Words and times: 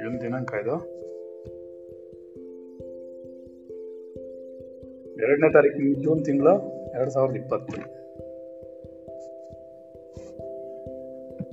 ಏನು 0.00 0.20
ದಿನಾಂಕ 0.20 0.54
ಇದು 0.62 0.76
ಎರಡನೇ 5.22 5.52
ತಾರೀಕು 5.52 6.02
ಜೂನ್ 6.02 6.24
ತಿಂಗಳು 6.24 6.54
ಎರಡು 6.94 7.10
ಸಾವಿರದ 7.10 7.36
ಇಪ್ಪತ್ತು 7.36 7.72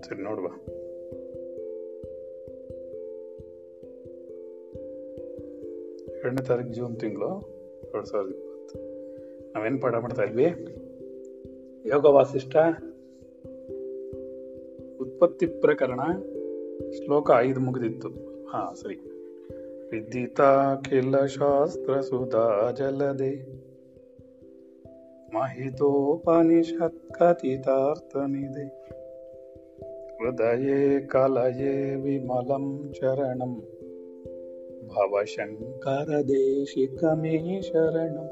ಸರಿ 0.02 0.24
ನೋಡುವ 0.24 0.48
ಎರಡನೇ 6.08 6.44
ತಾರೀಕು 6.48 6.74
ಜೂನ್ 6.74 7.00
ತಿಂಗಳು 7.00 7.30
ಎರಡು 7.94 8.06
ಸಾವಿರದ 8.06 8.30
ಇಪ್ಪತ್ತು 8.30 8.80
ನಾವೇನು 9.54 9.82
ಪಾಠ 9.82 9.94
ಮಾಡ್ತಾ 9.96 10.24
ಇದ್ವಿ 10.24 10.46
ಯೋಗ 11.90 12.06
ವಾಸಿಷ್ಠ 12.06 12.56
ಉತ್ಪತ್ತಿ 15.23 15.47
ಪ್ರಕರಣ 15.47 16.03
ಶ್ಲೋಕ 16.97 17.31
ಐದು 17.39 17.61
ಮುಗಿದಿತ್ತು 17.61 18.09
ಹಾ 18.51 18.63
ಸರಿ 18.83 18.97
ವಿದ್ಯಿತಾಖಿಲ 19.91 21.17
ಶಾಸ್ತ್ರ 21.27 22.01
ಸುಧಾ 22.01 22.47
ಜಲದೆ 22.73 23.33
ಮಹಿತೋಪನಿಷತ್ 25.35 27.03
ಕಥಿತಾರ್ಥನಿದೆ 27.11 28.67
ಹೃದಯೇ 30.19 31.01
ಕಲಯೇ 31.07 31.75
ವಿಮಲಂ 31.95 32.67
ಚರಣಂ 32.93 33.55
ಭವಶಂಕರ 34.89 36.11
ದೇಶಿಕ 36.29 37.05
ಮೇ 37.15 37.61
ಶರಣಂ 37.63 38.29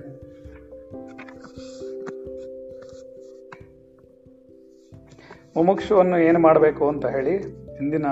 ಮುಮುಕ್ಷುವನ್ನು 5.55 6.17
ಏನು 6.17 6.39
ಮಾಡಬೇಕು 6.39 6.88
ಅಂತ 6.88 7.05
ಹೇಳಿ 7.05 7.38
ಹಿಂದಿನ 7.77 8.05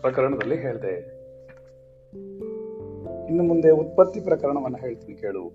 ಪ್ರಕರಣದಲ್ಲಿ 0.00 0.56
ಹೇಳಿದೆ. 0.56 1.22
ಇನ್ನು 3.26 3.42
ಮುಂದೆ 3.42 3.70
ಉತ್ಪತ್ತಿ 3.70 4.20
ಪ್ರಕರಣವನ್ನು 4.20 4.78
ಹೇಳ್ತೀನಿ 4.78 5.14
ಕೇಳು. 5.14 5.48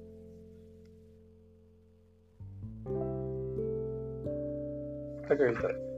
ಅಂತ 5.30 5.42
ಹೇಳ್ತಾರೆ 5.42 5.97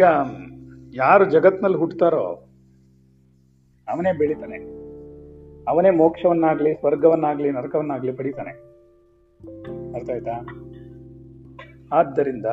ಈಗ 0.00 0.06
ಯಾರು 0.94 1.30
ಜಗತ್ನಲ್ಲಿ 1.30 1.78
ಹುಟ್ಟುತ್ತಾರೋ 1.78 2.20
ಅವನೇ 3.88 4.12
ಬೆಳಿತಾನೆ. 4.12 4.56
ಅವನೇ 5.68 5.90
ಮೋಕ್ಷವನ್ನಾಗ್ಲಿ, 5.90 6.74
ಸ್ವರ್ಗವನ್ನಾಗ್ಲಿ, 6.74 7.50
ನರಕವನ್ನಾಗ್ಲಿ 7.50 8.12
ಪಡಿತಾನೆ. 8.12 8.50
ಅರ್ಥ 9.94 10.10
ಆಯ್ತಾ? 10.10 10.32
ಆದ್ದರಿಂದ 11.92 12.46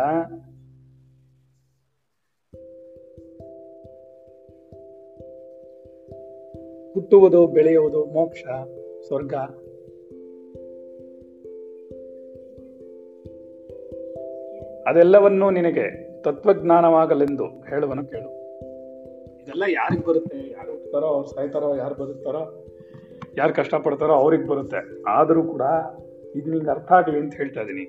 ಹುಟ್ಟುವುದು, 6.93 7.47
ಬೆಳೆಯುವುದು 7.47 8.05
ಮೋಕ್ಷ, 8.05 8.43
ಸ್ವರ್ಗ. 9.07 9.33
ಅದೆಲ್ಲವನ್ನೂ 14.89 15.49
ನಿನಗೆ 15.49 16.06
ತತ್ವಜ್ಞಾನವಾಗಲೆಂದು 16.27 17.45
ಹೇಳುವನು 17.45 18.05
ಕೇಳು. 18.05 18.29
ಇದೆಲ್ಲ 19.43 19.63
ಯಾರಿಗೆ 19.67 20.05
ಬರುತ್ತೆ? 20.07 20.51
ಯಾರು 20.51 20.71
ಹುಟ್ಟುತ್ತಾರೋ 20.71 21.05
ಅವ್ರು 21.05 21.27
ಸಾಯ್ತಾರೋ, 21.27 21.75
ಯಾರು 21.75 21.95
ಬದುಕ್ತಾರೋ, 21.95 22.65
ಯಾರು 23.37 23.53
ಕಷ್ಟಪಡ್ತಾರೋ 23.53 24.13
ಅವ್ರಿಗೆ 24.13 24.47
ಬರುತ್ತೆ. 24.47 25.03
ಆದರೂ 25.07 25.43
ಕೂಡ 25.43 25.61
ಇದು 26.35 26.51
ನಿಂಗೆ 26.51 26.71
ಅರ್ಥ 26.71 26.91
ಆಗಲಿ 26.91 27.17
ಅಂತ 27.17 27.33
ಹೇಳ್ತಾ 27.35 27.61
ಇದ್ದೀನಿ 27.61 27.85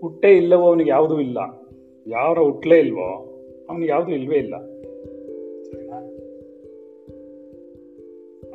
ಹುಟ್ಟೆ 0.00 0.36
ಇಲ್ಲವೋ 0.36 0.66
ಅವನಿಗೆ 0.68 0.90
ಯಾವುದೂ 0.90 1.20
ಇಲ್ಲ. 1.20 1.38
ಯಾರ 2.06 2.38
ಹುಟ್ಲೇ 2.38 2.78
ಇಲ್ವೋ 2.78 3.08
ಅವನಿಗೆ 3.70 3.90
ಯಾವುದೂ 3.90 4.12
ಇಲ್ವೇ 4.12 4.36
ಇಲ್ಲ. 4.36 4.56
ಸರಿನಾ? 5.62 5.96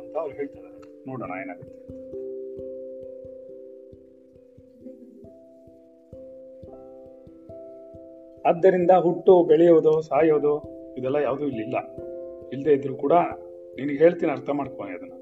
ಅಂತ 0.02 0.16
ಅವ್ರು 0.16 0.34
ಹೇಳ್ತಾರೆ. 0.34 0.68
ನೋಡೋಣ 1.08 1.30
ಏನಾಗುತ್ತೆ 1.42 1.97
ಆದ್ದರಿಂದ 8.48 8.90
ಹುಟ್ಟು, 8.90 9.42
ಬೆಳೆಯೋದು, 9.42 10.02
ಸಾಯೋದು, 10.02 10.78
ಇದೆಲ್ಲ 10.96 11.16
ಯಾವುದೂ 11.16 11.44
ಇಲ್ಲಿಲ್ಲ. 11.44 11.76
ಇಲ್ಲದೆ 12.52 12.72
ಇದ್ರು 12.72 12.96
ಕೂಡ 12.96 13.12
ನಿನಗೆ 13.76 13.98
ಹೇಳ್ತೀನಿ, 13.98 14.32
ಅರ್ಥ 14.32 14.50
ಮಾಡ್ಕೊ 14.50 14.82
ಅದನ್ನ. 14.82 15.12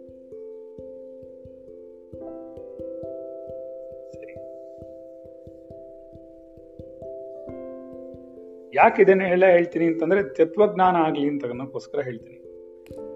ಯಾಕೆ 8.75 9.03
ಇದನ್ನ 9.03 9.23
ಹೇಳ 9.23 9.45
ಹೇಳ್ತೀನಿ 9.51 9.85
ಅಂತಂದ್ರೆ 9.85 10.35
ತತ್ವಜ್ಞಾನ 10.35 10.97
ಆಗ್ಲಿ 10.97 11.29
ಅಂತ 11.29 11.45
ಅನ್ನೋಕ್ಕೋಸ್ಕರ 11.45 12.01
ಹೇಳ್ತೀನಿ. 12.01 12.39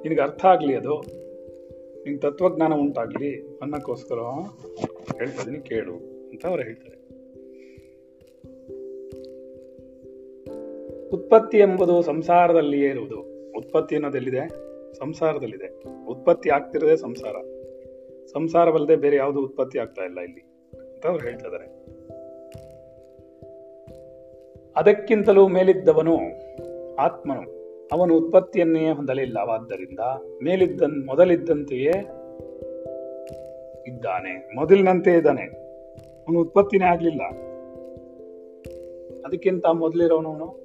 ನಿನಗೆ 0.02 0.20
ಅರ್ಥ 0.20 0.44
ಆಗ್ಲಿ 0.44 0.74
ಅದು. 0.74 1.02
ನಿನ್ 2.04 2.20
ತತ್ವಜ್ಞಾನ 2.20 2.74
ಉಂಟಾಗ್ಲಿ 2.74 3.58
ಅನ್ನೋಕ್ಕೋಸ್ಕರ 3.62 4.18
ಹೇಳ್ತಾ 5.18 5.60
ಕೇಳು 5.60 5.94
ಅಂತ 6.30 6.46
ಅವ್ರು 6.46 6.62
ಹೇಳ್ತಾರೆ. 6.62 6.99
ಉತ್ಪತ್ತಿ 11.14 11.58
ಎಂಬುದು 11.58 12.02
ಸಂಸಾರದಲ್ಲಿಯೇ 12.02 12.88
ಇರುವುದು. 12.88 13.20
ಉತ್ಪತ್ತಿ 13.58 13.94
ಅನ್ನೋದೆಲ್ಲಿದೆ 13.94 14.48
ಸಂಸಾರದಲ್ಲಿದೆ. 14.98 15.82
ಉತ್ಪತ್ತಿ 16.08 16.50
ಆಗ್ತಿರೋದೇ 16.50 16.96
ಸಂಸಾರ. 16.96 17.34
ಸಂಸಾರವಲ್ಲದೆ 18.26 18.96
ಬೇರೆ 18.96 19.16
ಯಾವುದು 19.16 19.44
ಉತ್ಪತ್ತಿ 19.44 19.78
ಆಗ್ತಾ 19.78 20.04
ಇಲ್ಲ 20.04 20.20
ಇಲ್ಲಿ 20.20 20.40
ಅಂತ 20.94 21.06
ಅವ್ರು 21.06 21.24
ಹೇಳ್ತಾ 21.26 21.46
ಇದ್ದಾರೆ. 21.46 21.80
ಅದಕ್ಕಿಂತಲೂ 24.76 25.48
ಮೇಲಿದ್ದವನು 25.48 26.16
ಆತ್ಮನು. 26.94 27.60
ಅವನು 27.92 28.16
ಉತ್ಪತ್ತಿಯನ್ನೇ 28.16 28.90
ಹೊಂದಲಿಲ್ಲವಾದ್ದರಿಂದ 28.90 29.98
ಮೇಲಿದ್ದ 30.44 30.82
ಮೊದಲಿದ್ದಂತೆಯೇ 30.82 31.92
ಇದ್ದಾನೆ. 33.86 34.54
ಮೊದಲಿನಂತೆ 34.54 35.10
ಇದ್ದಾನೆ. 35.10 35.42
ಅವನು 36.20 36.40
ಉತ್ಪತ್ತಿನೇ 36.40 36.84
ಆಗ್ಲಿಲ್ಲ. 36.84 37.22
ಅದಕ್ಕಿಂತ 39.26 39.66
ಮೊದಲಿರೋನವನು 39.66 40.59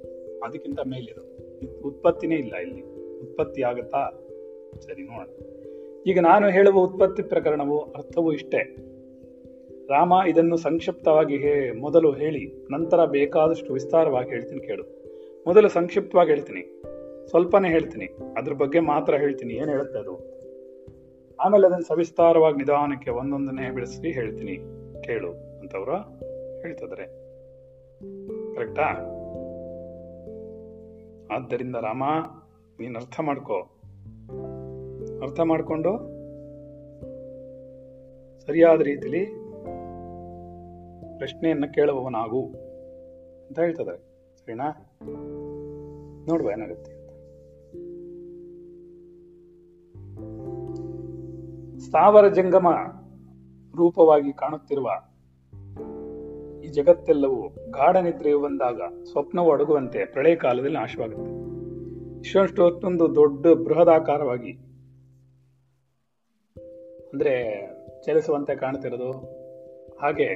ಅದಕ್ಕಿಂತ 0.46 0.80
ಮೇಲಿದು 0.80 1.36
ಉತ್ಪತ್ತಿನೇ 1.88 2.34
ಇಲ್ಲ 2.34 2.56
ಇಲ್ಲಿ. 2.56 2.82
ಉತ್ಪತ್ತಿ 3.20 3.62
ಆಗುತ್ತಾ? 3.62 4.10
ಸರಿ, 4.80 5.02
ನೋಡೋಣ. 5.02 5.56
ಈಗ 6.06 6.20
ನಾನು 6.20 6.48
ಹೇಳುವ 6.48 6.78
ಉತ್ಪತ್ತಿ 6.78 7.22
ಪ್ರಕರಣವು 7.22 7.80
ಅರ್ಥವು 7.80 8.32
ಇಷ್ಟೇ. 8.32 8.76
ರಾಮ 9.90 10.12
ಇದನ್ನು 10.28 10.56
ಸಂಕ್ಷಿಪ್ತವಾಗಿ 10.56 11.36
ಹೇ, 11.36 11.72
ಮೊದಲು 11.72 12.12
ಹೇಳಿ, 12.12 12.66
ನಂತರ 12.72 13.04
ಬೇಕಾದಷ್ಟು 13.04 13.72
ವಿಸ್ತಾರವಾಗಿ 13.72 14.30
ಹೇಳ್ತೀನಿ 14.30 14.66
ಕೇಳು. 14.66 14.82
ಮೊದಲು 15.46 15.68
ಸಂಕ್ಷಿಪ್ತವಾಗಿ 15.68 16.30
ಹೇಳ್ತೀನಿ. 16.30 16.82
ಸ್ವಲ್ಪನೇ 17.28 17.68
ಹೇಳ್ತೀನಿ. 17.68 18.06
ಅದ್ರ 18.36 18.52
ಬಗ್ಗೆ 18.52 18.80
ಮಾತ್ರ 18.80 19.14
ಹೇಳ್ತೀನಿ. 19.14 19.54
ಏನ್ 19.54 19.68
ಹೇಳುತ್ತೆ 19.68 19.98
ಅದು? 19.98 20.36
ಆಮೇಲೆ 21.40 21.66
ಅದನ್ನು 21.66 21.84
ಸವಿಸ್ತಾರವಾಗಿ 21.84 22.56
ನಿಧಾನಕ್ಕೆ 22.56 23.10
ಒಂದೊಂದನ್ನೇ 23.10 23.70
ಬಿಡಿಸಿ 23.70 24.12
ಹೇಳ್ತೀನಿ. 24.12 24.56
ಕೇಳು 25.02 25.30
ಅಂತವ್ರು 25.58 25.96
ಹೇಳ್ತಿದ್ದಾರೆ 26.62 27.06
ಕರೆಕ್ಟಾ? 28.54 29.15
ಆದ್ದರಿಂದ 31.32 31.76
ರಾಮ, 31.76 32.02
ನೀನು 32.80 32.98
ಅರ್ಥ 32.98 33.20
ಮಾಡ್ಕೋ. 33.20 33.58
ಅರ್ಥ 35.22 35.40
ಮಾಡ್ಕೊಂಡು 35.40 36.16
ಸರಿಯಾದ 38.46 38.80
ರೀತಿಲಿ 38.80 39.26
ಪ್ರಶ್ನೆಯನ್ನ 41.18 41.64
ಕೇಳುವವನಾಗು 41.74 42.42
ಅಂತ 43.48 43.58
ಹೇಳ್ತಿದ್ದಾರೆ 43.58 43.98
ಸರಿನಾ? 44.36 44.68
ನೋಡುವ 46.28 46.50
ಏನಾಗುತ್ತೆ 46.50 46.96
ಸ್ಥಾವರ 51.78 52.28
ಜಂಗಮ 52.28 52.68
ರೂಪವಾಗಿ 53.76 54.32
ಕಾಣುತ್ತಿರುವ 54.32 54.90
ಜಗತ್ತೆಲ್ಲವೂ 56.76 57.48
ಗಾಢ 57.70 57.96
ನಿದ್ರೆಯು 57.96 58.40
ಬಂದಾಗ 58.40 58.80
ಸ್ವಪ್ನವು 59.04 59.52
ಅಡಗುವಂತೆ 59.52 60.04
ಪ್ರಳಯ 60.04 60.34
ಕಾಲದಲ್ಲಿ 60.34 60.74
ನಾಶವಾಗುತ್ತೆ. 60.74 61.46
ಇಷ್ಟೊಂದು 62.20 63.14
ದೊಡ್ಡ 63.14 63.46
ಬೃಹದಾಕಾರವಾಗಿ 63.46 64.52
ಅಂದ್ರೆ 67.12 67.32
ಚಲಿಸುವಂತೆ 68.02 68.56
ಕಾಣ್ತಿರೋದು. 68.56 69.12
ಹಾಗೆ 70.02 70.26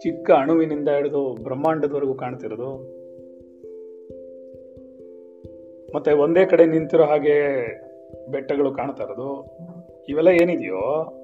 ಚಿಕ್ಕ 0.00 0.30
ಅಣುವಿನಿಂದ 0.30 0.88
ಹಿಡಿದು 0.88 1.34
ಬ್ರಹ್ಮಾಂಡದವರೆಗೂ 1.42 2.14
ಕಾಣ್ತಿರೋದು. 2.14 2.76
ಮತ್ತೆ 5.94 6.12
ಒಂದೇ 6.12 6.44
ಕಡೆ 6.44 6.66
ನಿಂತಿರೋ 6.66 7.04
ಹಾಗೆ 7.04 7.66
ಬೆಟ್ಟಗಳು 8.30 8.74
ಕಾಣ್ತಾ 8.74 9.04
ಇರೋದು. 9.04 9.58
ಇವೆಲ್ಲ 10.08 10.28
ಏನಿದೆಯೋ? 10.28 11.18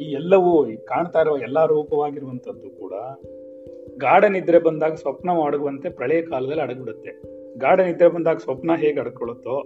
ಈ 0.00 0.04
ಎಲ್ಲವೂ 0.04 0.68
ಈ 0.68 0.76
ಕಾಣ್ತಾ 0.76 1.20
ಇರುವ 1.20 1.38
ಎಲ್ಲ 1.38 1.66
ರೂಪವಾಗಿರುವಂಥದ್ದು 1.66 2.70
ಕೂಡ 2.70 2.92
ಗಾಢ 3.96 4.24
ನಿದ್ರೆ 4.24 4.58
ಬಂದಾಗ 4.58 4.94
ಸ್ವಪ್ನ 4.94 5.30
ಅಡಗುವಂತೆ 5.46 5.88
ಪ್ರಳಯ 5.88 6.22
ಕಾಲದಲ್ಲಿ 6.22 6.62
ಅಡಗಿಬಿಡುತ್ತೆ. 6.62 7.10
ಗಾಢ 7.58 7.80
ನಿದ್ರೆ 7.80 8.08
ಬಂದಾಗ 8.08 8.36
ಸ್ವಪ್ನ 8.36 8.70
ಹೇಗೆ 8.76 9.00
ಅಡ್ಕೊಳ್ಳುತ್ತೋ 9.00 9.56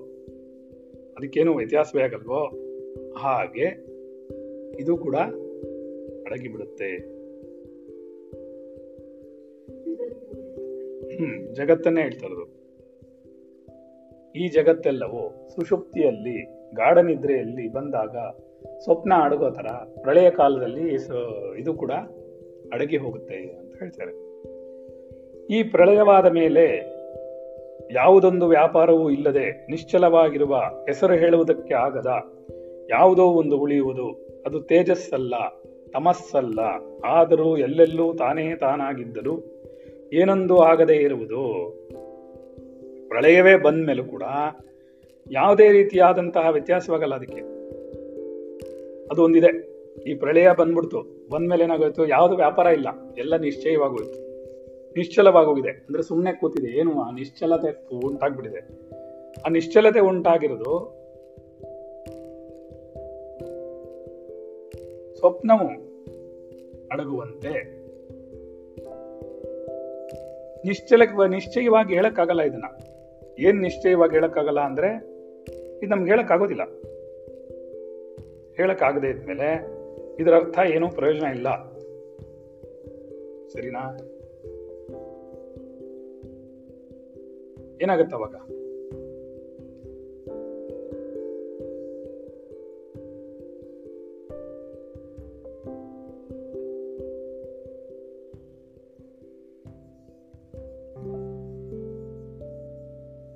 ಅದಕ್ಕೇನು 1.17 1.55
ವ್ಯತ್ಯಾಸವೇ 1.55 2.03
ಆಗಲ್ವೋ? 2.03 2.51
ಹಾಗೆ 3.19 3.89
ಇದು 4.81 4.97
ಕೂಡ 4.97 5.17
ಅಡಗಿಬಿಡುತ್ತೆ. 6.27 7.19
ಹ್ಮ್, 11.17 11.55
ಜಗತ್ತನ್ನೇ 11.55 12.03
ಹೇಳ್ತಾ 12.03 12.27
ಇರೋದು. 12.27 12.59
ಈ 14.33 14.49
ಜಗತ್ತೆಲ್ಲವೂ 14.49 15.49
ಸುಷುಪ್ತಿಯಲ್ಲಿ 15.49 16.45
ಗಾಢ 16.75 16.99
ನಿದ್ರೆಯಲ್ಲಿ 16.99 17.73
ಬಂದಾಗ 17.73 18.17
ಸ್ವಪ್ನ 18.85 19.13
ಅಡಗೋ 19.21 19.51
ತರ 19.51 19.67
ಪ್ರಳಯ 20.01 20.31
ಕಾಲದಲ್ಲಿ 20.31 20.95
ಇದು 21.61 21.75
ಕೂಡ 21.75 21.91
ಅಡಗಿ 22.73 22.97
ಹೋಗುತ್ತೆ 22.97 23.35
ಅಂತ 23.35 23.79
ಹೇಳ್ತಾರೆ. 23.79 24.29
ಈ 25.47 25.63
ಪ್ರಳಯವಾದ 25.63 26.27
ಮೇಲೆ 26.27 26.99
ಯಾವುದೊಂದು 27.93 28.47
ವ್ಯಾಪಾರವೂ 28.47 29.11
ಇಲ್ಲದೆ 29.11 29.67
ನಿಶ್ಚಲವಾಗಿರುವ 29.71 30.57
ಹೆಸರು 30.57 31.13
ಹೇಳುವುದಕ್ಕೆ 31.13 31.75
ಆಗದ 31.75 32.07
ಯಾವುದೋ 32.91 33.25
ಒಂದು 33.25 33.57
ಉಳಿಯುವುದು, 33.59 34.37
ಅದು 34.47 34.61
ತೇಜಸ್ಸಲ್ಲ, 34.61 35.35
ತಮಸ್ಸಲ್ಲ, 35.93 36.59
ಆದರೂ 37.05 37.57
ಎಲ್ಲೆಲ್ಲೂ 37.57 38.15
ತಾನೇ 38.15 38.55
ತಾನಾಗಿದ್ದರೂ 38.55 39.35
ಏನೊಂದು 40.13 40.59
ಆಗದೇ 40.59 40.95
ಇರುವುದು. 40.95 41.43
ಪ್ರಳಯವೇ 43.09 43.57
ಬಂದ 43.57 43.87
ಮೇಲೂ 43.87 44.05
ಕೂಡ 44.05 44.23
ಯಾವುದೇ 45.31 45.73
ರೀತಿಯಾದಂತಹ 45.73 46.49
ವ್ಯತ್ಯಾಸವಾಗಲ್ಲ 46.51 47.15
ಅದಕ್ಕೆ. 47.15 47.58
ಅದು 49.11 49.25
ಒಂದಿದೆ 49.25 49.79
ಈ 50.11 50.15
ಪ್ರಳಯ 50.15 50.49
ಬಂದ್ಬಿಡ್ತು. 50.59 51.29
ಬಂದ್ಮೇಲೆ 51.31 51.65
ಏನಾಗೋಯ್ತು? 51.65 52.09
ಯಾವುದು 52.09 52.37
ವ್ಯಾಪಾರ 52.37 52.67
ಇಲ್ಲ. 52.67 52.87
ಎಲ್ಲ 53.19 53.37
ನಿಶ್ಚಯವಾಗೋಯ್ತು. 53.37 54.29
ನಿಶ್ಚಲವಾಗೋಗಿದೆ. 54.97 55.69
ಅಂದ್ರೆ 55.69 56.03
ಸುಮ್ಮನೆ 56.03 56.33
ಕೂತಿದೆ. 56.33 56.79
ಏನು 56.79 57.01
ಆ 57.01 57.11
ನಿಶ್ಚಲತೆ 57.11 57.97
ಉಂಟಾಗ್ಬಿಟ್ಟಿದೆ. 58.07 58.69
ಆ 59.47 59.49
ನಿಶ್ಚಲತೆ 59.49 60.01
ಉಂಟಾಗಿರೋದು 60.01 60.99
ಸ್ವಪ್ನವು 65.17 65.69
ಅಡಗುವಂತೆ. 66.93 67.79
ನಿಶ್ಚಲ, 70.67 71.03
ನಿಶ್ಚಯವಾಗಿ 71.27 71.95
ಹೇಳಕ್ಕಾಗಲ್ಲ 71.95 72.43
ಇದನ್ನ. 72.43 72.65
ಏನ್ 73.39 73.63
ನಿಶ್ಚಯವಾಗಿ 73.63 74.13
ಹೇಳಕ್ಕಾಗಲ್ಲ 74.13 74.61
ಅಂದ್ರೆ, 74.61 74.89
ಇದು 75.79 75.87
ನಮ್ಗೆ 75.87 76.11
ಹೇಳಕ್ಕಾಗೋದಿಲ್ಲ. 76.11 76.63
ಹೇಳಕ್ಕಾಗದೇ 78.59 79.09
ಇದ್ಮೇಲೆ 79.09 79.79
ಇದರ 80.23 80.35
ಅರ್ಥ 80.35 80.59
ಏನೂ 80.59 80.89
ಪ್ರಯೋಜನ 80.89 81.27
ಇಲ್ಲ. 81.27 81.49
ಸರಿನಾ? 83.49 83.99
ಏನಾಗತ್ತೆ 87.83 88.17
ಅವಾಗ? 88.17 88.35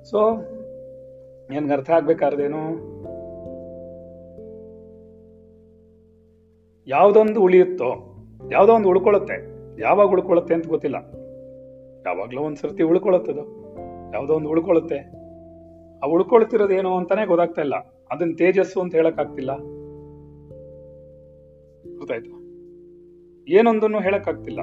ಸೊ 0.03 0.31
ನನ್ಗೆ 1.53 1.73
ಅರ್ಥ 1.73 1.89
ಆಗ್ಬೇಕಾರ್ದೇನು 1.89 2.59
ಯಾವುದೊಂದು 6.93 7.41
ಉಳಿಯುತ್ತೋ 7.41 7.89
ಯಾವುದೋ 8.51 8.73
ಒಂದು 8.73 8.89
ಉಳ್ಕೊಳ್ಳುತ್ತೆ, 8.89 9.35
ಯಾವಾಗ 9.81 10.07
ಉಳ್ಕೊಳ್ಳುತ್ತೆ 10.07 10.53
ಅಂತ 10.53 10.67
ಗೊತ್ತಿಲ್ಲ. 10.67 10.97
ಯಾವಾಗಲೂ 12.05 12.41
ಒಂದ್ 12.41 12.57
ಸರ್ತಿ 12.57 12.83
ಉಳ್ಕೊಳ್ಳುತ್ತದು 12.83 13.43
ಯಾವುದೋ 14.13 14.33
ಒಂದು 14.33 14.49
ಉಳ್ಕೊಳ್ಳುತ್ತೆ. 14.49 14.99
ಆ 15.99 16.05
ಉಳ್ಕೊಳ್ತಿರೋದು 16.07 16.73
ಏನು 16.73 16.97
ಅಂತಾನೆ 16.97 17.25
ಗೊತ್ತಾಗ್ತಾ 17.25 17.61
ಇಲ್ಲ. 17.61 17.75
ಅದನ್ನ 18.11 18.33
ತೇಜಸ್ಸು 18.37 18.81
ಅಂತ 18.81 18.95
ಹೇಳಕ್ 18.95 19.19
ಆಗ್ತಿಲ್ಲ 19.19 19.51
ಗೊತ್ತಾಯ್ತಾ? 21.97 22.33
ಏನೊಂದನ್ನು 23.47 23.99
ಹೇಳಕ್ 23.99 24.27
ಆಗ್ತಿಲ್ಲ 24.27 24.61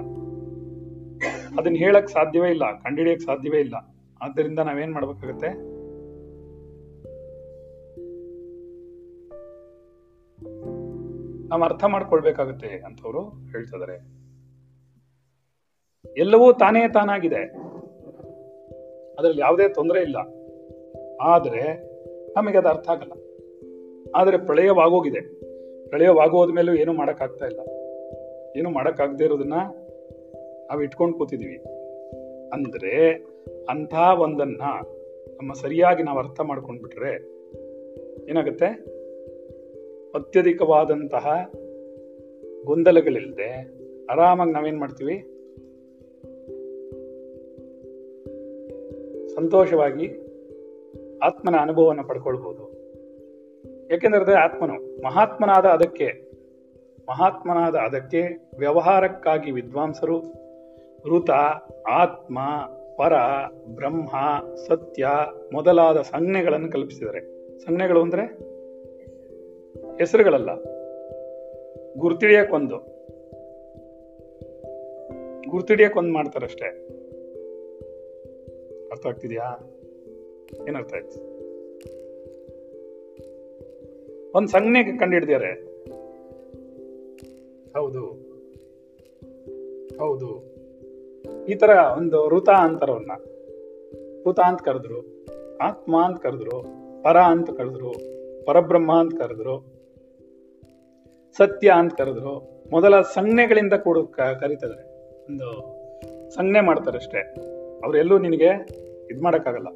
ಅದನ್ನ 1.59 1.77
ಹೇಳಕ್ 1.77 2.09
ಸಾಧ್ಯವೇ 2.09 2.51
ಇಲ್ಲ 2.51 2.65
ಕಂಡಿಡಿಯಕ್ 2.79 3.21
ಸಾಧ್ಯವೇ 3.21 3.59
ಇಲ್ಲ. 3.59 3.77
ಆದ್ದರಿಂದ 4.23 4.59
ನಾವೇನ್ 4.59 4.93
ಮಾಡ್ಬೇಕಾಗತ್ತೆ? 4.93 5.49
ನಾವು 11.51 11.63
ಅರ್ಥ 11.63 11.85
ಮಾಡ್ಕೊಳ್ಬೇಕಾಗತ್ತೆ 11.85 12.69
ಅಂತವರು 12.69 13.21
ಹೇಳ್ತಿದ್ದಾರೆ 13.29 14.21
ಎಲ್ಲವೂ 16.17 16.53
ತಾನೇ 16.53 16.89
ತಾನಾಗಿದೆ. 16.89 17.45
ಅದರಲ್ಲಿ 19.19 19.41
ಯಾವುದೇ 19.41 19.69
ತೊಂದರೆ 19.69 20.01
ಇಲ್ಲ. 20.01 20.17
ಆದರೆ 21.23 21.91
ನಮಗೆ 22.37 22.59
ಅದು 22.59 22.69
ಅರ್ಥ 22.69 22.89
ಆಗಲ್ಲ. 22.89 23.13
ಆದರೆ 24.15 24.39
ಪ್ರಳಯವಾಗೋಗಿದೆ. 24.39 25.21
ಪ್ರಳಯವಾಗೋದ 25.89 26.51
ಮೇಲೂ 26.51 26.75
ಏನು 26.75 26.93
ಮಾಡಕ್ಕಾಗ್ತಾ 26.93 27.47
ಇಲ್ಲ. 27.47 27.61
ಏನು 28.59 28.71
ಮಾಡಕ್ಕಾಗದೇ 28.71 29.25
ಇರೋದನ್ನ 29.25 29.55
ನಾವು 30.69 30.83
ಇಟ್ಕೊಂಡು 30.83 31.19
ಕೂತಿದೀವಿ. 31.19 31.57
ಅಂದ್ರೆ 32.53 33.15
ಅಂಥ 33.69 33.95
ಒಂದನ್ನ 34.19 34.63
ನಮ್ಮ 35.37 35.53
ಸರಿಯಾಗಿ 35.53 36.03
ನಾವು 36.03 36.19
ಅರ್ಥ 36.19 36.41
ಮಾಡ್ಕೊಂಡ್ಬಿಟ್ರೆ 36.41 37.15
ಏನಾಗುತ್ತೆ? 38.31 39.00
ಅತ್ಯಧಿಕವಾದಂತಹ 40.15 41.51
ಗೊಂದಲಗಳಿಲ್ಲದೆ 42.65 43.81
ಆರಾಮಾಗಿ 44.07 44.53
ನಾವೇನು 44.53 44.79
ಮಾಡ್ತೀವಿ? 44.81 45.27
ಸಂತೋಷವಾಗಿ 49.35 50.07
ಆತ್ಮನ 51.23 51.57
ಅನುಭವವನ್ನು 51.57 52.05
ಪಡ್ಕೊಳ್ಬೋದು. 52.05 52.71
ಯಾಕೆಂದ್ರೆ 53.91 54.35
ಆತ್ಮನು. 54.35 55.03
ಮಹಾತ್ಮನಾದ 55.03 55.67
ಅದಕ್ಕೆ 55.67 56.31
ಮಹಾತ್ಮನಾದ 57.09 57.75
ಅದಕ್ಕೆ 57.75 58.51
ವ್ಯವಹಾರಕ್ಕಾಗಿ 58.59 59.51
ವಿದ್ವಾಂಸರು 59.51 60.21
ಋತ, 61.07 61.31
ಆತ್ಮ, 61.91 62.39
ಪರ, 62.99 63.13
ಬ್ರಹ್ಮ, 63.75 64.07
ಸತ್ಯ 64.69 65.09
ಮೊದಲಾದ 65.53 65.97
ಸಂಜ್ಞೆಗಳನ್ನು 65.97 66.71
ಕಲ್ಪಿಸಿದ್ದಾರೆ. 66.71 67.21
ಸಂಜ್ಞೆಗಳು 67.59 68.03
ಅಂದ್ರೆ? 68.03 68.50
ಹೆಸರುಗಳಲ್ಲ. 70.01 70.55
ಗುರ್ತಿಡಿಯಕ್ಕೊಂದು 71.97 72.77
ಗುರ್ತಿಡಿಯಕ್ಕೊಂದು 75.51 76.13
ಮಾಡ್ತಾರಷ್ಟೇ. 76.13 76.67
ಅರ್ಥ 78.91 79.07
ಆಗ್ತಿದ್ಯಾ? 79.07 79.75
ಏನರ್ಥ 80.69 80.95
ಆಯ್ತು? 80.95 81.21
ಒಂದು 84.35 84.49
ಸಂಜ್ಞೆ 84.49 84.99
ಕಂಡಿಡ್ದಿದ್ದಾರೆ. 84.99 85.53
ಹೌದು. 87.79 88.07
ಹೌದು. 89.99 90.43
ಈ 91.49 91.55
ತರ 91.55 91.71
ಒಂದು 91.99 92.29
ಋತ 92.29 92.49
ಅಂತರವನ್ನ. 92.49 93.11
ಋತ 94.31 94.41
ಅಂತ 94.41 94.63
ಕರೆದ್ರು, 94.63 95.27
ಆತ್ಮ 95.57 96.05
ಅಂತ 96.05 96.23
ಕರೆದ್ರು, 96.23 96.63
ಪರ 97.03 97.17
ಅಂತ 97.17 97.51
ಕರೆದ್ರು, 97.51 97.93
ಪರಬ್ರಹ್ಮ 98.47 99.01
ಅಂತ 99.01 99.23
ಕರೆದ್ರು 99.23 99.70
ಸತ್ಯ 101.37 101.71
ಅಂತ 101.71 101.95
ಕರೆದ್ರು. 101.95 102.65
ಮೊದಲ 102.71 103.01
ಸಂಜ್ಞೆಗಳಿಂದ 103.01 103.73
ಕೂಡ 103.73 103.99
ಕ- 103.99 104.39
ಕರೀತಿದ್ದಾರೆ 104.41 104.83
ಒಂದು 105.29 105.81
ಸಂಜ್ಞೆ 106.31 106.61
ಮಾಡ್ತಾರೆ 106.61 106.97
ಅಷ್ಟೇ. 106.97 107.19
ಅವರೆಲ್ಲೂ 107.85 108.19
ನಿನಗೆ 108.19 108.69
ಇದ್ 109.11 109.23
ಮಾಡೋಕ್ಕಾಗಲ್ಲ. 109.23 109.67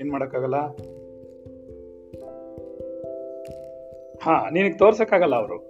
ಏನ್ 0.00 0.10
ಮಾಡೋಕ್ಕಾಗಲ್ಲ? 0.10 0.56
ಹಾ, 4.22 4.50
ನಿನಗೆ 4.50 4.78
ತೋರ್ಸಕ್ಕಾಗಲ್ಲ 4.78 5.36
ಅವರು. 5.36 5.68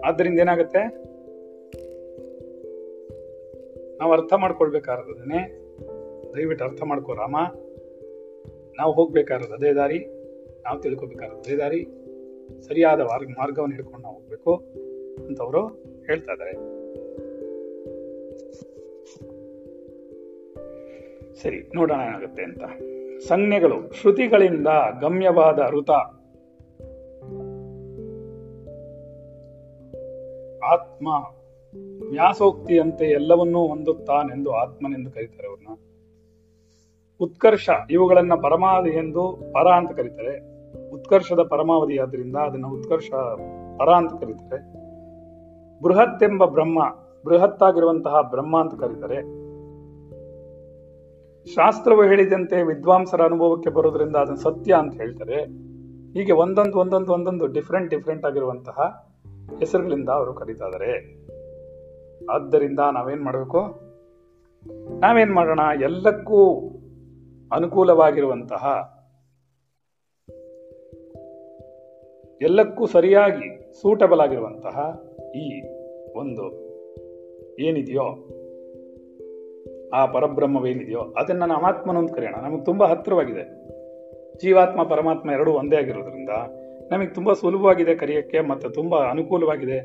ಆದ್ದರಿಂದ 0.00 0.40
ಏನಾಗುತ್ತೆ? 0.40 0.78
ನಾವು 3.98 4.12
ಅರ್ಥ 4.12 4.32
ಮಾಡ್ಕೊಳ್ಬೇಕಾದ್ರೆ 4.34 5.60
ದಯವಿಟ್ಟು 6.36 6.64
ಅರ್ಥ 6.64 6.82
ಮಾಡ್ಕೋ 6.82 7.14
ರಾಮ. 7.14 7.36
ನಾವು 8.76 8.92
ಹೋಗ್ಬೇಕಾಗಿರೋದು 8.92 9.54
ಅದೇ 9.54 9.72
ದಾರಿ. 9.72 9.98
ನಾವು 10.64 10.80
ತಿಳ್ಕೊಬೇಕಾಗಿರೋದು 10.80 11.40
ಅದೇ 11.40 11.56
ದಾರಿ. 11.56 11.99
ಸರಿಯಾದ 12.58 13.00
ಮಾರ್ಗ 13.00 13.28
ಮಾರ್ಗವನ್ನು 13.38 13.74
ಹಿಡ್ಕೊಂಡು 13.74 14.02
ನಾವು 14.02 14.14
ಹೋಗ್ಬೇಕು 14.14 14.54
ಅಂತ 15.26 15.40
ಅವರು 15.40 15.66
ಹೇಳ್ತಾ 16.06 16.32
ಇದ್ದಾರೆ 16.32 16.80
ಸರಿ, 21.42 21.70
ನೋಡೋಣ 21.74 22.00
ಏನಾಗುತ್ತೆ 22.00 22.42
ಅಂತ. 22.42 22.62
ಸಂಜ್ಞೆಗಳು, 23.28 23.92
ಶ್ರುತಿಗಳಿಂದ 23.92 24.66
ಗಮ್ಯವಾದ 25.00 25.58
ಋತ. 25.70 25.90
ಆತ್ಮ. 30.64 31.08
ವ್ಯಾಸೋಕ್ತಿಯಂತೆ 32.10 33.04
ಎಲ್ಲವನ್ನೂ 33.04 33.66
ಹೊಂದುತ್ತಾನೆಂದು 33.66 34.52
ಆತ್ಮನೆಂದು 34.52 35.10
ಕರೀತಾರೆ 35.10 35.48
ಅವ್ರನ್ನ. 35.48 35.68
ಉತ್ಕರ್ಷ, 37.20 37.70
ಇವುಗಳನ್ನ 37.90 38.34
ಪರಮಾದಿ 38.34 38.90
ಎಂದು 38.90 39.52
ಪರ 39.52 39.66
ಅಂತ 39.68 39.92
ಕರೀತಾರೆ. 39.92 40.49
ಉತ್ಕರ್ಷದ 40.94 41.42
ಪರಮಾವಧಿ 41.42 41.98
ಆದ್ರಿಂದ 41.98 42.36
ಅದನ್ನ 42.36 42.66
ಉತ್ಕರ್ಷ 42.66 43.10
ಪರ 43.78 43.88
ಅಂತ 43.88 44.12
ಕರೀತಾರೆ. 44.12 44.80
ಬೃಹತ್ 45.82 46.22
ಎಂಬ 46.22 46.44
ಬ್ರಹ್ಮ, 46.44 46.82
ಬೃಹತ್ತಾಗಿರುವಂತಹ 47.24 48.20
ಬ್ರಹ್ಮ 48.20 48.60
ಅಂತ 48.60 48.74
ಕರೀತಾರೆ. 48.74 49.22
ಶಾಸ್ತ್ರವು 51.54 52.02
ಹೇಳಿದಂತೆ 52.02 52.62
ವಿದ್ವಾಂಸರ 52.62 53.22
ಅನುಭವಕ್ಕೆ 53.22 53.70
ಬರೋದ್ರಿಂದ 53.70 54.16
ಅದನ್ನು 54.16 54.40
ಸತ್ಯ 54.40 54.74
ಅಂತ 54.74 54.94
ಹೇಳ್ತಾರೆ. 54.94 55.42
ಹೀಗೆ 56.12 56.32
ಒಂದೊಂದು 56.32 56.78
ಒಂದೊಂದು 56.78 57.12
ಒಂದೊಂದು 57.12 57.46
ಡಿಫ್ರೆಂಟ್ 57.46 57.90
ಡಿಫ್ರೆಂಟ್ 57.90 58.26
ಆಗಿರುವಂತಹ 58.26 59.06
ಹೆಸರುಗಳಿಂದ 59.58 60.08
ಅವರು 60.08 60.34
ಕರೀತಾ 60.34 60.66
ಇದ್ದಾರೆ 60.66 61.20
ಆದ್ದರಿಂದ 62.32 62.78
ನಾವೇನ್ 62.92 63.24
ಮಾಡಬೇಕು? 63.24 63.60
ನಾವೇನ್ 65.00 65.32
ಮಾಡೋಣ? 65.32 65.60
ಎಲ್ಲಕ್ಕೂ 65.80 66.54
ಅನುಕೂಲವಾಗಿರುವಂತಹ 67.52 68.94
ಎಲ್ಲಕ್ಕೂ 72.42 72.86
ಸರಿಯಾಗಿ 72.86 73.72
ಸೂಟಬಲ್ 73.80 74.20
ಆಗಿರುವಂತಹ 74.20 75.02
ಈ 75.36 75.62
ಒಂದು 76.18 76.70
ಏನಿದೆಯೋ, 77.58 78.28
ಆ 79.94 80.06
ಪರಬ್ರಹ್ಮವೇನಿದೆಯೋ, 80.06 81.00
ಅದನ್ನು 81.00 81.46
ನಾವು 81.46 81.64
ಆತ್ಮನೊಂದು 81.64 82.06
ಅಂತ 82.06 82.16
ಕರೆಯೋಣ. 82.16 82.34
ನಮಗೆ 82.34 82.64
ತುಂಬ 82.64 82.84
ಹತ್ತಿರವಾಗಿದೆ. 82.84 83.44
ಜೀವಾತ್ಮ, 84.42 84.82
ಪರಮಾತ್ಮ 84.82 85.30
ಎರಡೂ 85.30 85.50
ಒಂದೇ 85.50 85.76
ಆಗಿರೋದ್ರಿಂದ 85.76 86.28
ನಮಗೆ 86.90 87.08
ತುಂಬ 87.08 87.32
ಸುಲಭವಾಗಿದೆ 87.32 87.94
ಕರೆಯೋಕ್ಕೆ 87.94 88.40
ಮತ್ತು 88.40 88.70
ತುಂಬ 88.70 89.10
ಅನುಕೂಲವಾಗಿದೆ, 89.10 89.80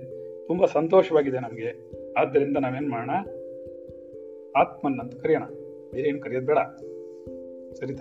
ತುಂಬ 0.48 0.66
ಸಂತೋಷವಾಗಿದೆ 0.66 1.40
ನಮಗೆ. 1.40 1.92
ಆದ್ದರಿಂದ 2.18 2.58
ನಾವೇನು 2.58 2.90
ಮಾಡೋಣ? 2.90 3.12
ಆತ್ಮನ್ 4.58 5.00
ಅಂತ 5.00 5.16
ಕರೆಯೋಣ. 5.16 5.44
ಬೇರೆ 5.92 6.10
ಏನು 6.10 6.20
ಕರೆಯೋದು 6.20 6.46
ಬೇಡ. 6.46 6.58
ಸರಿ 7.74 7.96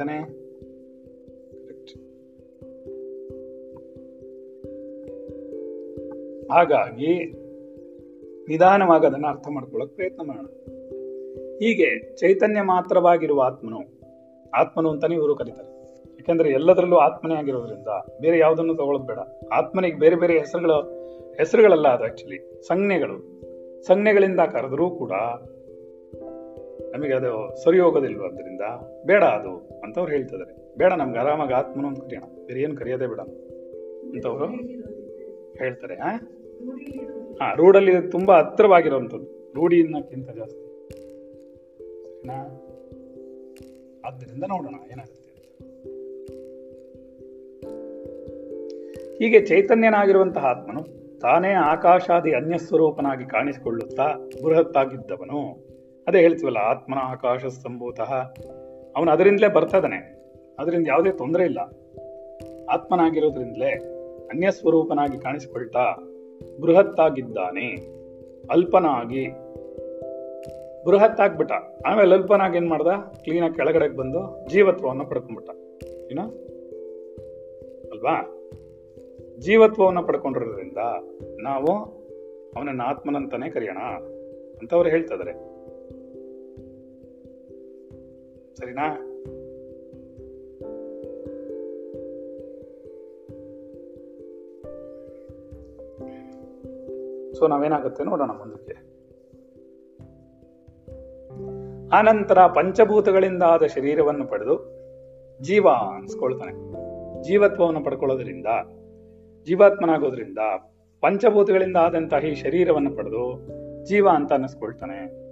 ಹಾಗಾಗಿ 6.51 7.33
ನಿಧಾನವಾಗಿ 8.49 9.07
ಅದನ್ನು 9.07 9.29
ಅರ್ಥ 9.29 9.49
ಮಾಡ್ಕೊಳ್ಳೋಕೆ 9.49 9.95
ಪ್ರಯತ್ನ 9.95 10.23
ಮಾಡೋಣ. 10.23 10.47
ಹೀಗೆ 11.57 12.17
ಚೈತನ್ಯ 12.17 12.63
ಮಾತ್ರವಾಗಿರುವ 12.63 13.41
ಆತ್ಮನು 13.41 13.79
ಆತ್ಮನು 14.55 14.91
ಅಂತಾನೆ 14.91 15.15
ಇವರು 15.15 15.37
ಕರೀತಾರೆ. 15.37 15.69
ಯಾಕೆಂದ್ರೆ 16.15 16.51
ಎಲ್ಲದರಲ್ಲೂ 16.51 16.97
ಆತ್ಮನೇ 16.97 17.35
ಆಗಿರೋದ್ರಿಂದ 17.35 17.89
ಬೇರೆ 18.21 18.39
ಯಾವುದನ್ನು 18.39 18.75
ತಗೊಳ್ಳೋದು 18.75 19.07
ಬೇಡ. 19.07 19.19
ಆತ್ಮನಿಗೆ 19.53 19.99
ಬೇರೆ 19.99 20.17
ಬೇರೆ 20.17 20.39
ಹೆಸರುಗಳು, 20.39 20.81
ಹೆಸರುಗಳಲ್ಲ 21.39 21.89
ಅದು 21.89 22.05
ಆಕ್ಚುಲಿ 22.05 22.63
ಸಂಜ್ಞೆಗಳು. 22.67 23.35
ಸಂಜ್ಞೆಗಳಿಂದ 23.83 24.41
ಕರೆದರೂ 24.41 24.91
ಕೂಡ 24.91 25.11
ನಮಗೆ 26.95 27.13
ಅದು 27.13 27.65
ಸರಿ 27.65 27.79
ಹೋಗೋದಿಲ್ವ 27.79 28.27
ಅದರಿಂದ 28.27 28.61
ಬೇಡ 29.07 29.25
ಅದು 29.25 29.81
ಅಂತವ್ರು 29.85 30.13
ಹೇಳ್ತಿದ್ದಾರೆ. 30.13 30.75
ಬೇಡ 30.79 30.93
ನಮ್ಗೆ 30.93 31.19
ಆರಾಮಾಗಿ 31.19 31.53
ಆತ್ಮನು 31.53 31.89
ಅಂತ 31.89 32.01
ಕರೆಯೋಣ. 32.01 32.47
ಬೇರೆ 32.47 32.61
ಏನು 32.61 32.77
ಕರೆಯೋದೇ 32.77 33.07
ಬೇಡ 33.07 33.21
ಅಂತವ್ರು 33.21 34.47
ಹೇಳ್ತಾರೆ 35.59 35.95
ಹಾ 35.95 37.55
ರೂಢಲ್ಲಿ 37.55 38.11
ತುಂಬಾ 38.11 38.39
ಹತ್ತಿರವಾಗಿರುವಂಥದ್ದು. 38.39 39.53
ರೂಢಿ 39.55 39.83
ಅನ್ನೋಕ್ಕಿಂತ 39.83 40.31
ಜಾಸ್ತಿ. 40.31 40.65
ಸರಿನಾ? 42.05 42.35
ಆದ್ದರಿಂದ 44.07 44.45
ನೋಡೋಣ, 44.49 44.75
ಏನಾಗುತ್ತೆ 44.93 45.25
ಹೀಗೆ 49.17 49.47
ಚೈತನ್ಯನಾಗಿರುವಂತಹ 49.47 50.45
ಆತ್ಮನು 50.45 50.83
ತಾನೇ 51.21 51.53
ಆಕಾಶಾದಿ 51.53 52.33
ಅನ್ಯಸ್ವರೂಪನಾಗಿ 52.33 53.25
ಕಾಣಿಸಿಕೊಳ್ಳುತ್ತಾ 53.25 54.31
ಬೃಹತ್ತಾಗಿದ್ದವನು. 54.45 55.39
ಅದೇ 56.07 56.19
ಹೇಳ್ತೀವಲ್ಲ, 56.19 56.59
ಆತ್ಮನ 56.59 56.99
ಆಕಾಶ 56.99 57.47
ಸಂಭೂತಃ 57.47 58.15
ಅವನು 58.97 59.11
ಅದರಿಂದಲೇ 59.11 59.49
ಬರ್ತಾ 59.49 59.79
ಅದರಿಂದ 60.59 60.87
ಯಾವುದೇ 60.89 61.13
ತೊಂದರೆ 61.13 61.45
ಇಲ್ಲ. 61.45 61.59
ಆತ್ಮನಾಗಿರೋದ್ರಿಂದಲೇ 62.71 63.94
ಅನ್ಯಸ್ವರೂಪನಾಗಿ 64.31 65.19
ಕಾಣಿಸಿಕೊಳ್ತಾ 65.19 65.97
ಬೃಹತ್ತಾಗಿದ್ದಾನೆ. 66.61 67.69
ಅಲ್ಪನಾಗಿ. 68.51 69.29
ಬೃಹತ್ತಾಗ್ಬಿಟ್ಟ. 70.85 71.53
ಆಮೇಲೆ 71.87 72.15
ಅಲ್ಪನಾಗಿ 72.15 72.57
ಏನ್ 72.57 72.69
ಮಾಡ್ದ? 72.69 72.87
ಕ್ಲೀನಾಗಿ 73.23 73.55
ಕೆಳಗಡೆಗೆ 73.55 73.97
ಬಂದು 73.97 74.49
ಜೀವತ್ವವನ್ನು 74.49 75.07
ಪಡ್ಕೊಂಡ್ಬಿಟ್ಟ. 75.07 75.51
ಏನ? 76.13 76.21
ಅಲ್ವಾ? 77.93 78.41
ಜೀವತ್ವವನ್ನು 79.39 80.03
ಪಡ್ಕೊಂಡಿರೋದ್ರಿಂದ 80.03 80.79
ನಾವು 81.41 81.73
ಅವನನ್ನ 82.57 82.83
ಆತ್ಮನಂತಾನೆ 82.83 83.51
ಕರೆಯೋಣ 83.51 83.79
ಅಂತ 84.61 84.75
ಅವ್ರು 84.75 84.91
ಹೇಳ್ತಾ 84.91 85.17
ಸರಿನಾ? 88.61 89.14
ಸೊ 97.35 97.49
ನಾವೇನಾಗುತ್ತೆ 97.49 98.05
ನೋಡೋಣ 98.05 98.31
ಮುಂದಕ್ಕೆ. 98.31 98.95
ಆನಂತರ 101.97 102.47
ಪಂಚಭೂತಗಳಿಂದ 102.47 103.43
ಆದ 103.43 103.63
ಶರೀರವನ್ನು 103.67 104.27
ಪಡೆದು 104.27 104.75
ಜೀವ 105.41 105.69
ಅನ್ಸ್ಕೊಳ್ತಾನೆ. 105.69 106.53
ಜೀವತ್ವವನ್ನು 107.23 107.85
ಪಡ್ಕೊಳ್ಳೋದ್ರಿಂದ, 107.85 108.47
ಜೀವಾತ್ಮನಾಗೋದ್ರಿಂದ, 109.45 110.39
ಪಂಚಭೂತಗಳಿಂದ 111.01 111.77
ಆದಂತಹ 111.77 112.25
ಈ 112.25 112.35
ಶರೀರವನ್ನು 112.35 112.93
ಪಡೆದು 112.93 113.49
ಜೀವ 113.85 114.09
ಅಂತ 114.09 114.33
ಅನ್ನಿಸ್ಕೊಳ್ತಾನೆ 114.33 115.25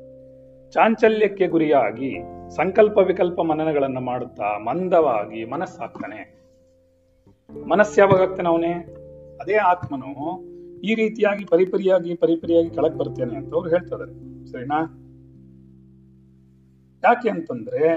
ಚಾಂಚಲ್ಯಕ್ಕೆ 0.71 1.47
ಗುರಿಯಾಗಿ 1.47 2.15
ಸಂಕಲ್ಪ 2.57 2.99
ವಿಕಲ್ಪ 2.99 3.41
ಮನನಗಳನ್ನು 3.41 4.01
ಮಾಡುತ್ತಾ 4.01 4.59
ಮಂದವಾಗಿ 4.59 5.45
ಮನಸ್ಸಾಗ್ತಾನೆ. 5.45 6.43
ಮನಸ್ಸು 7.69 8.01
ಯಾವಾಗ 8.01 8.21
ಆಗ್ತಾನೆ 8.21 8.49
ಅವನೇ? 8.49 8.73
ಅದೇ 9.41 9.55
ಆತ್ಮನು 9.55 10.52
ಈ 10.85 10.95
ರೀತಿಯಾಗಿ 10.95 11.45
ಪರಿಪರಿಯಾಗಿ 11.45 12.15
ಪರಿಪರಿಯಾಗಿ 12.15 12.71
ಕೆಳಗೆ 12.71 12.99
ಬರ್ತೇನೆ 12.99 13.37
ಅಂತ 13.37 13.55
ಅವ್ರು 13.55 13.71
ಹೇಳ್ತಾ 13.71 13.97
ಸರಿನಾ? 14.45 14.99
ಯಾಕೆ 17.05 17.29
ಅಂತಂದ್ರೆ, 17.29 17.97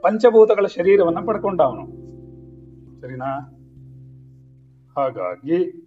ಪಂಚಭೂತಗಳ 0.00 0.66
ಶರೀರವನ್ನ 0.66 1.26
ಪಡ್ಕೊಂಡ 1.26 1.60
ಅವನು 1.60 1.86
ಸರಿನಾ? 3.00 3.52
ಹಾಗಾಗಿ 4.96 5.82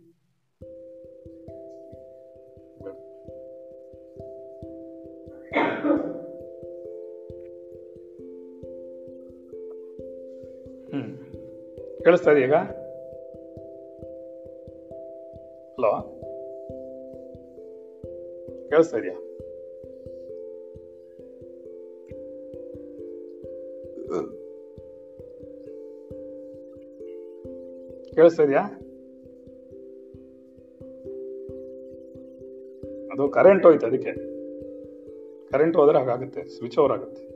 ಕೇಳಿಸ್ತಾ 12.04 12.32
ಇದೆಯಾ 12.32 12.48
ಈಗ? 12.48 12.54
ಹಲೋ 15.74 15.92
ಕೇಳಿಸ್ತಾ 18.70 18.98
ಇದೆಯಾ? 18.98 19.18
ಕೇಳಿಸ್ತಾ 28.16 28.44
ಇದೆಯಾ? 28.44 28.62
ಅದು 33.14 33.28
ಕರೆಂಟ್ 33.28 33.66
ಹೋಯ್ತು 33.66 33.86
ಅದಕ್ಕೆ. 33.86 34.12
ಕರೆಂಟ್ 35.50 35.78
ಹೋದ್ರೆ 35.78 35.98
ಹಾಗಾಗುತ್ತೆ 35.98 36.48
ಸ್ವಿಚ್ 36.48 36.80
ಓವರ್ 36.80 36.92
ಆಗುತ್ತೆ. 36.92 37.30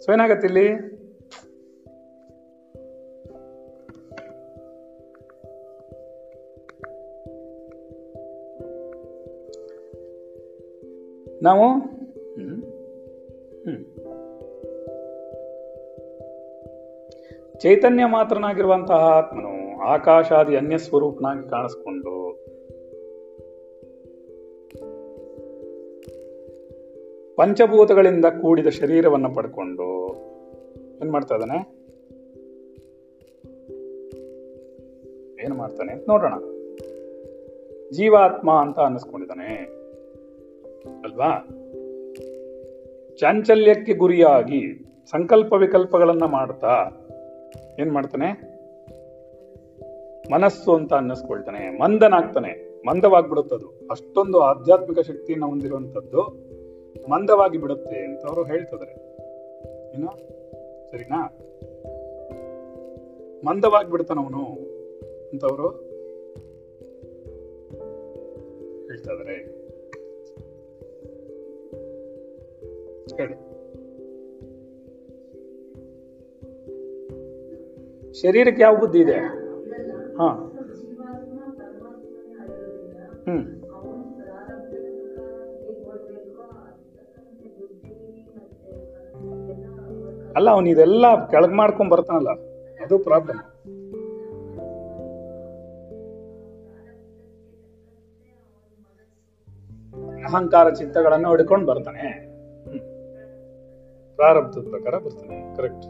ಸೊ 0.00 0.12
ಏನಾಗುತ್ತೆ 0.12 0.46
ಇಲ್ಲಿ? 0.46 0.93
ನಾವು. 11.44 11.66
ಚೈತನ್ಯ 17.58 18.04
ಮಾತ್ರನಾಗಿರುವಂತಹ 18.06 18.94
ಆತ್ಮನು 18.94 19.52
ಆಕಾಶಾದಿ 19.80 20.56
ಅನ್ಯ 20.56 20.78
ಸ್ವರೂಪನಾಗಿ 20.78 21.50
ಕಾಣಿಸ್ಕೊಂಡು 21.50 22.14
ಪಂಚಭೂತಗಳಿಂದ 27.38 28.26
ಕೂಡಿದ 28.40 28.66
ಶರೀರವನ್ನು 28.66 29.34
ಪಡ್ಕೊಂಡು 29.34 29.86
ಏನ್ 31.00 31.10
ಮಾಡ್ತಾ 31.10 31.34
ಇದ್ದಾನೆ 31.34 31.58
ಏನು 35.44 35.54
ಮಾಡ್ತಾನೆ 35.54 35.94
ನೋಡೋಣ 36.08 36.34
ಜೀವಾತ್ಮ 37.90 38.50
ಅಂತ 38.50 38.78
ಅನ್ನಿಸ್ಕೊಂಡಿದ್ದಾನೆ 38.80 39.48
ಅಲ್ವಾ? 40.86 41.48
ಚಾಂಚಲ್ಯಕ್ಕೆ 43.16 43.94
ಗುರಿಯಾಗಿ 43.94 44.84
ಸಂಕಲ್ಪ 45.10 45.52
ವಿಕಲ್ಪಗಳನ್ನ 45.52 46.24
ಮಾಡ್ತಾ 46.24 46.86
ಏನ್ 47.78 47.92
ಮಾಡ್ತಾನೆ? 47.92 48.54
ಮನಸ್ಸು 50.32 50.74
ಅಂತ 50.74 50.92
ಅನ್ನಿಸ್ಕೊಳ್ತಾನೆ, 50.92 51.80
ಮಂದನಾಗ್ತಾನೆ. 51.80 52.74
ಮಂದವಾಗ್ಬಿಡುತ್ತದು 52.86 53.88
ಅಷ್ಟೊಂದು 53.90 54.40
ಆಧ್ಯಾತ್ಮಿಕ 54.40 54.98
ಶಕ್ತಿಯನ್ನು 54.98 55.46
ಹೊಂದಿರುವಂತದ್ದು 55.46 56.22
ಮಂದವಾಗಿ 57.10 57.58
ಬಿಡುತ್ತೆ 57.58 58.04
ಅಂತ 58.04 58.26
ಅವರು 58.26 58.44
ಹೇಳ್ತಿದ್ದಾರೆ 58.44 58.92
ಏನು? 59.96 60.06
ಸರಿನಾ? 60.90 61.38
ಮಂದವಾಗಿ 63.44 63.90
ಬಿಡ್ತಾನವನು 63.90 64.46
ಅಂತ 65.32 65.44
ಅವರು 65.44 65.68
ಹೇಳ್ತಾ 68.86 69.12
ಹೇಳಿ 73.12 73.54
ಶರೀರಕ್ಕೆ 78.22 78.62
ಯಾವ 78.62 78.76
ಬುದ್ಧಿ 78.76 78.98
ಇದೆ? 78.98 79.16
ಹಾ. 80.16 80.50
ಹ್ಮ್. 83.26 83.64
ಅಲ್ಲ, 90.36 90.50
ಅವನು 90.50 90.68
ಇದೆಲ್ಲ 90.68 91.30
ಕೆಳಗ್ 91.30 91.52
ಮಾಡ್ಕೊಂಡ್ 91.52 91.90
ಬರ್ತಾನಲ್ಲ, 91.90 92.28
ಅದು 92.84 92.98
ಪ್ರಾಬ್ಲಮ್ 92.98 93.38
ಅಹಂಕಾರ 100.24 100.70
ಚಿತ್ತಗಳನ್ನು 100.70 101.28
ಹೊಡ್ಕೊಂಡು 101.28 101.66
ಬರ್ತಾನೆ. 101.66 102.33
ಪ್ರಾರಬ್ಧದ 104.16 104.66
ಪ್ರಕಾರ 104.70 104.98
ಬರ್ತದೆ 104.98 105.56
ಕರೆಕ್ಟ್ 105.56 105.86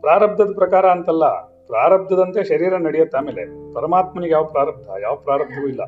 ಪ್ರಾರಬ್ಧದ 0.00 0.52
ಪ್ರಕಾರ 0.54 0.86
ಅಂತಲ್ಲ, 0.86 1.26
ಪ್ರಾರಬ್ಧದಂತೆ 1.66 2.44
ಶರೀರ 2.44 2.76
ನಡೆಯುತ್ತೆ 2.76 3.18
ಆಮೇಲೆ 3.18 3.74
ಪರಮಾತ್ಮನಿಗೆ 3.74 4.32
ಯಾವ 4.32 4.44
ಪ್ರಾರಬ್ಧ, 4.44 4.88
ಯಾವ 5.02 5.14
ಪ್ರಾರಬ್ಧವೂ 5.16 5.68
ಇಲ್ಲ. 5.68 5.82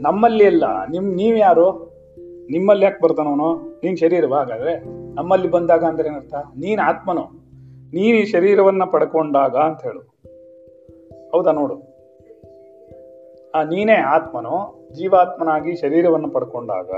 ನಮ್ಮಲ್ಲಿ 0.00 0.46
ಅಲ್ಲ 0.46 0.64
ನಿಮ್ 0.90 1.16
ನೀವ್ 1.16 1.38
ಯಾರು 1.38 1.88
ನಿಮ್ಮಲ್ಲಿ 2.50 2.84
ಯಾಕೆ 2.84 3.02
ಬರ್ತಾನವನು 3.02 3.80
ನೀನ್ 3.84 3.96
ಶರೀರವ 3.96 4.34
ಹಾಗಾದ್ರೆ? 4.34 4.74
ನಮ್ಮಲ್ಲಿ 5.14 5.50
ಬಂದಾಗ 5.50 5.84
ಅಂದ್ರೆ 5.84 6.08
ಏನರ್ಥ? 6.08 6.34
ನೀನ್ 6.34 6.80
ಆತ್ಮನು. 6.80 7.24
ನೀನ್ 7.92 8.16
ಈ 8.16 8.24
ಶರೀರವನ್ನ 8.24 8.84
ಪಡ್ಕೊಂಡಾಗ 8.84 9.56
ಅಂತ 9.56 9.82
ಹೇಳು. 9.82 10.00
ಹೌದಾ 11.30 11.52
ನೋಡು. 11.52 11.87
ಆ 13.54 13.62
ನೀನೇ 13.62 13.94
ಆತ್ಮನು, 13.94 14.88
ಜೀವಾತ್ಮನಾಗಿ 14.92 15.76
ಶರೀರವನ್ನು 15.76 16.30
ಪಡ್ಕೊಂಡಾಗ 16.30 16.90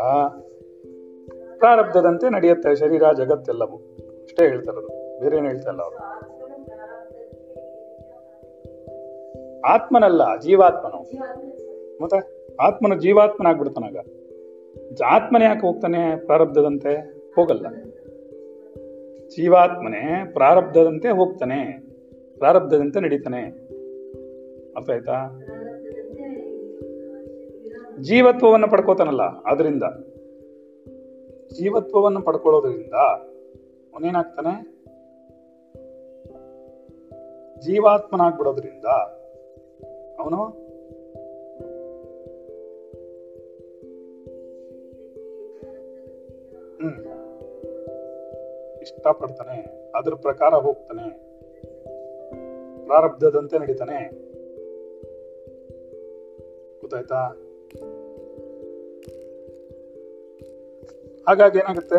ಪ್ರಾರಬ್ಧದಂತೆ 1.58 2.30
ನಡೆಯುತ್ತೆ 2.30 2.76
ಶರೀರ 2.76 3.02
ಜಗತ್ತೆಲ್ಲವೂ. 3.12 3.76
ಅಷ್ಟೇ 4.22 4.48
ಹೇಳ್ತಾರದು 4.48 5.20
ಬೇರೆ 5.20 5.36
ಏನು 5.36 5.46
ಹೇಳ್ತಾ 5.46 5.70
ಇಲ್ಲ 5.70 5.82
ಅವರು. 5.82 5.96
ಆತ್ಮನಲ್ಲ, 9.60 10.38
ಜೀವಾತ್ಮನು. 10.38 10.98
ಮತ್ತೆ 12.02 12.46
ಆತ್ಮನು 12.60 13.00
ಜೀವಾತ್ಮನಾಗ್ಬಿಡ್ತಾನಾಗ 13.00 13.96
ಆತ್ಮನೇ 15.06 15.44
ಯಾಕೆ 15.44 15.60
ಹೋಗ್ತಾನೆ? 15.60 16.16
ಪ್ರಾರಬ್ಧದಂತೆ 16.16 16.94
ಹೋಗಲ್ಲ. 17.36 17.66
ಜೀವಾತ್ಮನೇ 19.28 20.30
ಪ್ರಾರಬ್ಧದಂತೆ 20.32 21.08
ಹೋಗ್ತಾನೆ. 21.08 21.90
ಪ್ರಾರಬ್ಧದಂತೆ 22.38 23.00
ನಡೀತಾನೆ. 23.00 23.42
ಅರ್ಥ 24.76 24.90
ಆಯ್ತಾ? 24.90 25.40
ಜೀವತ್ವವನ್ನು 28.02 28.70
ಪಡ್ಕೋತಾನಲ್ಲ 28.70 29.22
ಅದರಿಂದ 29.22 29.82
ಜೀವತ್ವವನ್ನು 31.52 32.22
ಪಡ್ಕೊಳ್ಳೋದ್ರಿಂದ 32.22 32.94
ಅವನೇನಾಗ್ತಾನೆ? 33.94 34.54
ಜೀವಾತ್ಮನಾಗ್ಬಿಡೋದ್ರಿಂದ 37.60 38.84
ಅವನು 40.20 40.44
ಹ್ಮ್. 46.80 46.98
ಇಷ್ಟಪಡ್ತಾನೆ, 48.80 49.90
ಅದ್ರ 49.94 50.14
ಪ್ರಕಾರ 50.14 50.54
ಹೋಗ್ತಾನೆ, 50.54 51.06
ಪ್ರಾರಬ್ಧದಂತೆ 52.84 53.58
ನಡೀತಾನೆ. 53.58 53.98
ಗೊತ್ತಾಯ್ತಾ? 56.80 57.20
ಹಾಗಾಗಿ 61.30 61.58
ಏನಾಗುತ್ತೆ? 61.58 61.96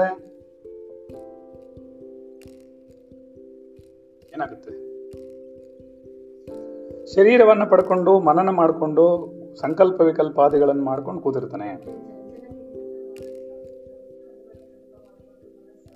ಏನಾಗುತ್ತೆ? 4.34 4.72
ಶರೀರವನ್ನು 7.06 7.70
ಪಡ್ಕೊಂಡು, 7.70 8.20
ಮನನ 8.20 8.50
ಮಾಡಿಕೊಂಡು, 8.50 9.34
ಸಂಕಲ್ಪ 9.56 10.02
ವಿಕಲ್ಪಾದಿಗಳನ್ನು 10.02 10.84
ಮಾಡ್ಕೊಂಡು 10.84 11.22
ಕೂತಿರ್ತಾನೆ. 11.22 11.68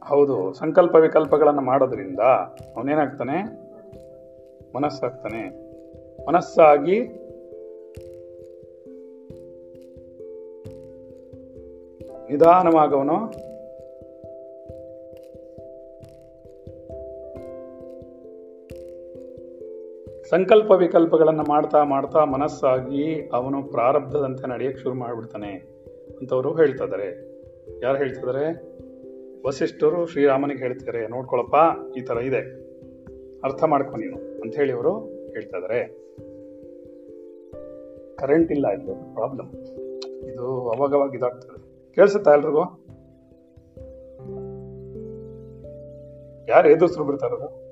ಹೌದು, 0.03 0.53
ಸಂಕಲ್ಪ 0.53 0.95
ವಿಕಲ್ಪಗಳನ್ನು 0.95 1.61
ಮಾಡೋದ್ರಿಂದ 1.61 2.19
ಅವನೇನಾಗ್ತಾನೆ? 2.75 3.43
ಮನಸ್ಸಾಗ್ತಾನೆ. 4.75 5.43
ಮನಸ್ಸಾಗಿ 6.27 7.24
ನಿಧಾನವಾಗವನು 12.29 13.17
ಸಂಕಲ್ಪ 20.29 20.71
ವಿಕಲ್ಪಗಳನ್ನು 20.71 21.43
ಮಾಡ್ತಾ 21.43 21.83
ಮಾಡ್ತಾ 21.83 22.25
ಮನಸ್ಸಾಗಿ 22.25 23.29
ಅವನು 23.33 23.63
ಪ್ರಾರಬ್ಧದಂತೆ 23.63 24.47
ನಡೆಯಕ್ಕೆ 24.47 24.81
ಶುರು 24.81 24.93
ಮಾಡಿಬಿಡ್ತಾನೆ 24.93 25.51
ಅಂತವರು 26.21 26.53
ಹೇಳ್ತಿದ್ದಾರೆ 26.53 27.07
ಯಾರು 27.83 27.97
ಹೇಳ್ತಿದ್ದಾರೆ 27.97 28.45
ವಸಿಷ್ಠರು 29.45 30.07
ಶ್ರೀರಾಮನಿಗೆ 30.07 30.59
ಹೇಳ್ತಿದ್ದಾರೆ 30.59 31.07
ನೋಡ್ಕೊಳಪ್ಪ, 31.07 31.55
ಈ 31.97 32.01
ಥರ 32.01 32.17
ಇದೆ. 32.17 32.41
ಅರ್ಥ 33.43 33.63
ಮಾಡ್ಕೊ 33.63 33.97
ನೀನು 33.97 34.41
ಅಂಥೇಳಿ 34.41 34.71
ಅವರು 34.71 34.93
ಹೇಳ್ತಾ 35.31 35.57
ಇದ್ದಾರೆ 35.57 35.79
ಕರೆಂಟ್ 38.15 38.51
ಇಲ್ಲ 38.51 38.67
ಇದು 38.71 39.13
ಪ್ರಾಬ್ಲಮ್ 39.13 39.49
ಇದು 40.29 40.69
ಅವಾಗವಾಗ 40.69 41.15
ಇದಾಗ್ತದೆ 41.15 41.64
ಕೇಳಿಸುತ್ತಾ 41.95 42.31
ಎಲ್ರಿಗೂ? 42.31 42.63
ಯಾರು 46.49 46.69
ಎದುರಿಸ್ರು 46.69 47.05
ಬಿಡ್ತಾ 47.05 47.25
ಇರೋದು? 47.25 47.65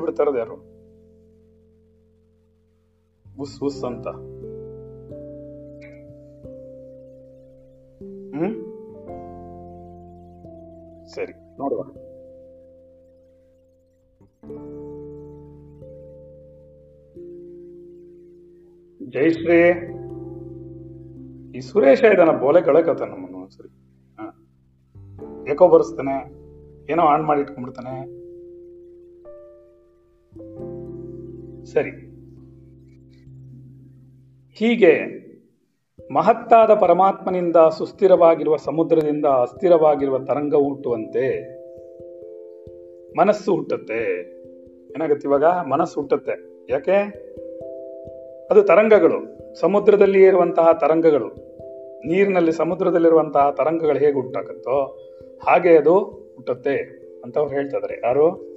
ಬಿಡ್ತಾರದು 0.00 0.38
ಯಾರು? 0.38 0.54
ಉಸ್ 3.40 3.62
ಉಸ್ 3.62 3.84
ಅಂತ. 3.84 4.08
ಹ್ಮ್? 8.36 8.54
ಸರಿ, 11.08 11.32
ನೋಡುವ. 11.58 11.82
ಜಯಶ್ರೀ 19.10 19.97
ಈ 21.58 21.60
ಸುರೇಶ 21.60 22.02
ಇದನ್ನ 22.02 22.30
ಬೋಲೆ 22.30 22.60
ಕಳಕತ್ತ 22.60 23.02
ನಮ್ಮನ್ನು 23.02 23.48
ಸರಿ 23.50 23.68
ಹ. 24.16 25.52
ಏಕೋ 25.52 25.68
ಬರ್ಸ್ತಾನೆ? 25.68 26.38
ಏನೋ 26.92 27.02
ಆನ್ 27.02 27.24
ಮಾಡಿ 27.24 27.40
ಇಟ್ಕೊಂಡ್ಬಿಡ್ತಾನೆ? 27.40 28.18
ಸರಿ. 31.64 31.90
ಹೀಗೆ 34.52 35.18
ಮಹತ್ತಾದ 36.14 36.74
ಪರಮಾತ್ಮನಿಂದ 36.74 37.56
ಸುಸ್ಥಿರವಾಗಿರುವ 37.78 38.56
ಸಮುದ್ರದಿಂದ 38.56 39.26
ಅಸ್ಥಿರವಾಗಿರುವ 39.26 40.18
ತರಂಗ 40.18 40.54
ಹುಟ್ಟುವಂತೆ 40.54 41.58
ಮನಸ್ಸು 43.18 43.54
ಹುಟ್ಟುತ್ತೆ. 43.54 44.30
ಏನಾಗುತ್ತೆ 44.90 45.28
ಇವಾಗ? 45.28 45.44
ಮನಸ್ಸು 45.44 46.00
ಹುಟ್ಟುತ್ತೆ. 46.00 46.66
ಯಾಕೆ? 46.72 46.96
ಅದು 48.50 48.62
ತರಂಗಗಳು. 48.62 49.38
ಸಮುದ್ರದಲ್ಲಿ 49.60 50.22
ಇರುವಂತಹ 50.22 50.68
ತರಂಗಗಳು. 50.72 51.47
ನೀರಿನಲ್ಲಿ 52.06 52.52
ಸಮುದ್ರದಲ್ಲಿರುವಂತಹ 52.52 53.50
ತರಂಗಗಳು 53.50 53.98
ಹೇಗೆ 53.98 54.12
ಹುಟ್ಟಾಕತ್ತೋ 54.12 54.98
ಹಾಗೆ 55.48 55.76
ಅದು 55.76 55.98
ಹುಟ್ಟುತ್ತೆ 56.34 56.76
ಅಂತ 57.24 57.38
ಅವ್ರು 57.38 57.54
ಹೇಳ್ತಾ 57.54 57.78
ಯಾರು? 58.04 58.48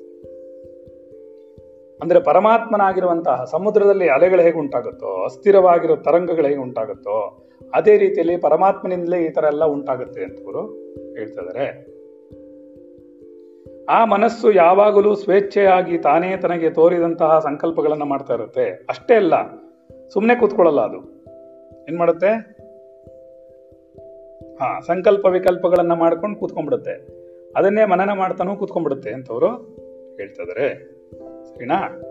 ಅಂದ್ರೆ 2.02 2.20
ಪರಮಾತ್ಮನಾಗಿರುವಂತಹ 2.20 3.44
ಸಮುದ್ರದಲ್ಲಿ 3.52 4.10
ಅಲೆಗಳು 4.10 4.42
ಹೇಗೆ 4.42 4.58
ಉಂಟಾಗುತ್ತೋ, 4.58 5.24
ಅಸ್ಥಿರವಾಗಿರೋ 5.24 5.96
ತರಂಗಗಳು 5.96 6.48
ಹೇಗೆ 6.48 6.60
ಉಂಟಾಗುತ್ತೋ, 6.60 7.48
ಅದೇ 7.74 7.98
ರೀತಿಯಲ್ಲಿ 7.98 8.38
ಪರಮಾತ್ಮನಿಂದಲೇ 8.38 9.26
ಈ 9.26 9.30
ತರ 9.30 9.44
ಎಲ್ಲ 9.44 9.66
ಉಂಟಾಗುತ್ತೆ 9.66 10.24
ಅಂತ 10.24 10.40
ಅವರು 10.40 10.68
ಹೇಳ್ತಾ 11.16 11.42
ಇದಾರೆ 11.42 11.92
ಆ 13.90 14.06
ಮನಸ್ಸು 14.06 14.52
ಯಾವಾಗಲೂ 14.52 15.16
ಸ್ವೇಚ್ಛೆಯಾಗಿ 15.16 15.98
ತಾನೇ 15.98 16.38
ತನಗೆ 16.38 16.70
ತೋರಿದಂತಹ 16.70 17.40
ಸಂಕಲ್ಪಗಳನ್ನು 17.40 18.06
ಮಾಡ್ತಾ 18.06 18.34
ಇರುತ್ತೆ. 18.34 18.86
ಅಷ್ಟೇ 18.90 19.16
ಅಲ್ಲ 19.16 19.34
ಸುಮ್ಮನೆ 20.14 20.36
ಕೂತ್ಕೊಳ್ಳಲ್ಲ 20.36 20.82
ಅದು. 20.82 20.98
ಏನ್ 21.90 21.98
ಮಾಡುತ್ತೆ? 21.98 22.61
ಹಾ, 24.62 24.80
ಸಂಕಲ್ಪ 24.80 25.26
ವಿಕಲ್ಪಗಳನ್ನ 25.26 25.94
ಮಾಡ್ಕೊಂಡು 25.94 26.40
ಕೂತ್ಕೊಂಡ್ಬಿಡುತ್ತೆ. 26.40 26.92
ಅದನ್ನೇ 27.56 27.86
ಮನನ 27.86 28.12
ಮಾಡ್ತಾನೂ 28.14 28.56
ಕೂತ್ಕೊಂಡ್ಬಿಡುತ್ತೆ 28.56 29.14
ಅಂತವರು 29.14 29.48
ಹೇಳ್ತಾ 30.16 30.44
ಸರಿನಾ? 31.44 32.02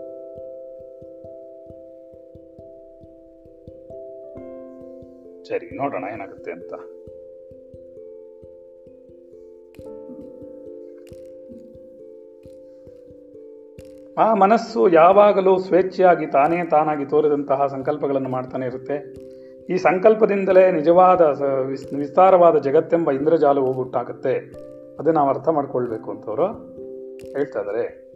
ಸರಿ, 5.49 5.77
ನೋಡೋಣ 5.77 6.05
ಏನಾಗುತ್ತೆ 6.13 6.53
ಅಂತ. 6.53 6.75
ಆ 14.19 14.35
ಮನಸ್ಸು 14.35 14.89
ಯಾವಾಗಲೂ 14.89 15.59
ಸ್ವೇಚ್ಛೆಯಾಗಿ 15.59 16.27
ತಾನೇ 16.27 16.65
ತಾನಾಗಿ 16.65 17.05
ತೋರಿದಂತಹ 17.05 17.67
ಸಂಕಲ್ಪಗಳನ್ನು 17.67 18.29
ಮಾಡ್ತಾನೆ 18.29 18.67
ಇರುತ್ತೆ. 18.67 19.30
ಈ 19.71 19.77
ಸಂಕಲ್ಪದಿಂದಲೇ 19.77 20.73
ನಿಜವಾದ 20.73 21.21
ವಿಸ್ತಾರವಾದ 21.95 22.59
ಜಗತ್ತೆಂಬ 22.59 23.11
ಇಂದ್ರಜಾಲ 23.11 23.59
ಹುಟ್ಟಾಗುತ್ತೆ 23.59 24.35
ಅದನ್ನು 24.99 25.13
ನಾವು 25.13 25.29
ಅರ್ಥ 25.29 25.49
ಮಾಡ್ಕೊಳ್ಬೇಕು 25.49 26.11
ಅಂತವರು 26.11 26.47
ಹೇಳ್ತಾ 27.33 27.61
ಇದಾರೆ. 27.61 28.13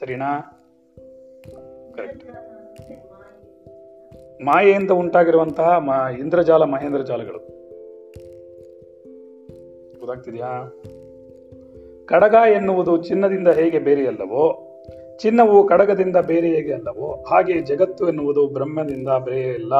ಸರಿನಾ? 0.00 0.40
ಕರೆಕ್ಟ್ 1.96 2.24
ಮಾಯೆಯಿಂದ 4.44 4.90
ಉಂಟಾಗಿರುವಂತಹ 4.90 5.78
ಮ- 5.78 6.18
ಇಂದ್ರಜಾಲ, 6.18 6.64
ಮಹೇಂದ್ರ 6.64 7.00
ಜಾಲಗಳು. 7.02 7.38
ಗೊತ್ತಾಗ್ತಿದ್ಯಾ? 9.98 10.72
ಕಡಗ 12.06 12.34
ಎನ್ನುವುದು 12.52 13.02
ಚಿನ್ನದಿಂದ 13.02 13.48
ಹೇಗೆ 13.48 13.78
ಬೇರೆಯಲ್ಲವೋ 13.78 14.66
ಚಿನ್ನವು 15.20 15.66
ಕಡಗದಿಂದ 15.66 16.16
ಬೇರೆ 16.16 16.48
ಹೇಗೆ 16.48 16.72
ಅಲ್ಲವೋ 16.72 17.24
ಹಾಗೆ 17.28 17.60
ಜಗತ್ತು 17.60 18.08
ಎನ್ನುವುದು 18.08 18.46
ಬ್ರಹ್ಮದಿಂದ 18.46 19.08
ಬೇರೆಯಲ್ಲ 19.08 19.72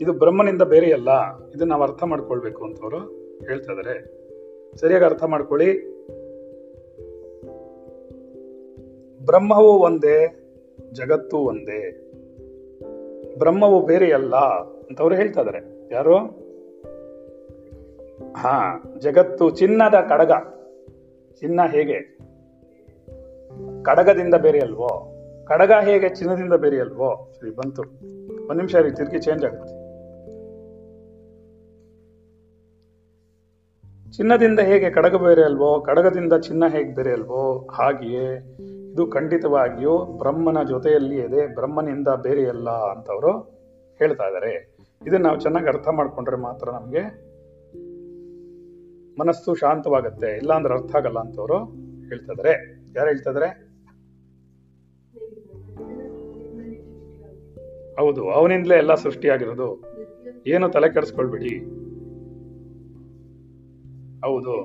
ಇದು 0.00 0.12
ಬ್ರಹ್ಮನಿಂದ 0.12 0.62
ಬೇರೆಯಲ್ಲ 0.62 1.08
ಇದನ್ನ 1.50 1.70
ನಾವು 1.70 1.82
ಅರ್ಥ 1.82 2.02
ಮಾಡ್ಕೊಳ್ಬೇಕು 2.02 2.64
ಅಂತವರು 2.64 2.98
ಹೇಳ್ತಾ 3.46 3.72
ಇದಾರೆ 3.72 4.22
ಸರಿಯಾಗಿ 4.76 5.04
ಅರ್ಥ 5.04 5.24
ಮಾಡ್ಕೊಳ್ಳಿ. 5.24 5.92
ಬ್ರಹ್ಮವು 9.26 9.78
ಒಂದೇ, 9.78 10.34
ಜಗತ್ತು 10.92 11.36
ಒಂದೇ. 11.36 11.90
ಬ್ರಹ್ಮವು 13.38 13.86
ಬೇರೆಯಲ್ಲ 13.86 14.36
ಅಂತವ್ರು 14.88 15.14
ಹೇಳ್ತಾ 15.14 15.40
ಇದಾರೆ 15.40 15.88
ಯಾರು? 15.94 16.16
ಹಾ, 18.32 18.82
ಜಗತ್ತು 18.98 19.50
ಚಿನ್ನದ 19.50 19.94
ಕಡಗ. 19.94 20.32
ಚಿನ್ನ 21.40 21.60
ಹೇಗೆ? 21.70 22.21
ಕಡಗದಿಂದ 23.84 24.34
ಬೇರೆ 24.34 24.60
ಅಲ್ವೋ 24.60 25.08
ಕಡಗ 25.48 25.72
ಹೇಗೆ 25.82 26.08
ಚಿನ್ನದಿಂದ 26.08 26.52
ಬೇರೆ 26.52 26.80
ಅಲ್ವೋ 26.80 27.32
ಸರಿ, 27.40 27.50
ಬಂತು. 27.50 27.82
ಒಂದ್ 28.48 28.56
ನಿಮಿಷ 28.56 28.74
ರೀ 28.74 28.90
ತಿರುಗಿ 28.90 29.18
ಚೇಂಜ್ 29.18 29.44
ಆಗುತ್ತೆ. 29.44 29.82
ಚಿನ್ನದಿಂದ 34.12 34.60
ಹೇಗೆ 34.60 34.90
ಕಡಗ 34.90 35.16
ಬೇರೆ 35.16 35.42
ಅಲ್ವೋ 35.42 35.80
ಕಡಗದಿಂದ 35.80 36.32
ಚಿನ್ನ 36.32 36.64
ಹೇಗೆ 36.66 36.94
ಬೇರೆ 36.94 37.12
ಅಲ್ವೋ 37.12 37.68
ಹಾಗೆಯೇ, 37.72 38.56
ಇದು 38.92 39.06
ಖಂಡಿತವಾಗಿಯೂ 39.06 39.98
ಬ್ರಹ್ಮನ 39.98 40.62
ಜೊತೆಯಲ್ಲಿ 40.62 41.16
ಇದೆ 41.16 41.54
ಬ್ರಹ್ಮನಿಂದ 41.54 42.08
ಬೇರೆಯಲ್ಲ 42.08 42.70
ಅಂತವರು 42.70 43.32
ಹೇಳ್ತಾ 43.98 44.24
ಇದ್ದಾರೆ 44.24 44.76
ಇದನ್ನ 45.06 45.22
ನಾವು 45.22 45.40
ಚೆನ್ನಾಗಿ 45.40 45.66
ಅರ್ಥ 45.66 45.88
ಮಾಡ್ಕೊಂಡ್ರೆ 45.88 46.36
ಮಾತ್ರ 46.36 46.70
ನಮ್ಗೆ 46.70 47.32
ಮನಸ್ಸು 49.20 49.54
ಶಾಂತವಾಗತ್ತೆ. 49.54 50.36
ಇಲ್ಲಾಂದ್ರೆ 50.36 50.74
ಅರ್ಥ 50.74 50.96
ಆಗಲ್ಲ 50.96 51.18
ಅಂತವರು 51.18 51.56
ಹೇಳ್ತಾ 52.08 52.32
ಇದಾರೆ. 52.32 52.81
ಯಾರು 52.96 53.08
ಹೇಳ್ತಾ 53.08 53.30
ಹೌದು, 57.98 58.30
ಅವನಿಂದಲೇ 58.30 58.74
ಎಲ್ಲ 58.74 58.94
ಸೃಷ್ಟಿಯಾಗಿರೋದು. 58.94 59.84
ಏನು 60.46 60.68
ತಲೆ 60.68 60.92
ಕೆಡಿಸ್ಕೊಳ್ಬೇಡಿ. 60.92 61.58
ಹೌದು. 64.26 64.62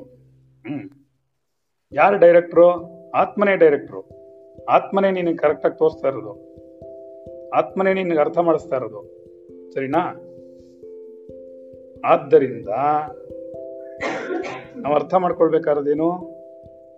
ಹ್ಮ್. 0.68 0.90
ಯಾರು 1.92 2.18
ಡೈರೆಕ್ಟ್ರು? 2.18 2.70
ಆತ್ಮನೇ 3.12 3.56
ಡೈರೆಕ್ಟ್ರು. 3.56 4.18
ಆತ್ಮನೇ 4.66 5.12
ನಿನಗೆ 5.12 5.36
ಕರೆಕ್ಟಾಗಿ 5.36 5.78
ತೋರಿಸ್ತಾ 5.78 6.08
ಇರೋದು. 6.08 6.48
ಆತ್ಮನೇ 7.50 7.94
ನಿನಗೆ 7.94 8.20
ಅರ್ಥ 8.20 8.38
ಮಾಡಿಸ್ತಾ 8.38 8.76
ಇರೋದು. 8.76 9.18
ಸರಿನಾ? 9.72 10.00
ಆದ್ದರಿಂದ 12.06 12.68
ನಾವು 14.76 14.96
ಅರ್ಥ 14.96 15.14
ಮಾಡ್ಕೊಳ್ಬೇಕಾದ್ರೇನು 15.14 16.12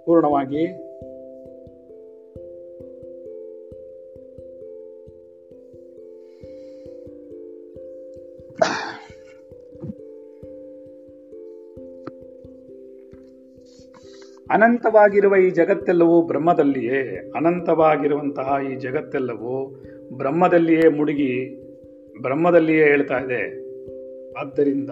ಪೂರ್ಣವಾಗಿ 0.06 0.89
ಅನಂತವಾಗಿರುವ 14.52 15.36
ಈ 15.36 15.50
ಜಗತ್ತೆಲ್ಲವೂ 15.50 16.22
ಬ್ರಹ್ಮದಲ್ಲಿಯೇ, 16.22 17.32
ಅನಂತವಾಗಿರುವಂತಹ 17.36 18.56
ಈ 18.72 18.76
ಜಗತ್ತೆಲ್ಲವೂ 18.76 19.84
ಬ್ರಹ್ಮದಲ್ಲಿಯೇ 20.14 20.88
ಮುಳುಗಿ 20.88 21.64
ಬ್ರಹ್ಮದಲ್ಲಿಯೇ 22.22 22.84
ಹೇಳ್ತಾ 22.84 23.20
ಇದೆ. 23.20 23.70
ಆದ್ದರಿಂದ 24.40 24.90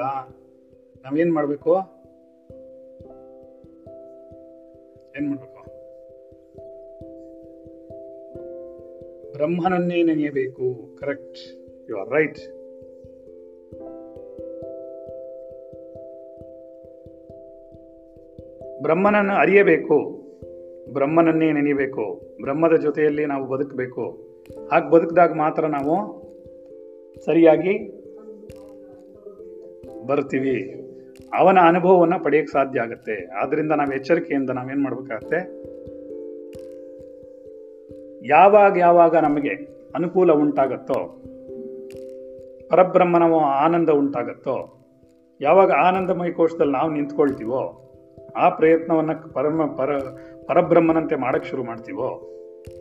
ನಾವೇನು 1.05 1.33
ಮಾಡಬೇಕು? 1.33 1.75
ಏನು 5.17 5.29
ಮಾಡಬೇಕು? 5.29 5.57
ಬ್ರಹ್ಮನನ್ನೇ 9.33 10.03
ನೆನೆಯಬೇಕು. 10.03 10.95
ಕರೆಕ್ಟ್ 10.99 11.37
ಯು 11.89 11.97
ಆರ್ 11.97 12.09
ರೈಟ್ 12.09 12.56
ಬ್ರಹ್ಮನನ್ನು 18.81 19.33
ಅರಿಯಬೇಕು, 19.33 20.23
ಬ್ರಹ್ಮನನ್ನೇ 20.93 21.51
ನೆನೆಯಬೇಕು, 21.51 22.21
ಬ್ರಹ್ಮದ 22.41 22.75
ಜೊತೆಯಲ್ಲಿ 22.75 23.25
ನಾವು 23.25 23.47
ಬದುಕಬೇಕು. 23.47 24.11
ಹಾಗೆ 24.71 24.91
ಬದುಕಿದಾಗ 24.91 25.33
ಮಾತ್ರ 25.33 25.65
ನಾವು 25.65 26.27
ಸರಿಯಾಗಿ 27.25 28.03
ಬರ್ತೀವಿ. 30.07 30.83
ಅವನ 31.39 31.57
ಅನುಭವವನ್ನು 31.59 32.23
ಪಡೆಯಕ್ಕೆ 32.23 32.53
ಸಾಧ್ಯ 32.53 32.79
ಆಗುತ್ತೆ. 32.79 33.27
ಆದ್ದರಿಂದ 33.41 33.71
ನಾವು 33.71 33.95
ಎಚ್ಚರಿಕೆಯಿಂದ 33.95 34.49
ನಾವೇನು 34.49 34.83
ಮಾಡಬೇಕಾಗತ್ತೆ? 34.83 35.67
ಯಾವಾಗ 38.27 38.77
ಯಾವಾಗ 38.77 39.15
ನಮಗೆ 39.15 39.49
ಅನುಕೂಲ 39.95 40.31
ಉಂಟಾಗತ್ತೋ 40.31 41.23
ಪರಬ್ರಹ್ಮನ 42.69 43.23
ಆನಂದ 43.35 43.89
ಉಂಟಾಗತ್ತೋ, 43.89 44.87
ಯಾವಾಗ 45.41 45.71
ಆನಂದಮಯ 45.71 46.31
ಕೋಶದಲ್ಲಿ 46.31 46.73
ನಾವು 46.73 46.91
ನಿಂತ್ಕೊಳ್ತೀವೋ 46.91 47.87
ಆ 48.35 48.49
ಪ್ರಯತ್ನವನ್ನ 48.49 49.13
ಪರಮ, 49.13 49.65
ಪರ, 49.65 49.97
ಪರಬ್ರಹ್ಮನಂತೆ 50.47 51.15
ಮಾಡಕ್ 51.15 51.45
ಶುರು 51.45 51.63
ಮಾಡ್ತೀವೋ, 51.63 52.29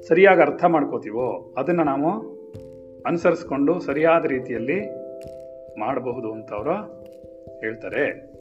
ಸರಿಯಾಗಿ 0.08 0.40
ಅರ್ಥ 0.40 0.64
ಮಾಡ್ಕೋತೀವೋ, 0.64 1.54
ಅದನ್ನ 1.58 1.82
ನಾವು 1.82 2.36
ಅನುಸರಿಸ್ಕೊಂಡು 3.06 3.80
ಸರಿಯಾದ 3.80 4.24
ರೀತಿಯಲ್ಲಿ 4.24 4.80
ಮಾಡಬಹುದು 5.80 6.32
ಅಂತ 6.32 6.52
ಅವರು 6.52 6.72
ಹೇಳ್ತಾರೆ. 7.60 8.36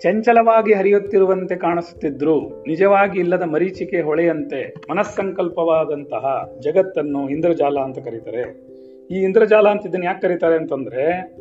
ಚಂಚಲವಾಗಿ 0.00 0.72
ಹರಿಯುತ್ತಿರುವಂತೆ 0.72 1.56
ಕಾಣಿಸುತ್ತಿದ್ರು, 1.56 2.64
ನಿಜವಾಗಿ 2.66 3.20
ಇಲ್ಲದ 3.20 3.42
ಮರೀಚಿಕೆ 3.42 4.00
ಹೊಳೆಯಂತೆ 4.00 4.74
ಮನಸ್ಸಂಕಲ್ಪವಾದಂತಹ 4.90 6.50
ಜಗತ್ತನ್ನು 6.60 7.28
ಇಂದ್ರಜಾಲ 7.28 7.78
ಅಂತ 7.78 7.98
ಕರೀತಾರೆ. 7.98 8.72
ಈ 9.10 9.14
ಇಂದ್ರಜಾಲ 9.14 9.68
ಅಂತ 9.68 9.86
ಇದನ್ನ 9.86 10.04
ಯಾಕೆ 10.04 10.20
ಕರೀತಾರೆ 10.20 10.54
ಅಂತಂದ್ರೆ 10.54 11.36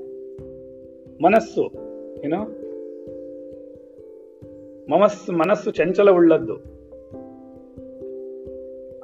ಮನಸ್ಸು 1.24 1.72
ಏನೋ 2.24 2.44
ಮನಸ್ಸು 4.90 5.32
ಮನಸ್ಸು 5.32 5.72
ಚಂಚಲವುಳ್ಳದ್ದು. 5.72 6.54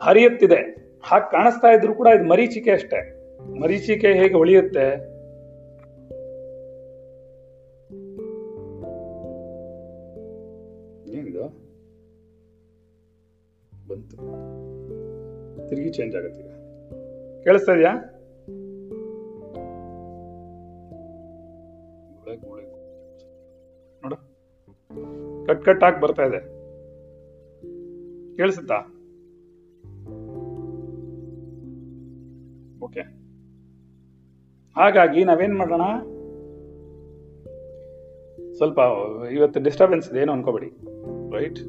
ಹರಿಯುತ್ತಿದೆ. 0.02 0.78
ಹಾಗೆ 1.04 1.32
ಕಾಣಿಸ್ತಾ 1.32 1.68
ಇದ್ರು 1.68 1.94
ಕೂಡ 1.94 2.08
ಇದು 2.08 2.24
ಮರೀಚಿಕೆ 2.24 2.72
ಅಷ್ಟೇ. 2.72 3.14
ಮರೀಚಿಕೆ 3.62 4.08
ಹೇಗೆ 4.08 4.34
ಉಳಿಯುತ್ತೆ 4.34 5.18
ಏನಿದು? 11.18 11.48
ಬಂತು. 13.90 14.18
ತಿರುಗಿ 15.70 15.90
ಚೇಂಜ್ 15.90 16.16
ಆಗುತ್ತೆ 16.16 16.44
ಕೇಳಿಸ್ತಾ 17.44 17.74
ಇದೆಯಾ? 17.74 18.17
ಕಟ್ 25.48 25.66
ಕಟ್ 25.66 25.84
ಆಗಿ 25.84 26.02
ಬರ್ತಾ 26.02 26.24
ಇದೆ. 26.24 26.58
ಕೇಳಿಸುತ್ತಾ? 28.38 28.76
ಓಕೆ 32.84 33.02
ಹಾಗಾಗಿ 34.78 35.24
ನಾವೇನ್ 35.24 35.56
ಮಾಡೋಣ? 35.56 35.82
ಸ್ವಲ್ಪ 38.54 38.80
ಇವತ್ತು 39.32 39.64
ಡಿಸ್ಟರ್ಬೆನ್ಸ್ 39.64 40.12
ಇದೆ 40.12 40.20
ಏನು 40.20 40.32
ಅನ್ಕೋಬೇಡಿ. 40.32 40.72
ರೈಟ್ 41.38 41.60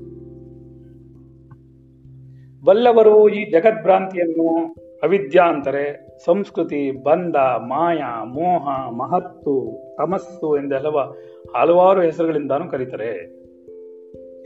ಬಲ್ಲವರು 2.64 3.28
ಈ 3.28 3.50
ಜಗದ್ಭ್ರಾಂತಿಯನ್ನು 3.50 4.74
ಅವಿದ್ಯಾ 5.02 5.44
ಅಂತಾರೆ. 5.44 6.08
ಸಂಸ್ಕೃತಿ, 6.24 6.90
ಬಂಧ, 6.90 7.36
ಮಾಯ, 7.36 8.00
ಮೋಹ, 8.24 8.90
ಮಹತ್ತು, 8.90 9.78
ತಮಸ್ಸು 9.98 10.56
ಎಂದೆಲ್ಲವ 10.56 11.14
ಹಲವಾರು 11.56 12.00
ಹೆಸರುಗಳಿಂದಾನು 12.00 12.68
ಕರೀತಾರೆ. 12.68 13.37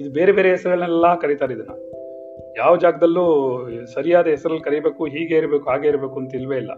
ಇದು 0.02 0.12
ಬೇರೆ 0.12 0.32
ಬೇರೆ 0.32 0.50
ಹೆಸರುಗಳನ್ನೆಲ್ಲ 0.50 1.18
ಕರೀತಾರೆ 1.18 1.54
ಇದನ್ನ. 1.54 1.70
ಯಾವ 2.56 2.76
ಜಾಗದಲ್ಲೂ 2.76 3.26
ಸರಿಯಾದ 3.94 4.26
ಹೆಸರಲ್ಲಿ 4.26 4.60
ಕರಿಬೇಕು, 4.60 5.04
ಹೀಗೆ 5.04 5.36
ಇರಬೇಕು, 5.36 5.70
ಹಾಗೆ 5.70 5.88
ಇರಬೇಕು 5.88 6.14
ಅಂತ 6.14 6.34
ಇಲ್ವೇ 6.34 6.56
ಇಲ್ಲ. 6.56 6.70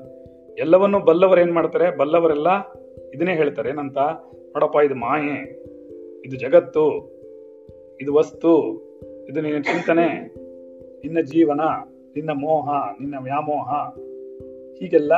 ಎಲ್ಲವನ್ನೂ 0.58 0.98
ಬಲ್ಲವರು 0.98 1.40
ಏನ್ 1.40 1.52
ಮಾಡ್ತಾರೆ? 1.52 1.96
ಬಲ್ಲವರೆಲ್ಲ 1.96 2.46
ಇದನ್ನೇ 3.14 3.34
ಹೇಳ್ತಾರೆ. 3.34 3.70
ಏನಂತ? 3.70 3.98
ನೋಡಪ್ಪ, 4.34 4.76
ಇದು 4.84 4.94
ಮಾಯೆ, 4.94 5.64
ಇದು 6.26 6.36
ಜಗತ್ತು, 6.36 7.14
ಇದು 8.00 8.14
ವಸ್ತು, 8.14 8.52
ಇದು 9.28 9.40
ನಿನ್ನ 9.40 9.62
ಚಿಂತನೆ, 9.62 10.34
ನಿನ್ನ 11.04 11.20
ಜೀವನ, 11.20 11.60
ನಿನ್ನ 12.16 12.30
ಮೋಹ, 12.30 12.90
ನಿನ್ನ 13.00 13.14
ವ್ಯಾಮೋಹ, 13.22 13.72
ಹೀಗೆಲ್ಲ 14.78 15.12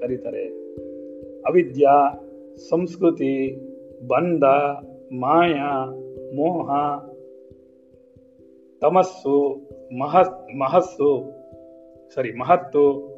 ಕರೀತಾರೆ. 0.00 0.46
ಅವಿದ್ಯಾ, 1.42 2.24
ಸಂಸ್ಕೃತಿ, 2.70 3.60
ಬಂಧ, 4.08 4.44
ಮಾಯ 5.12 5.54
ಮೋಹ, 6.34 6.70
ತಮಸ್ಸು 8.80 9.60
ಮಹ 9.98 10.16
ಮಹಸ್ಸು 10.58 11.32
ಸರಿ 12.14 12.32
ಮಹತ್ತು 12.32 13.14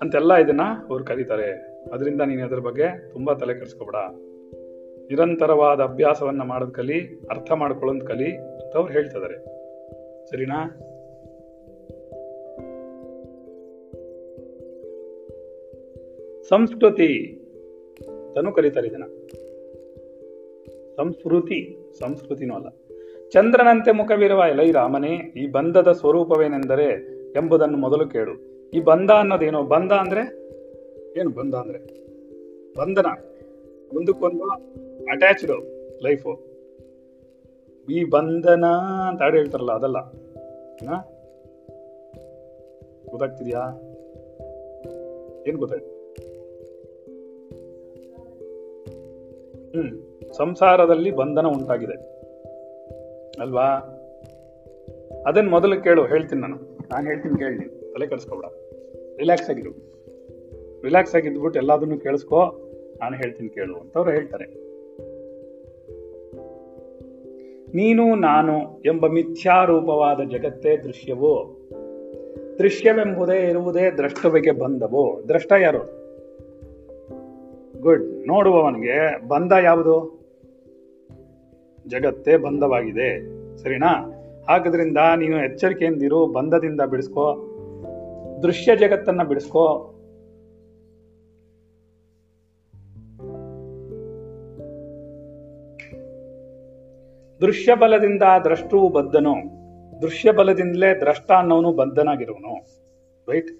ಅಂತೆಲ್ಲ 0.00 0.34
ಇದನ್ನ 0.34 0.60
ಅವ್ರು 0.90 1.04
ಕರೀತಾರೆ. 1.04 1.50
ಅದರಿಂದ 1.92 2.20
ನೀನು 2.20 2.44
ಅದ್ರ 2.44 2.58
ಬಗ್ಗೆ 2.58 3.12
ತುಂಬಾ 3.12 3.34
ತಲೆ 3.34 3.54
ಕೆಡಿಸ್ಕೋಬೇಡ. 3.54 3.94
ನಿರಂತರವಾದ 5.10 5.80
ಅಭ್ಯಾಸವನ್ನ 5.80 6.42
ಮಾಡೋದ್ 6.42 6.74
ಕಲಿ, 6.74 7.20
ಅರ್ಥ 7.30 7.52
ಮಾಡ್ಕೊಳ್ಳೋದ್ 7.52 8.06
ಕಲಿ 8.06 8.36
ಅಂತ 8.36 8.76
ಅವ್ರು 8.76 8.92
ಹೇಳ್ತಿದ್ದಾರೆ 8.92 9.44
ಸರಿನಾ? 10.30 10.80
ಸಂಸ್ಕೃತಿ 16.48 17.40
ಅಂತಾನು 18.08 18.52
ಕರೀತಾರೆ 18.52 18.88
ಇದನ್ನ. 18.88 19.04
ಸಂಸ್ಕೃತಿ, 20.96 21.78
ಸಂಸ್ಕೃತಿನೂ 21.98 22.54
ಅಲ್ಲ. 22.54 22.68
ಚಂದ್ರನಂತೆ 23.30 23.92
ಮುಖವಿರುವ 23.92 24.44
ಎಲೈ 24.50 24.72
ರಾಮನೇ 24.72 25.14
ಈ 25.36 25.46
ಬಂಧದ 25.46 25.92
ಸ್ವರೂಪವೇನೆಂದರೆ 25.92 27.14
ಎಂಬುದನ್ನು 27.32 27.78
ಮೊದಲು 27.78 28.08
ಕೇಳು. 28.08 28.32
ಈ 28.70 28.80
ಬಂಧ 28.80 29.10
ಅನ್ನೋದೇನು? 29.10 29.62
ಬಂಧ 29.62 29.92
ಅಂದ್ರೆ? 29.92 30.48
ಏನು 31.20 31.30
ಬಂಧ 31.30 31.54
ಅಂದ್ರೆ? 31.54 31.78
ಬಂಧನ. 32.78 33.06
ಒಂದಕ್ಕೊಂದು 33.96 34.44
ಅಟ್ಯಾಚ್ಡ್ 35.10 35.50
ಲೈಫು 36.04 36.54
ಈ 37.90 38.04
ಬಂಧನ 38.04 38.64
ಅಂತ 39.08 39.22
ಹಾಡು 39.22 39.36
ಹೇಳ್ತಾರಲ್ಲ, 39.36 39.72
ಅದಲ್ಲ? 39.72 40.00
ಗೊತ್ತಾಗ್ತಿದ್ಯಾ? 43.10 43.60
ಏನ್ 45.48 45.56
ಗೊತ್ತಾಯ್ತು 45.56 45.94
ಹ್ಮ್. 49.70 50.13
ಸಂಸಾರದಲ್ಲಿ 50.36 51.10
ಬಂಧನ 51.10 51.46
ಉಂಟಾಗಿದೆ. 51.46 51.92
ಅಲ್ವಾ? 53.40 53.66
ಅದನ್ನ 55.26 55.50
ಮೊದಲು 55.50 55.82
ಕೇಳು 55.82 56.06
ಹೇಳ್ತೀನಿ 56.06 56.40
ನಾನು. 56.40 56.56
ನಾನು 56.92 57.06
ಹೇಳ್ತೀನಿ 57.06 57.38
ಕೇಳಿ. 57.38 57.92
ತಲೆ 57.92 58.06
ಕೆಡಿಸ್ಕೊಬೇಡ. 58.06 58.44
ರಿಲ್ಯಾಕ್ಸ್ 59.18 59.50
ಆಗಿರು. 59.50 59.94
ರಿಲ್ಯಾಕ್ಸ್ 60.82 61.14
ಆಗಿದ್ಬಿಟ್ಟು 61.14 61.60
ಎಲ್ಲದನ್ನು 61.60 61.98
ಕೇಳಿಸ್ಕೋ 61.98 62.70
ನಾನು 63.00 63.16
ಹೇಳ್ತೀನಿ 63.16 63.48
ಕೇಳು 63.48 63.76
ಅಂತ 63.76 63.96
ಅವ್ರು 63.96 64.10
ಹೇಳ್ತಾರೆ. 64.10 64.44
ನೀನು 67.76 68.14
ನಾನು 68.14 68.82
ಎಂಬ 68.86 69.06
ಮಿಥ್ಯಾರೂಪವಾದ 69.06 70.20
ಜಗತ್ತೇ 70.20 70.76
ದೃಶ್ಯವೋ? 70.76 71.56
ದೃಶ್ಯವೆಂಬುದೇ 72.58 73.48
ಇರುವುದೇ 73.48 73.90
ದ್ರಷ್ಟವಿಗೆ 73.90 74.50
ಬಂದವು 74.50 75.28
ದ್ರಷ್ಟ 75.28 75.52
ಯಾರು? 75.60 76.04
ಗುಡ್. 77.80 78.26
ನೋಡುವವನಿಗೆ 78.26 79.28
ಬಂಧ 79.28 79.52
ಯಾವುದು? 79.62 80.23
ಜಗತ್ತೇ 81.88 82.36
ಬಂಧವಾಗಿದೆ 82.36 83.20
ಸರಿನಾ? 83.56 84.10
ಹಾಗಾದ್ರಿಂದ 84.48 84.98
ನೀನು 85.16 85.36
ಎಚ್ಚರಿಕೆಯಿಂದಿರು 85.44 86.26
ಬಂಧದಿಂದ 86.26 86.80
ಬಿಡಿಸ್ಕೋ, 86.80 87.50
ದೃಶ್ಯ 88.42 88.76
ಜಗತ್ತನ್ನ 88.76 89.22
ಬಿಡಿಸ್ಕೋ. 89.22 89.90
ದೃಶ್ಯ 97.40 97.74
ಬಲದಿಂದ 97.74 98.22
ದ್ರಷ್ಟು 98.44 98.88
ಬದ್ಧನು. 98.88 99.34
ದೃಶ್ಯ 100.02 100.32
ಬಲದಿಂದಲೇ 100.32 101.00
ದ್ರಷ್ಟ 101.00 101.32
ಅನ್ನೋನು 101.32 101.72
ಬದ್ಧನಾಗಿರುವನು. 101.72 102.66
ರೈಟ್? 103.30 103.50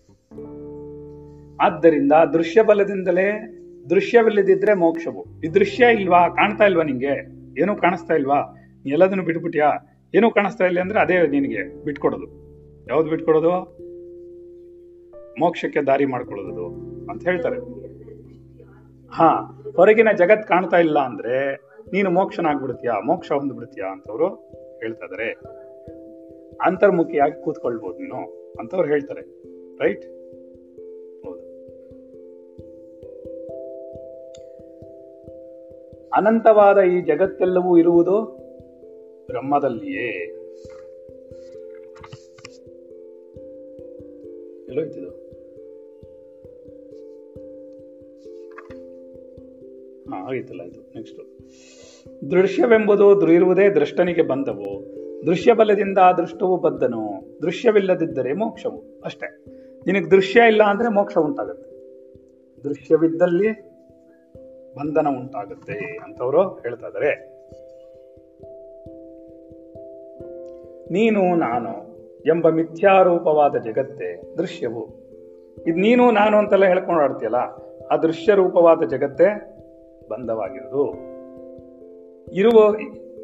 ಆದ್ದರಿಂದ 1.60 2.12
ದೃಶ್ಯ 2.32 2.62
ಬಲದಿಂದಲೇ 2.62 3.50
ದೃಶ್ಯವಿಲ್ಲದಿದ್ರೆ 3.90 4.74
ಮೋಕ್ಷವು. 4.74 5.24
ಈ 5.44 5.48
ದೃಶ್ಯ 5.48 5.86
ಇಲ್ವಾ? 5.92 6.28
ಕಾಣ್ತಾ 6.28 6.64
ಇಲ್ವಾ 6.64 6.82
ನಿಂಗೆ? 6.82 7.43
ಏನೂ 7.60 7.76
ಕಾಣಿಸ್ತಾ 7.76 8.14
ಇಲ್ವಾ? 8.14 8.56
ಎಲ್ಲದನ್ನು 8.86 9.24
ಬಿಟ್ಬಿಟ್ಯಾ? 9.24 9.72
ಏನೂ 10.14 10.30
ಕಾಣಿಸ್ತಾ 10.30 10.64
ಇಲ್ಲ 10.64 10.80
ಅಂದ್ರೆ 10.80 11.00
ಅದೇ 11.00 11.26
ನಿನಗೆ 11.26 11.84
ಬಿಟ್ಕೊಡೋದು. 11.84 12.26
ಯಾವ್ದು 12.90 13.10
ಬಿಟ್ಕೊಡೋದು? 13.10 13.84
ಮೋಕ್ಷಕ್ಕೆ 15.40 15.86
ದಾರಿ 15.86 16.04
ಮಾಡ್ಕೊಳ್ಳೋದು 16.04 16.66
ಅಂತ 17.10 17.28
ಹೇಳ್ತಾರೆ. 17.28 17.56
ಹಾ, 19.08 19.28
ಹೊರಗಿನ 19.76 20.08
ಜಗತ್ 20.16 20.46
ಕಾಣ್ತಾ 20.46 20.76
ಇಲ್ಲ 20.76 20.98
ಅಂದ್ರೆ 20.98 21.54
ನೀನು 21.92 22.10
ಮೋಕ್ಷನಾಗ್ಬಿಡ್ತೀಯಾ? 22.10 23.00
ಮೋಕ್ಷ 23.00 23.32
ಹೊಂದ್ಬಿಡ್ತೀಯಾ 23.32 23.92
ಅಂತವ್ರು 23.92 24.28
ಹೇಳ್ತಾ 24.80 25.06
ಇದಾರೆ. 25.06 25.32
ಅಂತರ್ಮುಖಿಯಾಗಿ 26.66 27.44
ಕೂತ್ಕೊಳ್ಬೋದು 27.44 27.98
ನೀನು 27.98 28.16
ಅಂತವ್ರು 28.60 28.88
ಹೇಳ್ತಾರೆ. 28.88 29.20
ರೈಟ್ 29.78 30.13
ಅನಂತವಾದ 36.16 36.78
ಈ 36.78 37.00
ಜಗತ್ತೆಲ್ಲವೂ 37.00 37.78
ಇರುವುದು 37.78 38.22
ಬ್ರಹ್ಮದಲ್ಲಿಯೇ? 39.26 40.10
ಎಲ್ಲೋಯ್ತಿದು 44.68 45.08
ಹಾ 50.10 50.30
ಆಯ್ತಲ್ಲ 50.30 50.62
ಇದು 50.62 50.80
ನೆಕ್ಸ್ಟ್ 50.80 51.20
ದೃಶ್ಯವೆಂಬುದು 52.30 53.32
ಇರುವುದೇ 53.32 53.68
ದೃಷ್ಟನಿಗೆ 53.68 54.22
ಬಂದವು. 54.22 54.94
ದೃಶ್ಯ 55.26 55.52
ಆ 56.00 56.12
ದೃಷ್ಟವು 56.12 56.56
ಬದ್ದನು. 56.56 57.24
ದೃಶ್ಯವಿಲ್ಲದಿದ್ದರೆ 57.42 58.32
ಮೋಕ್ಷವು, 58.32 59.02
ಅಷ್ಟೇ. 59.04 59.44
ನಿನಗೆ 59.86 60.10
ದೃಶ್ಯ 60.10 60.40
ಇಲ್ಲ 60.48 60.62
ಅಂದ್ರೆ 60.62 60.88
ಮೋಕ್ಷ 60.88 61.18
ಉಂಟಾಗುತ್ತೆ. 61.18 61.74
ದೃಶ್ಯವಿದ್ದಲ್ಲಿ 62.64 63.73
ಬಂಧನ 64.76 65.06
ಉಂಟಾಗುತ್ತೆ 65.08 65.98
ಅಂತವರು 66.04 66.42
ಹೇಳ್ತಾ 66.42 66.88
ಇದಾರೆ. 66.88 67.34
ನೀನು 70.92 71.34
ನಾನು 71.34 71.94
ಎಂಬ 72.26 72.48
ಮಿಥ್ಯಾರೂಪವಾದ 72.48 73.56
ಜಗತ್ತೇ 73.56 74.34
ದೃಶ್ಯವು. 74.38 74.88
ಇದು 75.66 75.78
ನೀನು 75.78 76.10
ನಾನು 76.10 76.36
ಅಂತೆಲ್ಲ 76.36 76.64
ಹೇಳ್ಕೊಂಡು 76.64 77.00
ಆಡ್ತೀಯಲ್ಲ, 77.00 77.36
ಆ 77.90 77.96
ದೃಶ್ಯ 77.96 78.34
ರೂಪವಾದ 78.34 78.82
ಜಗತ್ತೇ 78.82 79.26
ಬಂಧವಾಗಿರುವುದು. 80.10 80.84
ಇರುವ, 82.32 82.76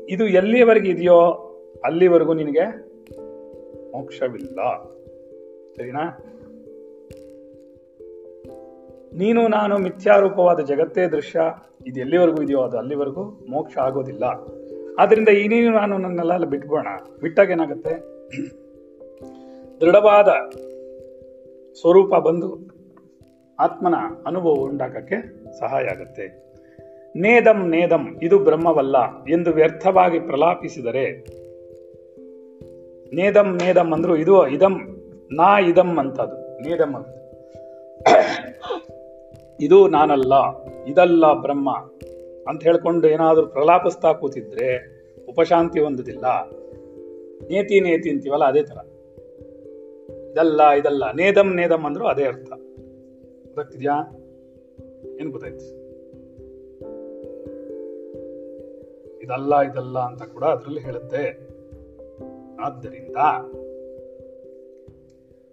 ಇದು 0.08 0.26
ಎಲ್ಲಿಯವರೆಗೆ 0.26 0.90
ಇದೆಯೋ 0.90 1.20
ಅಲ್ಲಿವರೆಗೂ 1.84 2.34
ನಿನಗೆ 2.34 2.64
ಮೋಕ್ಷವಿಲ್ಲ. 3.92 4.84
ಸರಿನಾ? 5.76 6.24
ನೀನು, 9.12 9.48
ನಾನು 9.48 9.78
ಮಿಥ್ಯಾರೂಪವಾದ 9.78 10.60
ಜಗತ್ತೇ 10.60 11.06
ದೃಶ್ಯ. 11.06 11.40
ಇದು 11.86 12.00
ಎಲ್ಲಿವರೆಗೂ 12.00 12.42
ಇದೆಯೋ 12.42 12.60
ಅದು 12.60 12.78
ಅಲ್ಲಿವರೆಗೂ 12.78 13.24
ಮೋಕ್ಷ 13.48 13.78
ಆಗೋದಿಲ್ಲ. 13.78 14.24
ಆದ್ದರಿಂದ 14.98 15.28
ಈ 15.28 15.48
ನೀನು, 15.48 15.76
ನಾನು 15.76 15.98
ನನ್ನೆಲ್ಲ 15.98 16.44
ಬಿಟ್ಬೋಣ 16.44 16.86
ಬಿಟ್ಟಾಗ 17.20 17.50
ಏನಾಗುತ್ತೆ? 17.50 17.94
ದೃಢವಾದ 19.80 20.28
ಸ್ವರೂಪ 21.80 22.14
ಬಂದು 22.14 22.80
ಆತ್ಮನ 23.60 23.94
ಅನುಭವ 24.26 24.48
ಉಂಟಾಕಕ್ಕೆ 24.48 25.16
ಸಹಾಯ 25.58 25.84
ಆಗುತ್ತೆ. 25.84 26.50
ನೇದಂ 27.16 27.68
ನೇದಂ, 27.68 28.18
ಇದು 28.22 28.38
ಬ್ರಹ್ಮವಲ್ಲ 28.38 29.24
ಎಂದು 29.24 29.52
ವ್ಯರ್ಥವಾಗಿ 29.52 30.20
ಪ್ರಲಾಪಿಸಿದರೆ, 30.20 31.18
ನೇದಂ 33.14 33.56
ನೇದಂ 33.56 33.92
ಅಂದ್ರು 33.92 34.16
ಇದು 34.16 34.48
ಇದಂ, 34.48 34.74
ನಾ 35.32 35.58
ಇದಂ 35.58 35.98
ಅಂತದು. 35.98 36.68
ನೇದಂ 36.68 36.94
ಅಂತ 36.94 37.06
ಇದು 39.60 39.88
ನಾನಲ್ಲ, 39.88 40.34
ಇದಲ್ಲ 40.84 41.32
ಬ್ರಹ್ಮ 41.32 41.70
ಅಂತ 42.48 42.62
ಹೇಳ್ಕೊಂಡು 42.62 43.08
ಏನಾದರೂ 43.08 43.46
ಪ್ರಲಾಪಿಸ್ತಾ 43.46 44.12
ಕೂತಿದ್ರೆ 44.12 44.68
ಉಪಶಾಂತಿ 45.28 45.80
ಹೊಂದುದಿಲ್ಲ. 45.80 46.50
ನೇತಿ 47.50 47.80
ನೇತಿ 47.80 48.10
ಅಂತೀವಲ್ಲ, 48.10 48.44
ಅದೇ 48.44 48.62
ಥರ 48.62 48.76
ಇದಲ್ಲ 50.30 50.70
ಇದಲ್ಲ, 50.70 51.12
ನೇದಂ 51.12 51.54
ನೇದಂ 51.54 51.86
ಅಂದ್ರೂ 51.86 52.06
ಅದೇ 52.06 52.24
ಅರ್ಥ. 52.24 52.50
ಗೊತ್ತಾಗ್ತಿದ್ಯಾ 53.44 53.94
ಏನು 55.20 55.30
ಗೊತ್ತಾಯ್ತು? 55.30 55.66
ಇದಲ್ಲ 59.20 59.60
ಇದಲ್ಲ 59.60 59.98
ಅಂತ 59.98 60.22
ಕೂಡ 60.22 60.44
ಅದರಲ್ಲಿ 60.44 60.80
ಹೇಳುತ್ತೆ. 60.80 61.50
ಆದ್ದರಿಂದ 62.60 63.16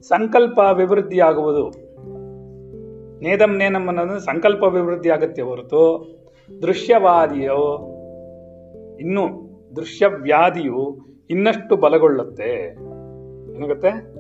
ಸಂಕಲ್ಪ 0.01 0.59
ಅಭಿವೃದ್ಧಿ 0.61 1.19
ಆಗುವುದು 1.19 1.86
ನೇದಂ 3.21 3.57
ನೇನಂ 3.57 3.87
ಅನ್ನೋದು 3.87 4.19
ಸಂಕಲ್ಪ 4.19 4.65
ಅಭಿವೃದ್ಧಿ 4.65 5.09
ಆಗತ್ತೆ 5.09 5.41
ಹೊರತು 5.41 5.81
ದೃಶ್ಯವಾದಿಯೋ 6.61 7.93
ಇನ್ನು 8.99 9.47
ದೃಶ್ಯವ್ಯಾಧಿಯು 9.75 10.97
ಇನ್ನಷ್ಟು 11.29 11.75
ಬಲಗೊಳ್ಳುತ್ತೆ. 11.75 12.65
ಏನಾಗುತ್ತೆ? 13.55 14.17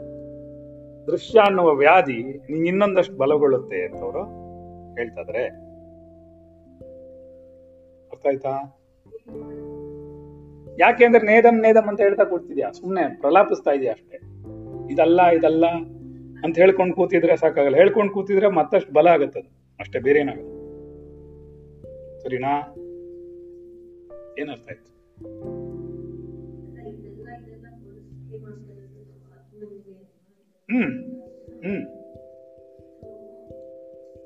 ದೃಶ್ಯ 1.07 1.39
ಅನ್ನುವ 1.39 1.73
ವ್ಯಾಧಿ 1.73 2.23
ನಿಂಗೆ 2.23 2.69
ಇನ್ನೊಂದಷ್ಟು 2.69 3.17
ಬಲಗೊಳ್ಳುತ್ತೆ 3.17 3.85
ಅಂತ 3.85 4.01
ಅವರು 4.01 4.23
ಹೇಳ್ತಾದ್ರೆ 4.95 5.43
ಅರ್ಥ 8.11 8.27
ಆಯ್ತಾ? 8.27 8.83
ಯಾಕೆಂದ್ರೆ 10.79 11.25
ನೇದಂ 11.25 11.61
ನೇದಂ 11.61 11.87
ಅಂತ 11.87 12.01
ಹೇಳ್ತಾ 12.01 12.23
ಕೊಡ್ತಿದ್ಯಾ? 12.23 12.71
ಸುಮ್ಮನೆ 12.71 13.19
ಪ್ರಲಾಪಿಸ್ತಾ 13.21 13.71
ಇದೆಯಾ 13.71 13.93
ಅಷ್ಟೇ. 13.93 14.19
ಇದಲ್ಲ 14.93 15.21
ಇದಲ್ಲ 15.21 15.65
ಅಂತ 16.43 16.59
ಹೇಳ್ಕೊಂಡು 16.59 16.95
ಕೂತಿದ್ರೆ 16.95 17.37
ಸಾಕಾಗಲ್ಲ. 17.37 17.75
ಹೇಳ್ಕೊಂಡು 17.75 18.13
ಕೂತಿದ್ರೆ 18.13 18.47
ಮತ್ತಷ್ಟು 18.47 18.93
ಬಲ 18.93 19.07
ಆಗತ್ತದು 19.07 19.75
ಅಷ್ಟೇ 19.79 19.99
ಬೇರೆ 19.99 20.19
ಏನಾಗಲ್ಲ 20.19 20.57
ಸರಿನಾ? 22.19 22.73
ಏನರ್ಥ 24.39 24.69
ಆಯ್ತು? 24.69 24.97
ಹ್ಮ್ 30.71 31.03
ಹ್ಮ್. 31.63 31.85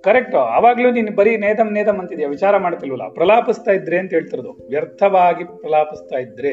ಕರೆಕ್ಟ್. 0.03 0.35
ಅವಾಗ್ಲೂ 0.35 0.91
ನೀನು 0.91 1.15
ಬರೀ 1.15 1.37
ನೇದಂ 1.37 1.73
ನೇದಂ 1.73 1.99
ಅಂತಿದ್ಯಾ? 1.99 2.29
ವಿಚಾರ 2.29 2.57
ಮಾಡ್ತಿಲ್ವಲ್ಲ? 2.57 3.09
ಪ್ರಲಾಪಿಸ್ತಾ 3.09 3.71
ಇದ್ರೆ 3.71 3.97
ಅಂತ 3.97 4.13
ಹೇಳ್ತಿರೋದು. 4.13 4.51
ವ್ಯರ್ಥವಾಗಿ 4.51 5.43
ಪ್ರಲಾಪಿಸ್ತಾ 5.43 6.17
ಇದ್ರೆ, 6.17 6.49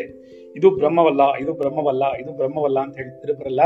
ಇದು 0.56 0.70
ಬ್ರಹ್ಮವಲ್ಲ 0.70 1.36
ಇದು 1.40 1.52
ಬ್ರಹ್ಮವಲ್ಲ 1.52 2.12
ಇದು 2.20 2.32
ಬ್ರಹ್ಮವಲ್ಲ 2.32 2.80
ಅಂತ 2.80 2.96
ಹೇಳ್ತಿದ್ರೆ 2.96 3.32
ಬರಲ್ಲ. 3.32 3.60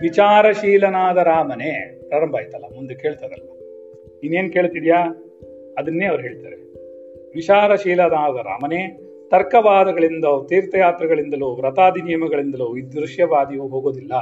ವಿಚಾರಶೀಲನಾದ 0.00 1.16
ರಾಮನೇ. 1.16 2.02
ಪ್ರಾರಂಭ 2.08 2.36
ಆಯ್ತಲ್ಲ, 2.36 2.64
ಮುಂದೆ 2.74 2.94
ಕೇಳ್ತದಲ್ಲ 2.94 3.48
ನೀನೇನ್ 4.16 4.52
ಕೇಳ್ತಿದ್ಯಾ? 4.52 5.06
ಅದನ್ನೇ 5.78 6.06
ಅವ್ರು 6.06 6.22
ಹೇಳ್ತಾರೆ. 6.22 6.56
ವಿಚಾರಶೀಲನಾದ 7.34 8.36
ರಾಮನೇ 8.36 9.02
ತರ್ಕವಾದಗಳಿಂದ 9.30 10.24
ತೀರ್ಥಯಾತ್ರೆಗಳಿಂದಲೋ, 10.48 11.54
ವ್ರತಾದಿ 11.54 12.02
ನಿಯಮಗಳಿಂದಲೋ, 12.02 12.76
ಈ 12.76 12.80
ದೃಶ್ಯವಾದಿಯು 12.80 13.68
ಹೋಗೋದಿಲ್ಲ. 13.68 14.12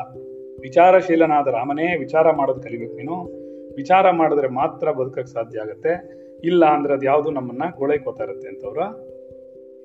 ವಿಚಾರಶೀಲನಾದ 0.61 1.49
ರಾಮನೇ, 1.49 1.97
ವಿಚಾರ 1.97 2.31
ಮಾಡೋದು 2.31 2.61
ಕಲಿಬೇಕು 2.61 2.95
ನೀನು. 2.95 3.45
ವಿಚಾರ 3.75 4.11
ಮಾಡಿದ್ರೆ 4.11 4.49
ಮಾತ್ರ 4.49 4.91
ಬದುಕಕ್ಕೆ 4.91 5.33
ಸಾಧ್ಯ 5.33 5.61
ಆಗುತ್ತೆ. 5.61 6.25
ಇಲ್ಲ 6.45 6.65
ಅಂದ್ರೆ 6.65 6.95
ಅದು 6.95 7.07
ಯಾವುದು 7.07 7.31
ನಮ್ಮನ್ನ 7.31 7.63
ಗೋಳೈಕೋತಾ 7.77 8.25
ಇರುತ್ತೆ 8.25 8.49
ಅಂತ 8.49 8.65
ಅವರು 8.65 8.83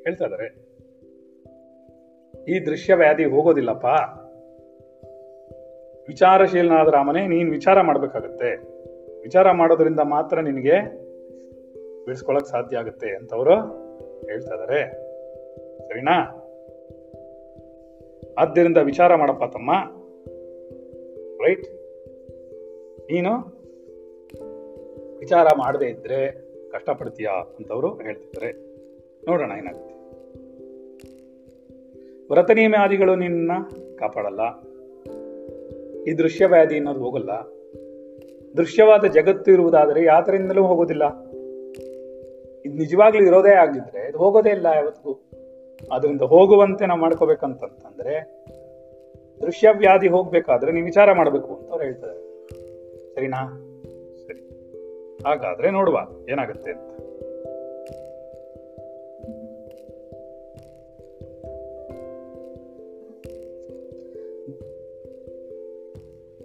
ಹೇಳ್ತಾ 0.04 0.26
ಇದಾರೆ. 0.26 0.70
ಈ 2.54 2.66
ದೃಶ್ಯ 2.66 2.96
ವ್ಯಾಧಿ 2.96 3.26
ಹೋಗೋದಿಲ್ಲಪ್ಪ. 3.26 3.86
ವಿಚಾರಶೀಲನಾದ 6.10 6.88
ರಾಮನೇ, 6.88 7.28
ನೀನು 7.28 7.52
ವಿಚಾರ 7.52 7.82
ಮಾಡ್ಬೇಕಾಗತ್ತೆ. 7.82 8.56
ವಿಚಾರ 9.22 9.52
ಮಾಡೋದ್ರಿಂದ 9.52 10.00
ಮಾತ್ರ 10.00 10.40
ನಿನಗೆ 10.40 10.82
ಬಿಡಿಸ್ಕೊಳಕ್ 12.06 12.46
ಸಾಧ್ಯ 12.46 12.78
ಆಗುತ್ತೆ 12.78 13.16
ಅಂತ 13.16 13.34
ಅವರು 13.34 13.56
ಹೇಳ್ತಾ 14.26 14.56
ಇದಾರೆ. 14.56 14.92
ಸರಿನಾ? 15.88 16.22
ಆದ್ದರಿಂದ 18.38 18.78
ವಿಚಾರ 18.78 19.16
ಮಾಡಪ್ಪ 19.16 19.44
ತಮ್ಮ. 19.44 19.72
ರೈಟ್? 21.46 21.68
ನೀನು 23.12 23.32
ವಿಚಾರ 25.20 25.48
ಮಾಡದೇ 25.58 25.86
ಇದ್ರೆ 25.86 26.32
ಕಷ್ಟಪಡ್ತೀಯಾ 26.70 27.32
ಅಂತವರು 27.32 27.96
ಹೇಳ್ತಿದ್ದಾರೆ 27.96 28.54
ನೋಡೋಣ 29.28 29.52
ಏನಾಗುತ್ತೆ. 29.52 29.94
ವ್ರತ 32.32 32.52
ನಿಯಮಾದಿಗಳು 32.52 33.16
ನಿನ್ನ 33.16 33.52
ಕಾಪಾಡಲ್ಲ. 34.00 34.69
ಈ 36.10 36.18
ದೃಶ್ಯವ್ಯಾಧಿ 36.18 36.76
ಅನ್ನೋದು 36.76 37.00
ಹೋಗಲ್ಲ. 37.00 37.32
ದೃಶ್ಯವಾದ 38.58 39.06
ಜಗತ್ತು 39.06 39.52
ಇರುವುದಾದರೆ 39.52 40.04
ಯಾತರಿಂದಲೂ 40.04 40.64
ಹೋಗೋದಿಲ್ಲ. 40.64 41.24
ಇದು 42.66 42.78
ನಿಜವಾಗ್ಲೂ 42.78 43.24
ಇರೋದೇ 43.24 43.52
ಆಗಿದ್ರೆ 43.52 44.10
ಇದು 44.10 44.18
ಹೋಗೋದೇ 44.18 44.50
ಇಲ್ಲ 44.50 44.66
ಯಾವತ್ತಿಗೂ. 44.66 45.32
ಅದರಿಂದ 45.92 46.22
ಹೋಗುವಂತೆ 46.22 46.86
ನಾವು 46.86 47.00
ಮಾಡ್ಕೋಬೇಕಂತಂದ್ರೆ 47.00 48.46
ದೃಶ್ಯವ್ಯಾಧಿ 49.42 50.08
ಹೋಗ್ಬೇಕಾದ್ರೆ 50.08 50.72
ನೀವು 50.72 50.86
ವಿಚಾರ 50.86 51.14
ಮಾಡಬೇಕು 51.14 51.56
ಅಂತ 51.56 51.70
ಅವ್ರು 51.70 51.86
ಹೇಳ್ತಾರೆ. 51.86 52.48
ಸರಿನಾ? 53.16 53.66
ಸರಿ. 54.28 54.40
ಹಾಗಾದ್ರೆ 55.28 55.72
ನೋಡುವ. 55.72 56.00
ಏನಾಗುತ್ತೆ 56.30 56.89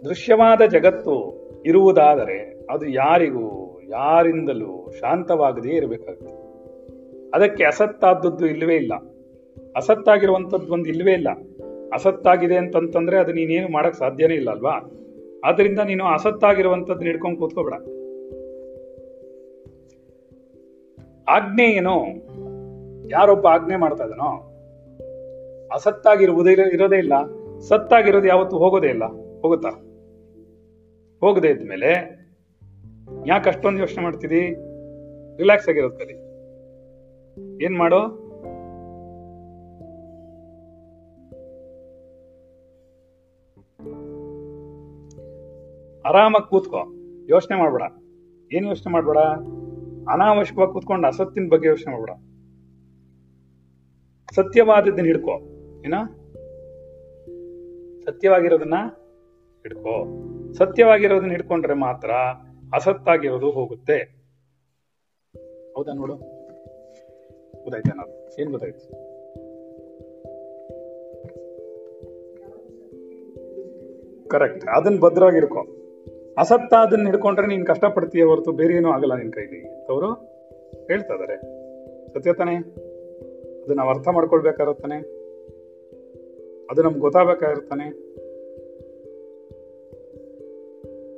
ದೃಶ್ಯವಾದ 0.05 0.62
ಜಗತ್ತು 0.62 1.45
ಇರುವುದಾದರೆ 1.67 2.67
ಅದು 2.71 2.87
ಯಾರಿಗೂ, 2.87 3.81
ಯಾರಿಂದಲೂ 3.88 4.93
ಶಾಂತವಾಗದೇ 5.01 5.71
ಇರಬೇಕಾಗುತ್ತೆ. 5.71 6.45
ಅದಕ್ಕೆ 7.35 7.64
ಅಸತ್ತಾದದ್ದು 7.64 8.47
ಇಲ್ಲವೇ 8.47 8.75
ಇಲ್ಲ. 8.75 8.93
ಅಸತ್ತಾಗಿರುವಂಥದ್ದು 9.77 10.73
ಒಂದು 10.73 10.88
ಇಲ್ಲವೇ 10.88 11.12
ಇಲ್ಲ. 11.12 11.29
ಅಸತ್ತಾಗಿದೆ 11.93 12.57
ಅಂತಂತಂದ್ರೆ 12.57 13.19
ಅದು 13.19 13.33
ನೀನೇನು 13.33 13.69
ಮಾಡಕ್ 13.69 13.95
ಸಾಧ್ಯನೇ 13.95 14.35
ಇಲ್ಲ 14.35 14.51
ಅಲ್ವಾ? 14.51 14.73
ಆದ್ರಿಂದ 15.45 15.79
ನೀನು 15.79 16.05
ಅಸತ್ತಾಗಿರುವಂಥದ್ದು 16.05 17.01
ಹಿಡ್ಕೊಂಡು 17.01 17.38
ಕೂತ್ಕೋಬೇಡ. 17.38 17.73
ಆಜ್ಞೆ 21.29 21.64
ಏನು? 21.64 22.05
ಯಾರೊಬ್ಬ 23.09 23.47
ಆಜ್ಞೆ 23.47 23.77
ಮಾಡ್ತಾ 23.77 24.05
ಇದನೋ 24.05 24.51
ಅಸತ್ತಾಗಿರುವುದೇ 25.75 26.53
ಇರೋದೇ 26.53 26.97
ಇಲ್ಲ. 26.97 27.12
ಸತ್ತಾಗಿರೋದು 27.61 28.29
ಯಾವತ್ತು 28.29 28.59
ಹೋಗೋದೇ 28.59 28.87
ಇಲ್ಲ. 28.87 29.05
ಹೋಗುತ್ತಾ? 29.43 29.84
ಹೋಗದೆ 31.25 31.49
ಇದ್ಮೇಲೆ 31.49 31.91
ಯಾಕೆ 33.27 33.49
ಅಷ್ಟೊಂದು 33.49 33.81
ಯೋಚನೆ 33.81 34.03
ಮಾಡ್ತೀರಿ 34.03 34.41
ರಿಲ್ಯಾಕ್ಸ್ 35.37 35.69
ಆಗಿರೋದು 35.69 35.97
ಕಲಿ. 35.97 36.13
ಏನ್ 37.65 37.79
ಮಾಡೋ? 37.79 38.01
ಆರಾಮಾಗಿ 46.09 46.51
ಕೂತ್ಕೋ. 46.51 46.79
ಯೋಚನೆ 47.29 47.59
ಮಾಡ್ಬೇಡ. 47.59 47.83
ಏನ್ 48.53 48.67
ಯೋಚನೆ 48.67 48.93
ಮಾಡ್ಬೇಡ? 48.93 49.19
ಅನಾವಶ್ಯಕವಾಗಿ 50.11 50.73
ಕೂತ್ಕೊಂಡು 50.73 51.09
ಅಸತ್ತಿನ 51.09 51.48
ಬಗ್ಗೆ 51.48 51.69
ಯೋಚನೆ 51.69 51.92
ಮಾಡ್ಬೇಡ. 51.92 52.17
ಸತ್ಯವಾದದ್ದನ್ನ 54.35 55.07
ಹಿಡ್ಕೋ. 55.07 55.40
ಏನ? 55.87 55.94
ಸತ್ಯವಾಗಿರೋದನ್ನ 58.05 58.75
ಹಿಡ್ಕೋ. 59.65 60.06
ಸತ್ಯವಾಗಿರೋದನ್ನ 60.52 61.31
ಹಿಡ್ಕೊಂಡ್ರೆ 61.31 61.75
ಮಾತ್ರ 61.75 62.10
ಅಸತ್ತಾಗಿರೋದು 62.75 63.50
ಹೋಗುತ್ತೆ. 63.50 63.98
ಹೌದಾ 65.75 65.92
ನೋಡು. 65.92 66.15
ಗೊತ್ತಾಯ್ತಾ 67.62 67.96
ನಾನು 67.96 68.40
ಏನ್ 68.40 68.50
ಗೊತ್ತಾಯ್ತು? 68.50 68.87
ಕರೆಕ್ಟ್ 74.29 74.65
ಅದನ್ನ 74.65 75.00
ಭದ್ರವಾಗಿರ್ಕೋ 75.00 75.60
ಅಸತ್ತ 76.38 76.75
ಅದನ್ನ 76.75 77.06
ಹಿಡ್ಕೊಂಡ್ರೆ 77.06 77.46
ನೀನ್ 77.46 77.67
ಕಷ್ಟಪಡ್ತೀಯ 77.67 78.25
ಹೊರತು 78.25 78.52
ಬೇರೆ 78.52 78.75
ಏನೂ 78.75 78.88
ಆಗಲ್ಲ 78.88 79.15
ನಿನ್ 79.15 79.33
ಕೈಲಿ. 79.33 79.87
ಅವರು 79.87 80.12
ಹೇಳ್ತಾ 80.87 81.15
ಇದಾರೆ. 81.15 81.37
ಸತ್ಯ 82.15 82.33
ತಾನೆ? 82.33 82.56
ಅದನ್ನ 83.65 83.81
ಅರ್ಥ 83.83 84.08
ಮಾಡ್ಕೊಳ್ಬೇಕಾಗಿರುತ್ತಾನೆ 84.08 84.96
ಅದು 86.71 86.83
ನಮ್ಗೆ 86.83 87.00
ಗೊತ್ತಾಗಬೇಕಾಗಿರ್ತಾನೆ 87.00 88.04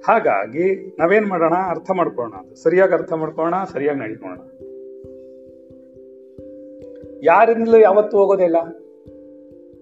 ಹಾಗಾಗಿ 0.07 0.97
ನಾವೇನ್ 0.99 1.27
ಮಾಡೋಣ? 1.27 1.55
ಅರ್ಥ 1.71 1.91
ಮಾಡ್ಕೊಳ್ಳೋಣ 1.91 2.41
ಅದು 2.41 2.55
ಸರಿಯಾಗಿ 2.55 2.93
ಅರ್ಥ 2.93 3.13
ಮಾಡ್ಕೊಳ್ಳೋಣ, 3.13 3.65
ಸರಿಯಾಗಿ 3.73 4.01
ನಡ್ಕೊಳ್ಳೋಣ. 4.01 4.39
ಯಾರಿಂದಲೂ 7.23 7.79
ಯಾವತ್ತೂ 7.79 8.19
ಹೋಗೋದಿಲ್ಲ 8.19 8.57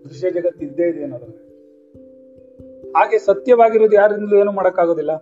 ದೃಶ್ಯ 0.04 0.30
ಜಗತ್ತು 0.30 0.64
ಇದ್ದೇ 0.64 0.82
ಇದೆ 0.82 1.02
ಅನ್ನೋದನ್ನ. 1.02 1.32
ಹಾಗೆ 2.96 3.18
ಸತ್ಯವಾಗಿರೋದು 3.18 3.96
ಯಾರಿಂದಲೂ 3.96 4.40
ಏನು 4.40 4.52
ಮಾಡೋಕ್ಕಾಗೋದಿಲ್ಲ. 4.52 5.16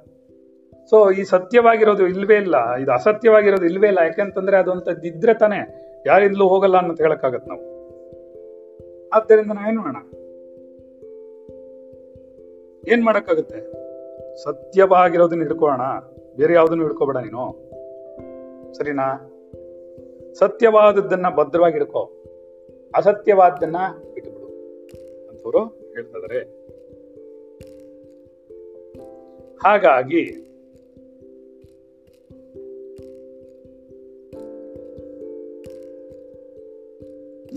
ಸೊ 0.91 1.11
ಈ 1.11 1.23
ಸತ್ಯವಾಗಿರೋದು 1.23 2.07
ಇಲ್ವೇ 2.07 2.35
ಇಲ್ಲ. 2.35 2.75
ಇದು 2.75 2.93
ಅಸತ್ಯವಾಗಿರೋದು 2.93 3.67
ಇಲ್ವೇ 3.67 3.87
ಇಲ್ಲ. 3.87 3.99
ಯಾಕೆಂತಂದ್ರೆ 4.03 4.57
ಅದೊಂಥದ್ದು 4.57 5.09
ಇದ್ರೆ 5.09 5.35
ತಾನೆ 5.35 5.59
ಯಾರಿಂದಲೂ 6.07 6.49
ಹೋಗಲ್ಲ 6.49 6.77
ಅನ್ನೋದು 6.77 7.03
ಹೇಳಕ್ಕಾಗತ್ತೆ 7.03 7.49
ನಾವು. 7.49 7.73
ಆದ್ದರಿಂದ 9.09 9.53
ನಾವೇನು 9.53 9.81
ಮಾಡೋಣ? 9.81 9.97
ಏನ್ 12.93 13.05
ಮಾಡಕ್ಕಾಗುತ್ತೆ? 13.05 13.82
ಸತ್ಯವಾಗಿರೋದನ್ನ 14.37 15.43
ಹಿಡ್ಕೊಳ್ಳೋಣ 15.43 15.81
ಬೇರೆ 16.37 16.55
ಯಾವುದನ್ನು 16.55 16.83
ಹಿಡ್ಕೋಬೇಡ 16.83 17.17
ನೀನು. 17.17 17.73
ಸರಿನಾ? 18.75 19.29
ಸತ್ಯವಾದದ್ದನ್ನ 20.35 21.27
ಭದ್ರವಾಗಿ 21.37 21.73
ಹಿಡ್ಕೋ. 21.73 22.11
ಅಸತ್ಯವಾದ್ದನ್ನ 22.95 23.77
ಬಿಟ್ಟುಬಿಡು 24.15 24.47
ಅಂತವರು 25.29 25.59
ಹೇಳ್ತಿದ್ದಾರೆ 25.59 26.63
ಹಾಗಾಗಿ 29.65 30.49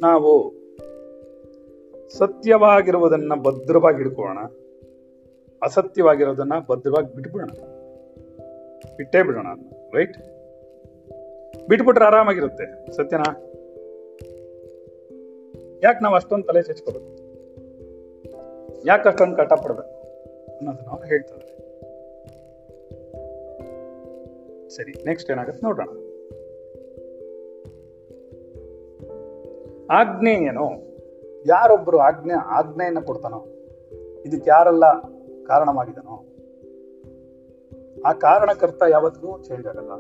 ನಾವು 0.01 0.53
ಸತ್ಯವಾಗಿರುವುದನ್ನ 2.09 3.33
ಭದ್ರವಾಗಿ 3.35 3.97
ಹಿಡ್ಕೊಳ್ಳೋಣ 3.97 4.37
ಅಸತ್ಯವಾಗಿರೋದನ್ನ 5.65 6.53
ಭದ್ರವಾಗಿ 6.69 7.09
ಬಿಟ್ಬಿಡೋಣ. 7.15 7.51
ಬಿಟ್ಟೇ 8.97 9.21
ಬಿಡೋಣ 9.23 9.47
ರೈಟ್ 9.93 10.17
ಬಿಟ್ಬಿಟ್ರೆ 11.69 12.05
ಆರಾಮಾಗಿರುತ್ತೆ, 12.05 12.65
ಸತ್ಯನಾ? 12.91 13.29
ಯಾಕೆ 15.83 15.99
ನಾವು 16.03 16.15
ಅಷ್ಟೊಂದು 16.15 16.47
ತಲೆ 16.47 16.61
ಚಚ್ಕೋಬೇಕು 16.61 17.11
ಯಾಕೆ 18.85 19.07
ಅಷ್ಟೊಂದು 19.09 19.35
ಕಟ್ಟ 19.37 19.53
ಪಡ್ಬೇಕು 19.53 19.93
ಅನ್ನೋದನ್ನ 20.57 20.89
ಅವ್ರು 20.89 21.07
ಹೇಳ್ತಾರೆ 21.07 21.45
ಸರಿ 24.69 24.93
ನೆಕ್ಸ್ಟ್ 25.05 25.31
ಏನಾಗುತ್ತೆ 25.31 25.65
ನೋಡೋಣ. 25.65 25.89
ಆಜ್ಞೆ 29.89 30.33
ಏನೋ? 30.49 30.67
ಯಾರೊಬ್ರು 31.47 31.97
ಆಜ್ಞೆ, 31.97 32.33
ಆಜ್ಞೆಯನ್ನ 32.57 32.99
ಕೊಡ್ತಾನೋ? 32.99 33.39
ಇದಕ್ಕೆ 34.25 34.49
ಯಾರೆಲ್ಲ 34.49 34.85
ಕಾರಣವಾಗಿದನೋ 35.47 36.25
ಆ 38.05 38.13
ಕಾರಣಕರ್ತ 38.13 38.83
ಯಾವತ್ತಿಗೂ 38.89 39.41
ಚೇಂಜ್ 39.41 39.67
ಆಗಲ್ಲ. 39.67 39.91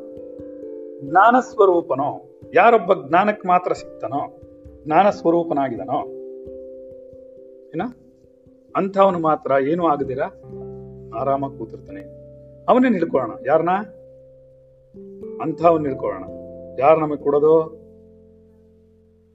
ಜ್ಞಾನ 1.09 1.35
ಸ್ವರೂಪನೋ 1.39 2.39
ಯಾರೊಬ್ಬ 2.53 3.07
ಜ್ಞಾನಕ್ಕೆ 3.07 3.47
ಮಾತ್ರ 3.47 3.73
ಸಿಗ್ತಾನೋ 3.73 4.41
ಜ್ಞಾನ 4.85 5.09
ಸ್ವರೂಪನಾಗಿದನೋ 5.09 5.99
ಏನ? 7.69 7.81
ಅಂಥವನು 8.75 9.19
ಮಾತ್ರ 9.19 9.51
ಏನು 9.61 9.87
ಆಗದಿರ? 9.87 10.19
ಆರಾಮಾಗಿ 11.15 11.57
ಕೂತಿರ್ತಾನೆ. 11.57 12.01
ಅವನೇ 12.65 12.89
ನಿಲ್ಕೊಳ್ಳೋಣ 12.89 13.31
ಯಾರನ್ನ 13.45 13.71
ಅಂಥವನ್ 15.41 15.83
ನಿಲ್ಕೊಳ್ಳೋಣ 15.83 16.23
ಯಾರು 16.79 16.99
ನಮಗೆ 16.99 17.23
ಕೊಡೋದು? 17.23 17.85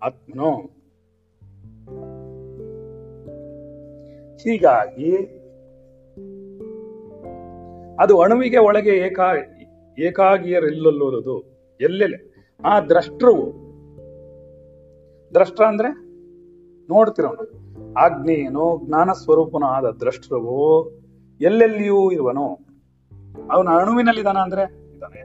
ಆತ್ಮನೋ? 0.03 0.51
ಹೀಗಾಗಿ 4.37 5.40
ಅದು 8.01 8.21
ಅಣುವಿಗೆ 8.21 8.59
ಒಳಗೆ 8.59 8.91
ಏಕಾ 8.91 9.25
ಏಕಾಗಿಯರೆಲ್ಲೊಲ್ಲೋದು 9.99 11.45
ಎಲ್ಲೆಲ್ಲ? 11.81 12.15
ಆ 12.65 12.81
ದ್ರಷ್ಟೃವು. 12.81 13.51
ದ್ರಷ್ಟ 15.35 15.61
ಅಂದ್ರೆ? 15.61 15.89
ನೋಡ್ತಿರೋನು 16.93 17.61
ಆಗ್ನೇಯನು 17.99 18.81
ಜ್ಞಾನ 18.85 19.13
ಸ್ವರೂಪನ 19.13 19.65
ಆದ 19.65 19.85
ದ್ರಷ್ಟೃವು 19.85 20.91
ಎಲ್ಲೆಲ್ಲಿಯೂ 21.41 22.11
ಇರುವನು. 22.11 22.59
ಅವನ 23.51 23.69
ಅಣುವಿನಲ್ಲಿದ್ದಾನ 23.69 24.37
ಅಂದ್ರೆ? 24.37 24.93
ಇದ್ದಾನೆ. 24.95 25.23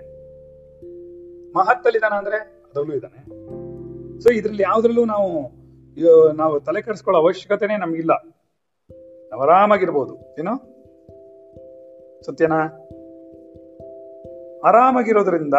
ಮಹತ್ತಲ್ಲಿದ್ದಾನ 1.52 2.14
ಅಂದ್ರೆ? 2.14 2.38
ಅದರಲ್ಲೂ 2.38 2.96
ಇದ್ದಾನೆ. 2.96 3.26
ಸೊ 4.20 4.30
ಇದ್ರಲ್ಲಿ 4.30 4.64
ಯಾವ್ದ್ರಲ್ಲೂ 4.64 5.06
ನಾವು 5.06 5.52
ನಾವು 6.34 6.60
ತಲೆ 6.60 6.82
ಕೆಡಿಸ್ಕೊಳ್ಳೋ 6.82 7.22
ಅವಶ್ಯಕತೆನೇ 7.22 7.78
ನಮ್ಗಿಲ್ಲ. 7.78 8.12
ನಾವು 9.30 9.42
ಆರಾಮಾಗಿರ್ಬೋದು, 9.42 10.18
ಏನೋ? 10.40 10.75
ಸತ್ಯನಾ 12.26 12.62
ಆರಾಮಾಗಿರೋದ್ರಿಂದ 14.66 15.54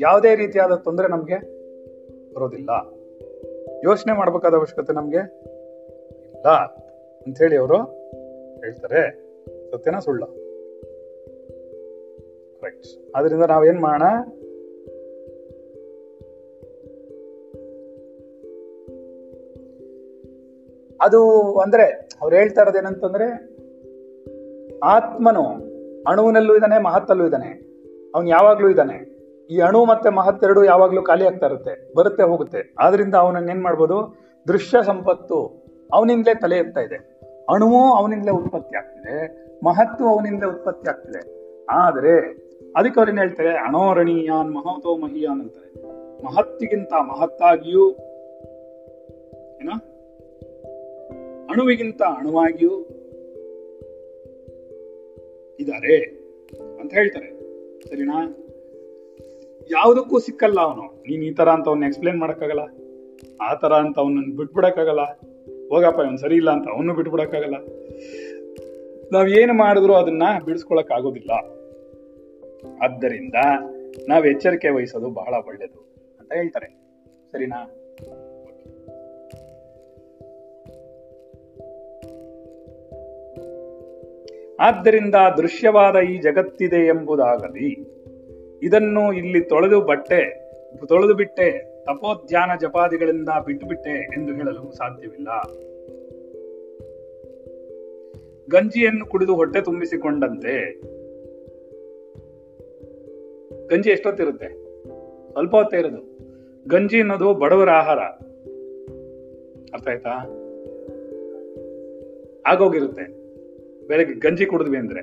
ಯಾವುದೇ 0.00 0.34
ರೀತಿಯಾದ 0.34 0.74
ತೊಂದರೆ 0.74 1.08
ನಮಗೆ 1.08 1.36
ಬರೋದಿಲ್ಲ. 2.34 2.70
ಯೋಚನೆ 3.84 4.12
ಮಾಡಬೇಕಾದ 4.12 4.54
ಅವಶ್ಯಕತೆ 4.54 4.92
ನಮಗೆ 4.92 5.16
ಇಲ್ಲ 6.28 6.48
ಅಂಥೇಳಿ 7.26 7.56
ಅವರು 7.56 7.76
ಹೇಳ್ತಾರೆ. 8.60 9.02
ಸತ್ಯನ 9.70 9.98
ಸುಳ್ಳ. 9.98 10.24
ರೈಟ್ 12.62 13.12
ಆದ್ರಿಂದ 13.16 13.42
ನಾವೇನ್ 13.42 13.80
ಮಾಡೋಣ? 13.80 14.02
ಅದು 21.00 21.52
ಅಂದ್ರೆ 21.58 22.08
ಅವ್ರು 22.22 22.36
ಹೇಳ್ತಾ 22.36 22.62
ಇರೋದು 22.62 22.78
ಏನಂತಂದ್ರೆ 22.78 23.59
ಆತ್ಮನು 24.84 25.44
ಅಣುವಿನಲ್ಲೂ 26.06 26.54
ಇದ್ದಾನೆ, 26.54 26.82
ಮಹತ್ತಲ್ಲೂ 26.82 27.24
ಇದ್ದಾನೆ. 27.24 27.50
ಅವನು 28.14 28.28
ಯಾವಾಗ್ಲೂ 28.28 28.68
ಇದ್ದಾನೆ. 28.68 29.20
ಈ 29.50 29.60
ಅಣು 29.60 29.84
ಮತ್ತೆ 29.84 30.10
ಮಹತ್ತೆರಡು 30.10 30.64
ಯಾವಾಗಲೂ 30.64 31.02
ಖಾಲಿ 31.02 31.26
ಆಗ್ತಾ 31.26 31.46
ಇರುತ್ತೆ, 31.46 31.94
ಬರುತ್ತೆ, 31.94 32.22
ಹೋಗುತ್ತೆ. 32.22 32.74
ಆದ್ರಿಂದ 32.78 33.14
ಅವನನ್ನ 33.14 33.50
ಏನ್ 33.50 33.62
ಮಾಡ್ಬೋದು? 33.62 34.16
ದೃಶ್ಯ 34.48 34.78
ಸಂಪತ್ತು 34.82 35.64
ಅವನಿಂದಲೇ 35.92 36.34
ತಲೆ 36.34 36.56
ಎತ್ತಾ 36.56 36.80
ಇದೆ. 36.80 37.20
ಅಣುವು 37.48 37.94
ಅವನಿಂದಲೇ 37.94 38.30
ಉತ್ಪತ್ತಿ 38.30 38.76
ಆಗ್ತಿದೆ, 38.76 39.16
ಮಹತ್ತು 39.64 40.04
ಅವನಿಂದಲೇ 40.06 40.48
ಉತ್ಪತ್ತಿ 40.48 40.88
ಆಗ್ತಿದೆ. 40.88 41.40
ಆದ್ರೆ 41.66 42.14
ಅದಕ್ಕೆ 42.76 43.00
ಅವ್ರೇನ್ 43.00 43.18
ಹೇಳ್ತಾರೆ? 43.18 43.56
ಅಣೋರಣೀಯಾನ್ 43.56 44.54
ಮಹತೋ 44.54 44.96
ಮಹಿಯಾನ್ 44.96 45.40
ಅಂತಾರೆ. 45.40 45.70
ಮಹತ್ತಿಗಿಂತ 46.24 46.92
ಮಹತ್ತಾಗಿಯೂ 46.92 47.90
ಏನ? 49.62 49.70
ಅಣುವಿಗಿಂತ 51.50 52.02
ಅಣುವಾಗಿಯೂ 52.02 52.99
ಇದ್ದಾರೆ 55.60 55.96
ಅಂತ 56.80 56.94
ಹೇಳ್ತಾರೆ. 56.94 57.40
ಸರಿನಾ? 57.88 58.36
ಯಾವುದಕ್ಕೂ 59.70 60.18
ಸಿಕ್ಕಲ್ಲ 60.18 60.60
ಅವನು. 60.60 60.82
ನೀನು 60.82 61.24
ಈ 61.24 61.34
ತರ 61.34 61.48
ಅಂತ 61.48 61.68
ಅವನ್ನ 61.68 61.84
ಎಕ್ಸ್ಪ್ಲೇನ್ 61.84 62.18
ಮಾಡಕ್ಕಾಗಲ್ಲ. 62.18 62.60
ಆ 63.40 63.54
ತರ 63.54 63.72
ಅಂತ 63.72 63.98
ಅವನನ್ನ 63.98 64.36
ಬಿಟ್ಬಿಡಕ್ಕಾಗಲ್ಲ. 64.36 65.00
ಹೋಗಪ್ಪ, 65.68 66.00
ಇವನ್ 66.00 66.18
ಸರಿ 66.18 66.36
ಇಲ್ಲ 66.36 66.50
ಅಂತ 66.50 66.68
ಅವನು 66.68 66.94
ಬಿಟ್ಬಿಡೋಕ್ಕಾಗಲ್ಲ. 66.94 67.54
ನಾವ್ 69.12 69.28
ಏನು 69.28 69.52
ಮಾಡಿದ್ರು 69.52 69.94
ಅದನ್ನ 69.94 70.22
ಬಿಡಿಸ್ಕೊಳಕ್ 70.44 70.92
ಆಗೋದಿಲ್ಲ. 70.92 71.30
ಆದ್ದರಿಂದ 72.82 73.34
ನಾವು 74.08 74.24
ಎಚ್ಚರಿಕೆ 74.24 74.68
ವಹಿಸೋದು 74.68 75.10
ಬಹಳ 75.10 75.34
ಒಳ್ಳೇದು 75.46 75.94
ಅಂತ 76.20 76.32
ಹೇಳ್ತಾರೆ. 76.32 76.66
ಸರಿನಾ? 77.32 77.74
ಆದ್ದರಿಂದ 84.60 85.14
ದೃಶ್ಯವಾದ 85.36 85.96
ಈ 85.96 86.20
ಜಗತ್ತಿದೆ 86.20 86.86
ಎಂಬುದಾಗಲಿ, 86.86 87.86
ಇದನ್ನು 88.62 89.12
ಇಲ್ಲಿ 89.12 89.40
ತೊಳೆದು 89.40 89.80
ಬಟ್ಟೆ, 89.80 90.52
ತೊಳೆದು 90.86 91.14
ಬಿಟ್ಟೆ 91.14 91.70
ತಪೋಧ್ಯಾನ 91.84 92.50
ಜಪಾದಿಗಳಿಂದ 92.60 93.28
ಬಿಟ್ಟು 93.46 93.66
ಬಿಟ್ಟೆ 93.66 93.90
ಎಂದು 93.90 94.32
ಹೇಳಲು 94.32 94.76
ಸಾಧ್ಯವಿಲ್ಲ. 94.76 95.28
ಗಂಜಿಯನ್ನು 98.50 99.06
ಕುಡಿದು 99.06 99.34
ಹೊಟ್ಟೆ 99.34 99.60
ತುಂಬಿಸಿಕೊಂಡಂತೆ. 99.60 100.80
ಗಂಜಿ 103.66 103.90
ಎಷ್ಟೊತ್ತಿರುತ್ತೆ? 103.90 104.48
ಸ್ವಲ್ಪ 105.32 105.56
ಹೊತ್ತೇ 105.56 105.78
ಇರೋದು. 105.78 106.18
ಗಂಜಿ 106.68 106.98
ಅನ್ನೋದು 106.98 107.34
ಬಡವರ 107.34 107.70
ಆಹಾರ. 107.70 107.98
ಅರ್ಥ 109.72 109.88
ಆಯ್ತಾ? 109.88 110.10
ಆಗೋಗಿರುತ್ತೆ. 112.46 113.19
ಬೆಳಗ್ಗೆ 113.90 114.14
ಗಂಜಿ 114.14 114.46
ಕುಡಿದ್ವಿ 114.46 114.78
ಅಂದ್ರೆ 114.78 115.00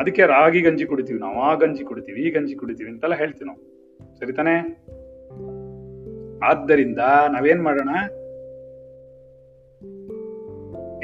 ಅದಕ್ಕೆ 0.00 0.22
ರಾಗಿ 0.22 0.60
ಗಂಜಿ 0.60 0.86
ಕುಡಿತೀವಿ 0.86 1.20
ನಾವು, 1.20 1.40
ಆ 1.40 1.54
ಗಂಜಿ 1.54 1.84
ಕುಡಿತೀವಿ, 1.84 2.20
ಈ 2.20 2.30
ಗಂಜಿ 2.30 2.54
ಕುಡಿತೀವಿ 2.54 2.90
ಅಂತೆಲ್ಲ 2.90 3.14
ಹೇಳ್ತೀವಿ 3.14 3.46
ನಾವು. 3.46 3.78
ಸರಿತಾನೆ 4.18 4.84
ಆದ್ದರಿಂದ 6.38 6.98
ನಾವೇನ್ 7.32 7.62
ಮಾಡೋಣ? 7.62 7.88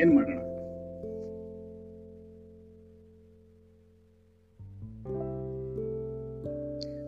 ಏನ್ 0.00 0.16
ಮಾಡೋಣ? 0.16 0.38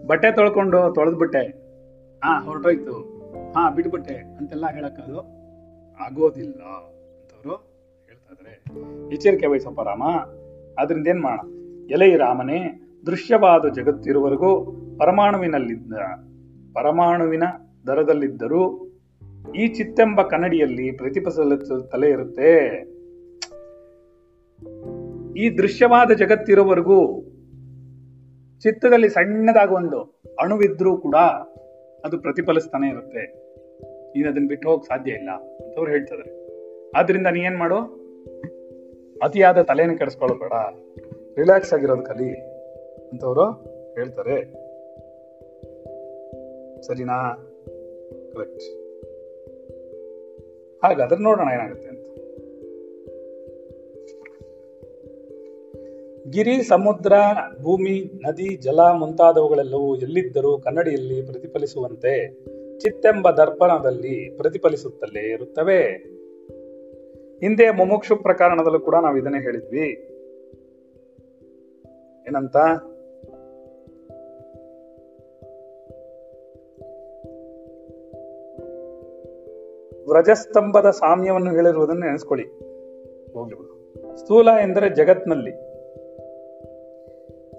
ಬಟ್ಟೆ 0.07 0.35
ತೊಳ್ಕೊಂಡು 0.35 0.95
ತೊಳೆದ್ಬಿಟ್ಟೆ. 0.95 1.43
ಹಾ, 2.25 2.45
ಹೊರಟೋಯ್ತು. 2.45 2.93
ಹಾ, 3.53 3.71
ಬಿಟ್ಬಿಟ್ಟೆ 3.71 4.15
ಅಂತೆಲ್ಲ 4.15 4.67
ಹೇಳಕ್ಕದು 4.67 5.19
ಆಗೋದಿಲ್ಲ. 6.05 6.61
ಹೇಳ್ತಾ 8.29 8.75
ಇದಾರೆ 8.75 9.15
ಎಚ್ಚರಿಕೆ 9.15 9.47
ವಹಿಸಪ್ಪ 9.47 9.81
ರಾಮ. 9.81 10.03
ಅದರಿಂದ 10.79 11.07
ಏನ್ 11.07 11.21
ಮಾಡ 11.21 11.41
ಎಲೈ 11.91 12.17
ರಾಮನೇ, 12.17 12.83
ದೃಶ್ಯವಾದ 13.07 13.69
ಜಗತ್ತಿರುವವರೆಗೂ 13.69 14.65
ಪರಮಾಣುವಿನಲ್ಲಿದ್ದ, 15.01 15.93
ಪರಮಾಣುವಿನ 16.75 17.43
ದರದಲ್ಲಿದ್ದರೂ 17.87 18.93
ಈ 19.57 19.69
ಚಿತ್ತೆಂಬ 19.69 20.23
ಕನ್ನಡಿಯಲ್ಲಿ 20.23 20.91
ಪ್ರತಿಫಸಲ 20.91 21.55
ತಲೆ 21.93 22.11
ಇರುತ್ತೆ. 22.11 22.67
ಈ 25.39 25.59
ದೃಶ್ಯವಾದ 25.59 26.11
ಜಗತ್ತಿರೋವರೆಗೂ 26.11 27.23
ಚಿತ್ತದಲ್ಲಿ 28.63 29.09
ಸಣ್ಣದಾಗಿ 29.09 29.75
ಒಂದು 29.75 30.21
ಅಣುವಿದ್ರೂ 30.43 30.97
ಕೂಡ 30.97 31.15
ಅದು 32.05 32.19
ಪ್ರತಿಫಲಿಸ್ತಾನೆ 32.19 32.89
ಇರುತ್ತೆ. 32.89 33.47
ನೀನು 34.11 34.29
ಅದನ್ನ 34.29 34.49
ಬಿಟ್ಟು 34.49 34.69
ಹೋಗಕ್ 34.69 34.85
ಸಾಧ್ಯ 34.85 35.13
ಇಲ್ಲ 35.13 35.31
ಅಂತವ್ರು 35.31 35.91
ಹೇಳ್ತಿದ್ದಾರೆ 35.91 36.47
ಆದ್ರಿಂದ 36.91 37.27
ನೀ 37.27 37.41
ಏನ್ 37.41 37.57
ಮಾಡು? 37.57 37.96
ಅತಿಯಾದ 39.23 39.63
ತಲೆಯನ್ನು 39.63 39.99
ಕೆಡಿಸ್ಕೊಳ್ಬೇಡ 39.99 40.53
ರಿಲ್ಯಾಕ್ಸ್ 41.39 41.73
ಆಗಿರೋದು 41.73 42.03
ಕಲಿ 42.03 42.41
ಅಂತವರು 43.09 43.45
ಹೇಳ್ತಾರೆ. 43.95 44.67
ಸರಿನಾ? 46.83 47.35
ಕರೆಕ್ಟ್ 48.33 48.63
ಹಾಗಾದ್ರೆ 50.85 51.23
ನೋಡೋಣ 51.23 51.49
ಏನಾಗುತ್ತೆ 51.55 51.89
ಅಂತ. 51.89 52.01
ಗಿರಿ, 56.31 56.63
ಸಮುದ್ರ, 56.63 57.13
ಭೂಮಿ, 57.63 58.21
ನದಿ, 58.27 58.57
ಜಲ 58.57 58.81
ಮುಂತಾದವುಗಳೆಲ್ಲವೂ 58.81 59.97
ಎಲ್ಲಿದ್ದರೂ 59.97 60.59
ಕನ್ನಡಿಯಲ್ಲಿ 60.59 61.23
ಪ್ರತಿಫಲಿಸುವಂತೆ 61.23 62.29
ಚಿತ್ತೆಂಬ 62.79 63.31
ದರ್ಪಣದಲ್ಲಿ 63.31 64.37
ಪ್ರತಿಫಲಿಸುತ್ತಲೇ 64.37 65.21
ಇರುತ್ತವೆ. 65.21 66.16
ಹಿಂದೆ 67.41 67.71
ಮುಮುಕ್ಷು 67.71 68.17
ಪ್ರಕರಣದಲ್ಲೂ 68.17 68.81
ಕೂಡ 68.81 68.95
ನಾವು 68.95 69.17
ಇದನ್ನೇ 69.19 69.41
ಹೇಳಿದ್ವಿ. 69.41 70.13
ಏನಂತ? 72.29 72.57
ವ್ರಜಸ್ತಂಭದ 80.09 80.91
ಸಾಮ್ಯವನ್ನು 80.91 81.51
ಹೇಳಿರುವುದನ್ನು 81.51 82.07
ನೆನೆಸ್ಕೊಳ್ಳಿ. 82.07 82.47
ಸ್ಥೂಲ 84.17 84.49
ಎಂದರೆ 84.63 84.95
ಜಗತ್ನಲ್ಲಿ. 84.95 85.51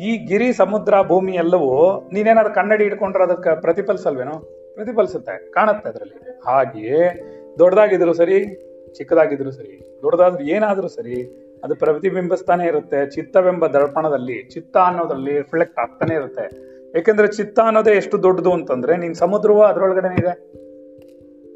ಈ 0.03 0.17
ಗಿರಿ 0.17 0.53
ಸಮುದ್ರ 0.53 0.93
ಭೂಮಿ 1.07 1.33
ಎಲ್ಲವೂ 1.33 2.01
ನೀನೇನಾದ್ರು 2.13 2.53
ಕನ್ನಡಿ 2.53 2.83
ಇಟ್ಕೊಂಡ್ರೆ 2.83 3.23
ಅದಕ್ಕೆ 3.23 3.61
ಪ್ರತಿಫಲಿಸಲ್ವೇನೋ? 3.61 4.39
ಪ್ರತಿಫಲಿಸುತ್ತೆ, 4.73 5.51
ಕಾಣುತ್ತೆ 5.51 5.89
ಅದರಲ್ಲಿ. 5.89 6.39
ಹಾಗೆಯೇ 6.45 7.21
ದೊಡ್ಡದಾಗಿದ್ರು 7.59 8.13
ಸರಿ 8.13 8.66
ಚಿಕ್ಕದಾಗಿದ್ರು 8.93 9.51
ಸರಿ, 9.51 9.99
ದೊಡ್ಡದಾದ್ರೂ 10.01 10.43
ಏನಾದರೂ 10.43 10.87
ಸರಿ, 10.87 11.47
ಅದು 11.63 11.75
ಪ್ರತಿಬಿಂಬಿಸ್ತಾನೆ 11.75 12.65
ಇರುತ್ತೆ, 12.65 13.09
ಚಿತ್ತವೆಂಬ 13.09 13.67
ದರ್ಪಣದಲ್ಲಿ, 13.67 14.43
ಚಿತ್ತ 14.43 14.77
ಅನ್ನೋದ್ರಲ್ಲಿ 14.77 15.37
ರಿಫ್ಲೆಕ್ಟ್ 15.37 15.79
ಆಗ್ತಾನೆ 15.79 16.15
ಇರುತ್ತೆ. 16.15 16.67
ಯಾಕೆಂದ್ರೆ 16.95 17.27
ಚಿತ್ತ 17.27 17.59
ಅನ್ನೋದೇ 17.59 17.91
ಎಷ್ಟು 17.91 18.23
ದೊಡ್ಡದು 18.23 18.53
ಅಂತಂದ್ರೆ, 18.53 18.97
ನೀನ್ 18.97 19.15
ಸಮುದ್ರವೂ 19.15 19.61
ಅದ್ರೊಳಗಡೆ 19.61 20.13
ಇದೆ. 20.13 20.57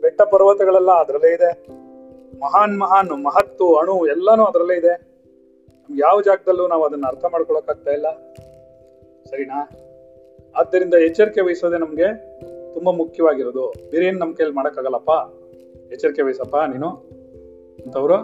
ಬೆಟ್ಟ 0.01 0.21
ಪರ್ವತಗಳೆಲ್ಲ 0.21 0.91
ಅದರಲ್ಲೇ 0.91 1.33
ಇದೆ. 1.33 1.67
ಮಹಾನ್ 2.39 2.79
ಮಹಾನ್ 2.79 3.23
ಮಹತ್ತು, 3.23 3.75
ಅಣು 3.75 4.07
ಎಲ್ಲಾನು 4.07 4.45
ಅದರಲ್ಲೇ 4.45 4.73
ಇದೆ. 4.73 5.11
ಯಾವ 5.97 6.21
ಜಾಗದಲ್ಲೂ 6.21 6.67
ನಾವು 6.67 6.83
ಅದನ್ನ 6.83 7.05
ಅರ್ಥ 7.07 7.25
ಮಾಡ್ಕೊಳಕ್ಕಾಗ್ತಾ 7.25 7.91
ಇಲ್ಲ. 7.91 8.05
ಸರಿನಾ? 9.29 9.69
ಆದ್ದರಿಂದ 10.55 10.93
ಎಚ್ಚರಿಕೆ 10.93 11.41
ವಹಿಸೋದೇ 11.41 11.77
ನಮ್ಗೆ 11.77 12.37
ತುಂಬಾ 12.73 12.91
ಮುಖ್ಯವಾಗಿರೋದು. 12.91 13.73
ಬೇರೆ 13.91 14.05
ಏನ್ 14.05 14.19
ನಮ್ 14.19 14.35
ಕೈಯಲ್ಲಿ 14.35 14.55
ಮಾಡಕ್ಕಾಗಲ್ಲಪ್ಪ? 14.55 15.09
ಎಚ್ಚರಿಕೆ 15.93 16.21
ವಹಿಸಪ್ಪ 16.21 16.55
ನೀನು? 16.55 17.10
ಅಂತವ್ರು 17.85 18.15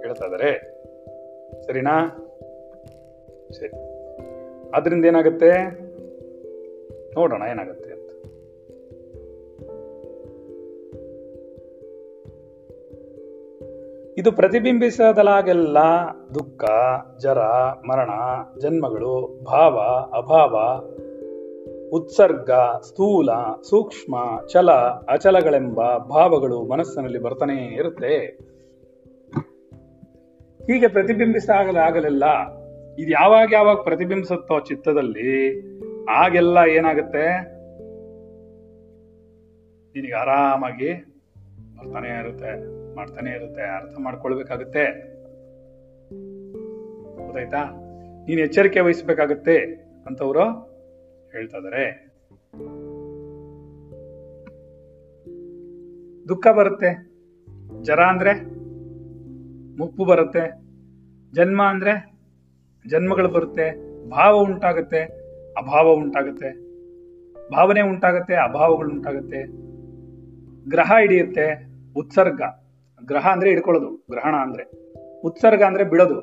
ಹೇಳ್ತಾ 0.00 0.26
ಇದಾರೆ. 0.26 0.76
ಸರಿನಾ? 1.62 2.08
ಸರಿ. 3.50 3.68
ಅದರಿಂದ 4.74 5.04
ಏನಾಗುತ್ತೆ? 5.04 5.86
ನೋಡೋಣ 7.14 7.42
ಏನಾಗುತ್ತೆ 7.50 7.90
ಅಂತ. 7.90 8.10
ಇದು 14.18 14.32
ಪ್ರತಿಬಿಂಬಿಸದಲಾಗೆಲ್ಲ 14.32 15.78
ದುಃಖ, 16.34 16.64
ಜರ, 17.18 17.38
ಮರಣ, 17.86 18.10
ಜನ್ಮಗಳು, 18.60 19.44
ಭಾವ, 19.44 19.78
ಅಭಾವ, 20.16 20.56
ಉತ್ಸರ್ಗ, 21.92 22.50
ಸ್ಥೂಲ, 22.82 23.28
ಸೂಕ್ಷ್ಮ 23.62 24.46
ಚಲ 24.46 24.70
ಅಚಲಗಳೆಂಬ 25.08 25.96
ಭಾವಗಳು 25.96 26.62
ಮನಸ್ಸಿನಲ್ಲಿ 26.62 27.18
ಬರ್ತಾನೇ 27.18 27.64
ಇರುತ್ತೆ. 27.64 28.38
ಹೀಗೆ 30.66 30.88
ಪ್ರತಿಬಿಂಬಿಸ 30.88 31.50
ಆಗಲ 31.50 31.76
ಆಗಲಿಲ್ಲ. 31.76 32.24
ಇದು 32.98 33.10
ಯಾವಾಗ 33.10 33.52
ಯಾವಾಗ 33.52 33.76
ಪ್ರತಿಬಿಂಬಿಸುತ್ತೋ 33.76 34.60
ಚಿತ್ತದಲ್ಲಿ, 34.60 35.60
ಆಗೆಲ್ಲ 36.04 36.58
ಏನಾಗುತ್ತೆ? 36.68 37.56
ನಿನಗೆ 39.94 40.14
ಆರಾಮಾಗಿ 40.14 40.92
ಬರ್ತಾನೆ 41.78 42.08
ಇರುತ್ತೆ, 42.08 42.50
ಮಾಡ್ತಾನೆ 42.96 43.30
ಇರುತ್ತೆ, 43.30 43.62
ಅರ್ಥ 43.62 43.98
ಮಾಡ್ಕೊಳ್ಬೇಕಾಗುತ್ತೆ. 43.98 44.84
ಗೊತ್ತಾಯ್ತಾ? 47.24 47.64
ನೀನು 48.26 48.40
ಎಚ್ಚರಿಕೆ 48.40 48.80
ವಹಿಸ್ಬೇಕಾಗತ್ತೆ 48.80 49.58
ಅಂತವರು 50.06 50.44
ಹೇಳ್ತಾ 51.32 51.58
ಇದಾರೆ. 51.58 52.06
ದುಃಖ 56.28 56.46
ಬರುತ್ತೆ. 56.48 57.16
ಜರ 57.82 58.00
ಅಂದ್ರೆ 58.00 58.65
ಮುಪ್ಪು 59.78 60.04
ಬರುತ್ತೆ. 60.04 60.66
ಜನ್ಮ 61.32 61.62
ಅಂದ್ರೆ 61.62 62.12
ಜನ್ಮಗಳು 62.86 63.28
ಬರುತ್ತೆ. 63.28 63.86
ಭಾವ 64.10 64.34
ಉಂಟಾಗುತ್ತೆ, 64.34 65.00
ಅಭಾವ 65.58 65.88
ಉಂಟಾಗುತ್ತೆ. 65.88 66.66
ಭಾವನೆ 67.50 67.80
ಉಂಟಾಗುತ್ತೆ, 67.80 68.34
ಅಭಾವಗಳು 68.34 68.90
ಉಂಟಾಗುತ್ತೆ. 68.90 69.46
ಗ್ರಹ 70.70 70.92
ಹಿಡಿಯುತ್ತೆ, 71.00 71.66
ಉತ್ಸರ್ಗ. 71.96 72.42
ಗ್ರಹ 73.04 73.28
ಅಂದ್ರೆ 73.32 73.50
ಹಿಡ್ಕೊಳ್ಳೋದು, 73.50 74.06
ಗ್ರಹಣ 74.10 74.34
ಅಂದ್ರೆ. 74.34 74.64
ಉತ್ಸರ್ಗ 75.20 75.62
ಅಂದ್ರೆ 75.62 75.84
ಬಿಡೋದು. 75.84 76.20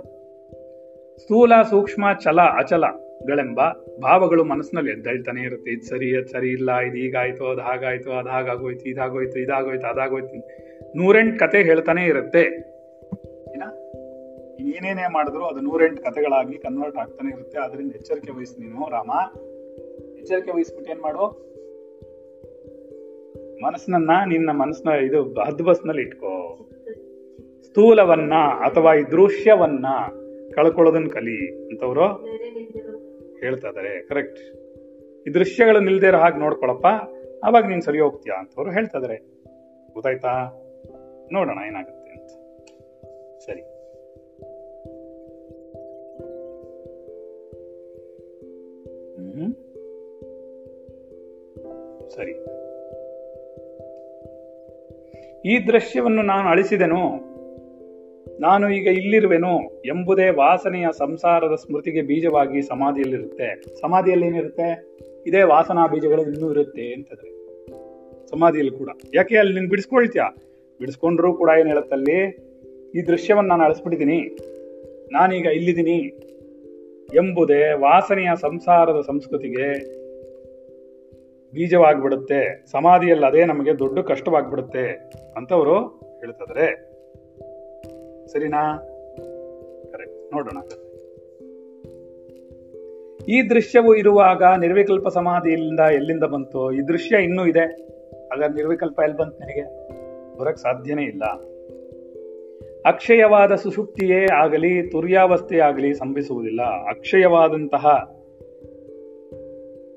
ಸ್ಥೂಲ, 1.18 1.62
ಸೂಕ್ಷ್ಮ 1.70 2.06
ಚಲ 2.24 2.42
ಅಚಲಗಳೆಂಬ 2.42 3.60
ಭಾವಗಳು 4.02 4.44
ಮನಸ್ಸಿನಲ್ಲಿ 4.44 4.92
ಎದ್ದೇಳ್ತಾನೆ 4.92 5.42
ಇರುತ್ತೆ. 5.42 5.72
ಇದು 5.72 5.84
ಸರಿ, 5.84 6.18
ಅದು 6.18 6.28
ಸರಿ 6.28 6.50
ಇಲ್ಲ, 6.50 6.80
ಇದು 6.80 6.96
ಹೀಗಾಯ್ತು, 6.96 7.48
ಅದು 7.48 7.62
ಹಾಗಾಯ್ತು, 7.62 8.12
ಅದು 8.12 8.30
ಹಾಗಾಗೋಯ್ತು, 8.30 8.90
ಇದಾಗೋಯ್ತು 8.90 9.40
ಇದಾಗೋಯ್ತು, 9.40 9.88
ಅದಾಗೋಯ್ತು. 9.88 10.36
ನೂರೆಂಟು 10.98 11.40
ಕತೆ 11.40 11.64
ಹೇಳ್ತಾನೆ 11.64 12.06
ಇರುತ್ತೆ. 12.06 12.73
ಏನ 13.54 13.64
ಏನೇನೇ 14.68 15.06
ಮಾಡಿದ್ರು 15.14 15.46
ಅದು 15.46 15.62
ನೂರೆಂಟು 15.62 16.04
ಕಥೆಗಳಾಗಿ 16.04 16.58
ಕನ್ವರ್ಟ್ 16.58 16.98
ಆಗ್ತಾನೆ 16.98 17.30
ಇರುತ್ತೆ. 17.34 17.60
ಅದರಿಂದ 17.60 17.96
ಎಚ್ಚರಿಕೆ 17.96 18.32
ವಹಿಸಿ 18.32 18.62
ನೀನು, 18.62 18.90
ರಾಮ. 18.90 19.12
ಎಚ್ಚರಿಕೆ 20.18 20.52
ವಹಿಸ್ಬಿಟ್ಟು 20.52 20.92
ಏನ್ 20.92 21.02
ಮಾಡು? 21.02 21.54
ಮನಸ್ಸನ್ನ 23.66 24.12
ನಿನ್ನ 24.28 24.52
ಮನಸ್ಸನ್ನ 24.52 25.06
ಇದು 25.06 25.42
ಹದ್ಬಸ್ನಲ್ಲಿ 25.42 26.02
ಇಟ್ಕೋ. 26.02 26.60
ಸ್ಥೂಲವನ್ನ 27.64 28.34
ಅಥವಾ 28.66 28.94
ಈ 28.94 29.04
ದೃಶ್ಯವನ್ನ 29.04 29.86
ಕಳ್ಕೊಳ್ಳೋದನ್ನ 30.54 31.08
ಕಲಿ 31.08 31.68
ಅಂತವ್ರು 31.68 32.08
ಹೇಳ್ತಾ 33.40 33.70
ಇದಾರೆ 33.70 34.08
ಕರೆಕ್ಟ್ 34.08 34.40
ಈ 35.30 35.34
ದೃಶ್ಯಗಳು 35.34 35.80
ನಿಲ್ದೇ 35.80 36.08
ಇರೋ 36.08 36.18
ಹಾಗೆ 36.18 36.38
ನೋಡ್ಕೊಳಪ್ಪ. 36.38 36.88
ಅವಾಗ 37.44 37.66
ನೀನ್ 37.66 37.82
ಸರಿ 37.82 38.00
ಹೋಗ್ತೀಯಾ 38.00 38.36
ಅಂತವ್ರು 38.36 38.72
ಹೇಳ್ತಾ 38.72 38.98
ಇದಾರೆ 38.98 39.18
ಗೊತ್ತಾಯ್ತಾ? 39.94 40.34
ನೋಡೋಣ 41.32 41.58
ಏನಾಗುತ್ತೆ. 41.68 42.03
ಸರಿ. 43.46 43.62
ಸರಿ. 52.10 52.32
ಈ 55.50 55.68
ದೃಶ್ಯವನ್ನು 55.68 56.22
ನಾನು 56.22 56.50
ಅಳಿಸಿದೆನು. 56.50 57.34
ನಾನು 58.40 58.70
ಈಗ 58.70 58.88
ಇಲ್ಲಿರುವೆನು 58.88 59.60
ಎಂಬುದೇ 59.86 60.30
ವಾಸನೆಯ 60.30 60.86
ಸಂಸಾರದ 60.98 61.56
ಸ್ಮೃತಿಗೆ 61.56 62.02
ಬೀಜವಾಗಿ 62.02 62.62
ಸಮಾಧಿಯಲ್ಲಿರುತ್ತೆ. 62.62 63.80
ಸಮಾಧಿಯಲ್ಲಿ 63.82 64.28
ಏನಿರುತ್ತೆ? 64.28 64.98
ಇದೇ 65.28 65.44
ವಾಸನಾ 65.44 65.88
ಬೀಜಗಳು 65.88 66.22
ಇನ್ನೂ 66.22 66.52
ಇರುತ್ತೆ 66.52 66.94
ಅಂತಂದ್ರೆ. 66.94 67.30
ಸಮಾಧಿಯಲ್ಲಿ 68.28 68.78
ಕೂಡ. 68.78 68.90
ಯಾಕೆ 69.16 69.38
ಅಲ್ಲಿ 69.38 69.54
ನೀನ್ 69.54 69.70
ಬಿಡಿಸ್ಕೊಳ್ತೀಯ? 69.70 70.22
ಬಿಡಿಸ್ಕೊಂಡ್ರು 70.80 71.34
ಕೂಡ 71.34 71.50
ಏನ್ 71.60 71.68
ಹೇಳುತ್ತಲ್ಲಿ? 71.68 72.53
ಈ 72.96 73.02
ದೃಶ್ಯವನ್ನು 73.02 73.50
ನಾನು 73.50 73.64
ಅಳಿಸ್ಬಿಟ್ಟಿದ್ದೀನಿ. 73.64 74.38
ನಾನೀಗ 75.12 75.46
ಇಲ್ಲಿದ್ದೀನಿ 75.46 75.98
ಎಂಬುದೇ 77.16 77.74
ವಾಸನೆಯ 77.74 78.30
ಸಂಸಾರದ 78.42 79.02
ಸಂಸ್ಕೃತಿಗೆ 79.02 79.94
ಬೀಜವಾಗಿಬಿಡುತ್ತೆ. 81.54 82.66
ಸಮಾಧಿಯಲ್ಲಿ 82.72 83.26
ಅದೇ 83.26 83.46
ನಮಗೆ 83.46 83.80
ದೊಡ್ಡ 83.80 84.00
ಕಷ್ಟವಾಗಿಬಿಡುತ್ತೆ 84.00 85.12
ಅಂತವರು 85.38 85.80
ಹೇಳ್ತಿದ್ರೆ. 86.20 86.66
ಸರಿನಾ? 88.28 88.78
ಕರೆಕ್ಟ್. 89.92 90.34
ನೋಡೋಣ. 90.34 90.58
ಈ 93.24 93.50
ದೃಶ್ಯವು 93.50 93.96
ಇರುವಾಗ 93.96 94.44
ನಿರ್ವಿಕಲ್ಪ 94.60 95.08
ಸಮಾಧಿಯಿಂದ 95.08 95.80
ಎಲ್ಲಿಂದ 95.80 96.24
ಬಂತು? 96.24 96.72
ಈ 96.72 96.80
ದೃಶ್ಯ 96.80 97.24
ಇನ್ನೂ 97.24 97.46
ಇದೆ. 97.46 97.66
ಹಾಗಾದ್ರೆ 98.26 98.56
ನಿರ್ವಿಕಲ್ಪ 98.56 99.00
ಎಲ್ಲಿ 99.00 99.18
ಬಂತು 99.18 99.40
ನನಗೆ? 99.40 99.64
ಬರಕ್ 100.38 100.58
ಸಾಧ್ಯನೇ 100.58 101.04
ಇಲ್ಲ. 101.04 101.24
ಅಕ್ಷಯವಾದ 102.86 103.56
ಸುಷುಪ್ತಿಯೇ 103.56 104.26
ಆಗಲಿ 104.26 104.90
ತುರ್ಯಾವಸ್ಥೆಯಾಗಲಿ 104.90 105.94
ಸಂಭವಿಸುವುದಿಲ್ಲ. 105.94 106.62
ಅಕ್ಷಯವಾದಂತಹ 106.62 108.12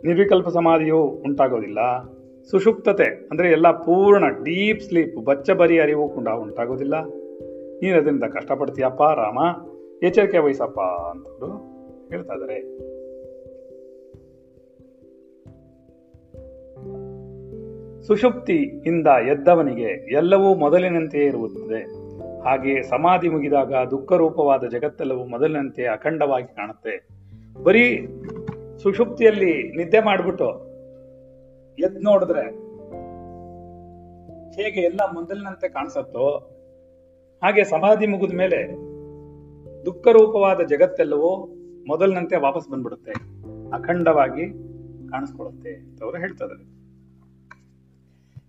ನಿರ್ವಿಕಲ್ಪ 0.05 0.49
ಸಮಾಧಿಯು 0.49 0.99
ಉಂಟಾಗೋದಿಲ್ಲ. 0.99 1.78
ಸುಷುಪ್ತತೆ 2.51 3.05
ಅಂದರೆ 3.05 3.51
ಎಲ್ಲ 3.51 3.70
ಪೂರ್ಣ 3.70 4.28
ಡೀಪ್ 4.28 4.80
ಸ್ಲೀಪ್ 4.80 5.24
ಬಚ್ಚಬರಿ 5.24 5.80
ಅರಿವು 5.80 6.09
ಕೂಡ 6.09 6.28
ಉಂಟಾಗೋದಿಲ್ಲ. 6.28 7.05
ನೀನು 7.82 7.99
ಅದರಿಂದ 7.99 8.24
ಕಷ್ಟಪಡ್ತೀಯಪ್ಪ 8.24 9.03
ರಾಮ, 9.03 9.39
ಎಚ್ಚರಿಕೆ 10.03 10.39
ವಹಿಸಪ್ಪ 10.39 10.80
ಅಂತವರು 10.80 11.76
ಹೇಳ್ತಾ 12.09 12.34
ಇದ್ದಾರೆ 12.34 12.87
ಸುಷುಪ್ತಿಯಿಂದ 18.03 19.07
ಎದ್ದವನಿಗೆ 19.07 20.14
ಎಲ್ಲವೂ 20.14 20.55
ಮೊದಲಿನಂತೆಯೇ 20.55 21.24
ಇರುತ್ತದೆ. 21.24 21.95
ಹಾಗೆ 22.47 22.82
ಸಮಾಧಿ 22.82 23.28
ಮುಗಿದಾಗ 23.28 23.74
ದುಃಖ 23.90 24.12
ರೂಪವಾದ 24.12 24.64
ಜಗತ್ತೆಲ್ಲವೂ 24.64 25.24
ಮೊದಲಿನಂತೆ 25.24 25.86
ಅಖಂಡವಾಗಿ 25.86 26.57
ಕಾಣುತ್ತೆ. 26.57 27.09
ಬರೀ 27.62 28.07
ಸುಷುಪ್ತಿಯಲ್ಲಿ 28.82 29.76
ನಿದ್ದೆ 29.76 30.01
ಮಾಡಿಬಿಟ್ಟು 30.01 30.49
ಎದ್ 31.78 32.05
ನೋಡಿದ್ರೆ 32.05 32.66
ಹೇಗೆ 34.57 34.80
ಎಲ್ಲ 34.80 35.01
ಮೊದಲಿನಂತೆ 35.14 35.68
ಕಾಣಿಸತ್ತೋ, 35.68 36.26
ಹಾಗೆ 37.44 37.64
ಸಮಾಧಿ 37.64 38.07
ಮುಗಿದ 38.07 38.34
ಮೇಲೆ 38.34 38.76
ದುಃಖ 39.86 40.09
ರೂಪವಾದ 40.09 40.61
ಜಗತ್ತೆಲ್ಲವೂ 40.61 41.47
ಮೊದಲಿನಂತೆ 41.86 42.36
ವಾಪಸ್ 42.36 42.68
ಬಂದ್ಬಿಡುತ್ತೆ. 42.68 43.12
ಅಖಂಡವಾಗಿ 43.70 44.53
ಕಾಣಿಸ್ಕೊಳ್ಳುತ್ತೆ 45.09 45.74
ಅಂತ 45.74 46.03
ಅವರು 46.03 46.76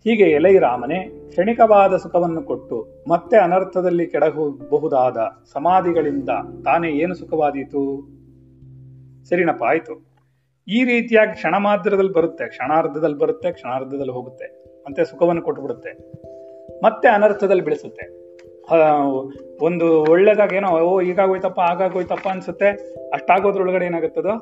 ಹೀಗೆ 0.03 0.25
ಎಲೈ 0.31 0.57
ರಾಮನೇ 0.57 0.99
ಕ್ಷಣಿಕವಾದ 1.29 1.97
ಸುಖವನ್ನು 1.97 2.41
ಕೊಟ್ಟು 2.43 2.77
ಮತ್ತೆ 3.07 3.37
ಅನರ್ಥದಲ್ಲಿ 3.37 4.07
ಕೆಡಹಬಹುದಾದ 4.07 5.17
ಸಮಾಧಿಗಳಿಂದ 5.53 6.29
ತಾನೇ 6.65 6.89
ಏನು 6.89 7.13
ಸುಖವಾದೀತು? 7.13 7.81
ಸರಿನಪ್ಪ 9.29 9.63
ಆಯಿತು. 9.63 9.93
ಈ 10.67 10.83
ರೀತಿಯಾಗಿ 10.83 11.31
ಕ್ಷಣ 11.31 11.55
ಮಾತ್ರದಲ್ಲಿ 11.57 12.13
ಬರುತ್ತೆ, 12.13 12.47
ಕ್ಷಣಾರ್ಧದಲ್ಲಿ 12.47 13.17
ಬರುತ್ತೆ, 13.17 13.51
ಕ್ಷಣಾರ್ಧದಲ್ಲಿ 13.51 14.11
ಹೋಗುತ್ತೆ, 14.11 14.47
ಮತ್ತೆ 14.85 15.05
ಸುಖವನ್ನು 15.05 15.41
ಕೊಟ್ಟುಬಿಡುತ್ತೆ 15.41 15.91
ಮತ್ತೆ 16.83 17.07
ಅನರ್ಥದಲ್ಲಿ 17.07 17.63
ಬೆಳೆಸುತ್ತೆ. 17.63 18.05
ಒಂದು 19.65 20.03
ಒಳ್ಳೇದಾಗ 20.11 20.53
ಏನೋ, 20.53 20.69
ಓ 20.79 21.01
ಈಗಾಗೋಯ್ತಪ್ಪ 21.01 21.59
ಆಗಾಗೋಯ್ತಪ್ಪ 21.59 22.27
ಅನ್ಸುತ್ತೆ, 22.27 22.69
ಅಷ್ಟಾಗೋದ್ರೊಳಗಡೆ 23.13 23.85
ಏನಾಗುತ್ತದೋ? 23.85 24.35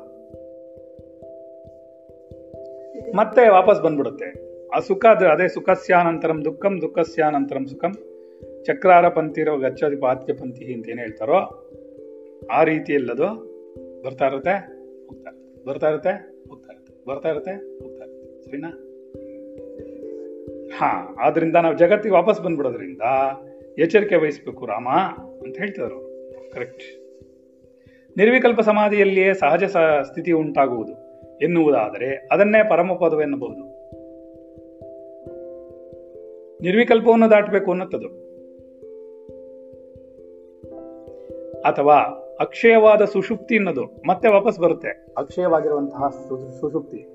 ಮತ್ತೆ 3.14 3.48
ವಾಪಸ್ 3.48 3.82
ಬಂದ್ಬಿಡುತ್ತೆ. 3.82 4.45
ಆ 4.76 4.80
ಸುಖ 4.80 5.06
ಅದು 5.06 5.54
ಸುಖಸ್ಯಾನಂತರಂ 5.54 6.44
ದುಃಖಂ, 6.44 6.80
ದುಃಖಸ್ಯಾನಂತರಂ 6.82 7.66
ಸುಖಂ. 7.66 7.92
ಚಕ್ರಾರ 8.64 9.08
ಪಂಥಿರೋ 9.08 9.56
ಗಚ್ಚದಿ 9.56 9.96
ಪಾತ್ಯ 9.96 10.32
ಪಂಥಿ 10.32 10.74
ಅಂತ 10.74 10.88
ಏನು 10.88 11.00
ಹೇಳ್ತಾರೋ 11.00 11.38
ಆ 12.52 12.64
ರೀತಿಯಲ್ಲದು 12.64 13.28
ಬರ್ತಾ 14.04 14.26
ಇರುತ್ತೆ, 14.26 14.54
ಹೋಗ್ತಾ 15.06 15.30
ಬರ್ತಾ 15.66 15.88
ಇರುತ್ತೆ, 15.88 16.12
ಹೋಗ್ತಾ 16.48 16.72
ಬರ್ತಾ 17.08 17.28
ಇರುತ್ತೆ, 17.30 17.52
ಹೋಗ್ತಾ 17.52 18.04
ಇರುತ್ತೆ. 18.04 18.42
ಸರಿನಾ? 18.44 18.68
ಹಾ, 20.78 21.16
ಆದ್ರಿಂದ 21.20 21.56
ನಾವು 21.56 21.76
ಜಗತ್ತಿಗೆ 21.76 22.14
ವಾಪಸ್ 22.14 22.40
ಬಂದ್ಬಿಡೋದ್ರಿಂದ 22.40 23.00
ಎಚ್ಚರಿಕೆ 23.78 24.16
ವಹಿಸ್ಬೇಕು 24.16 24.66
ರಾಮ 24.66 24.88
ಅಂತ 25.44 25.58
ಹೇಳ್ತಿದ್ರು 25.58 26.00
ಕರೆಕ್ಟ್ 26.52 26.84
ನಿರ್ವಿಕಲ್ಪ 28.16 28.60
ಸಮಾಧಿಯಲ್ಲಿಯೇ 28.60 29.34
ಸಹಜ 29.34 29.64
ಸ್ಥಿತಿ 30.02 30.32
ಉಂಟಾಗುವುದು 30.32 30.92
ಎನ್ನುವುದಾದರೆ 31.38 32.28
ಅದನ್ನೇ 32.32 32.60
ಪರಮಪದವೆನ್ನಬಹುದು. 32.70 33.75
ನಿರ್ವಿಕಲ್ಪವನ್ನು 36.62 37.30
ದಾಟಬೇಕು 37.30 37.70
ಅನ್ನುತ್ತದು. 37.70 38.08
ಅಥವಾ 41.60 41.96
ಅಕ್ಷಯವಾದ 42.40 43.04
ಸುಷುಪ್ತಿ 43.04 43.56
ಅನ್ನೋದು, 43.56 43.82
ಮತ್ತೆ 44.06 44.28
ವಾಪಸ್ 44.28 44.60
ಬರುತ್ತೆ. 44.60 44.88
ಅಕ್ಷಯವಾಗಿರುವಂತಹ 45.18 46.08
ಸುಷುಪ್ತಿ. 46.60 47.06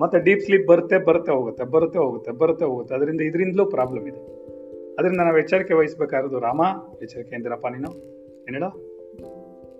ಮತ್ತೆ 0.00 0.18
ಡೀಪ್ 0.18 0.40
ಸ್ಲೀಪ್ 0.40 0.66
ಬರುತ್ತೆ 0.66 0.98
ಬರುತ್ತೆ 0.98 1.32
ಹೋಗುತ್ತೆ 1.32 1.64
ಬರುತ್ತೆ 1.64 1.98
ಹೋಗುತ್ತೆ 1.98 2.30
ಬರುತ್ತೆ 2.30 2.64
ಹೋಗುತ್ತೆ. 2.64 2.94
ಅದರಿಂದ 2.94 3.20
ಇದರಿಂದಲೂ 3.20 3.66
ಪ್ರಾಬ್ಲಮ್ 3.66 4.08
ಇದೆ. 4.08 4.40
ಅದರಿಂದ 4.94 5.20
ನಾವು 5.20 5.38
ಎಚ್ಚರಿಕೆ 5.38 5.74
ವಹಿಸಬೇಕಾಗಿರೋದು 5.74 6.38
ರಾಮ 6.38 6.60
ಎಚ್ಚರಿಕೆ 7.02 7.34
ಎಂದಿರಪ್ಪ 7.34 7.66
ನೀನು. 7.66 7.92
ಏನೇಳೋ 8.48 8.68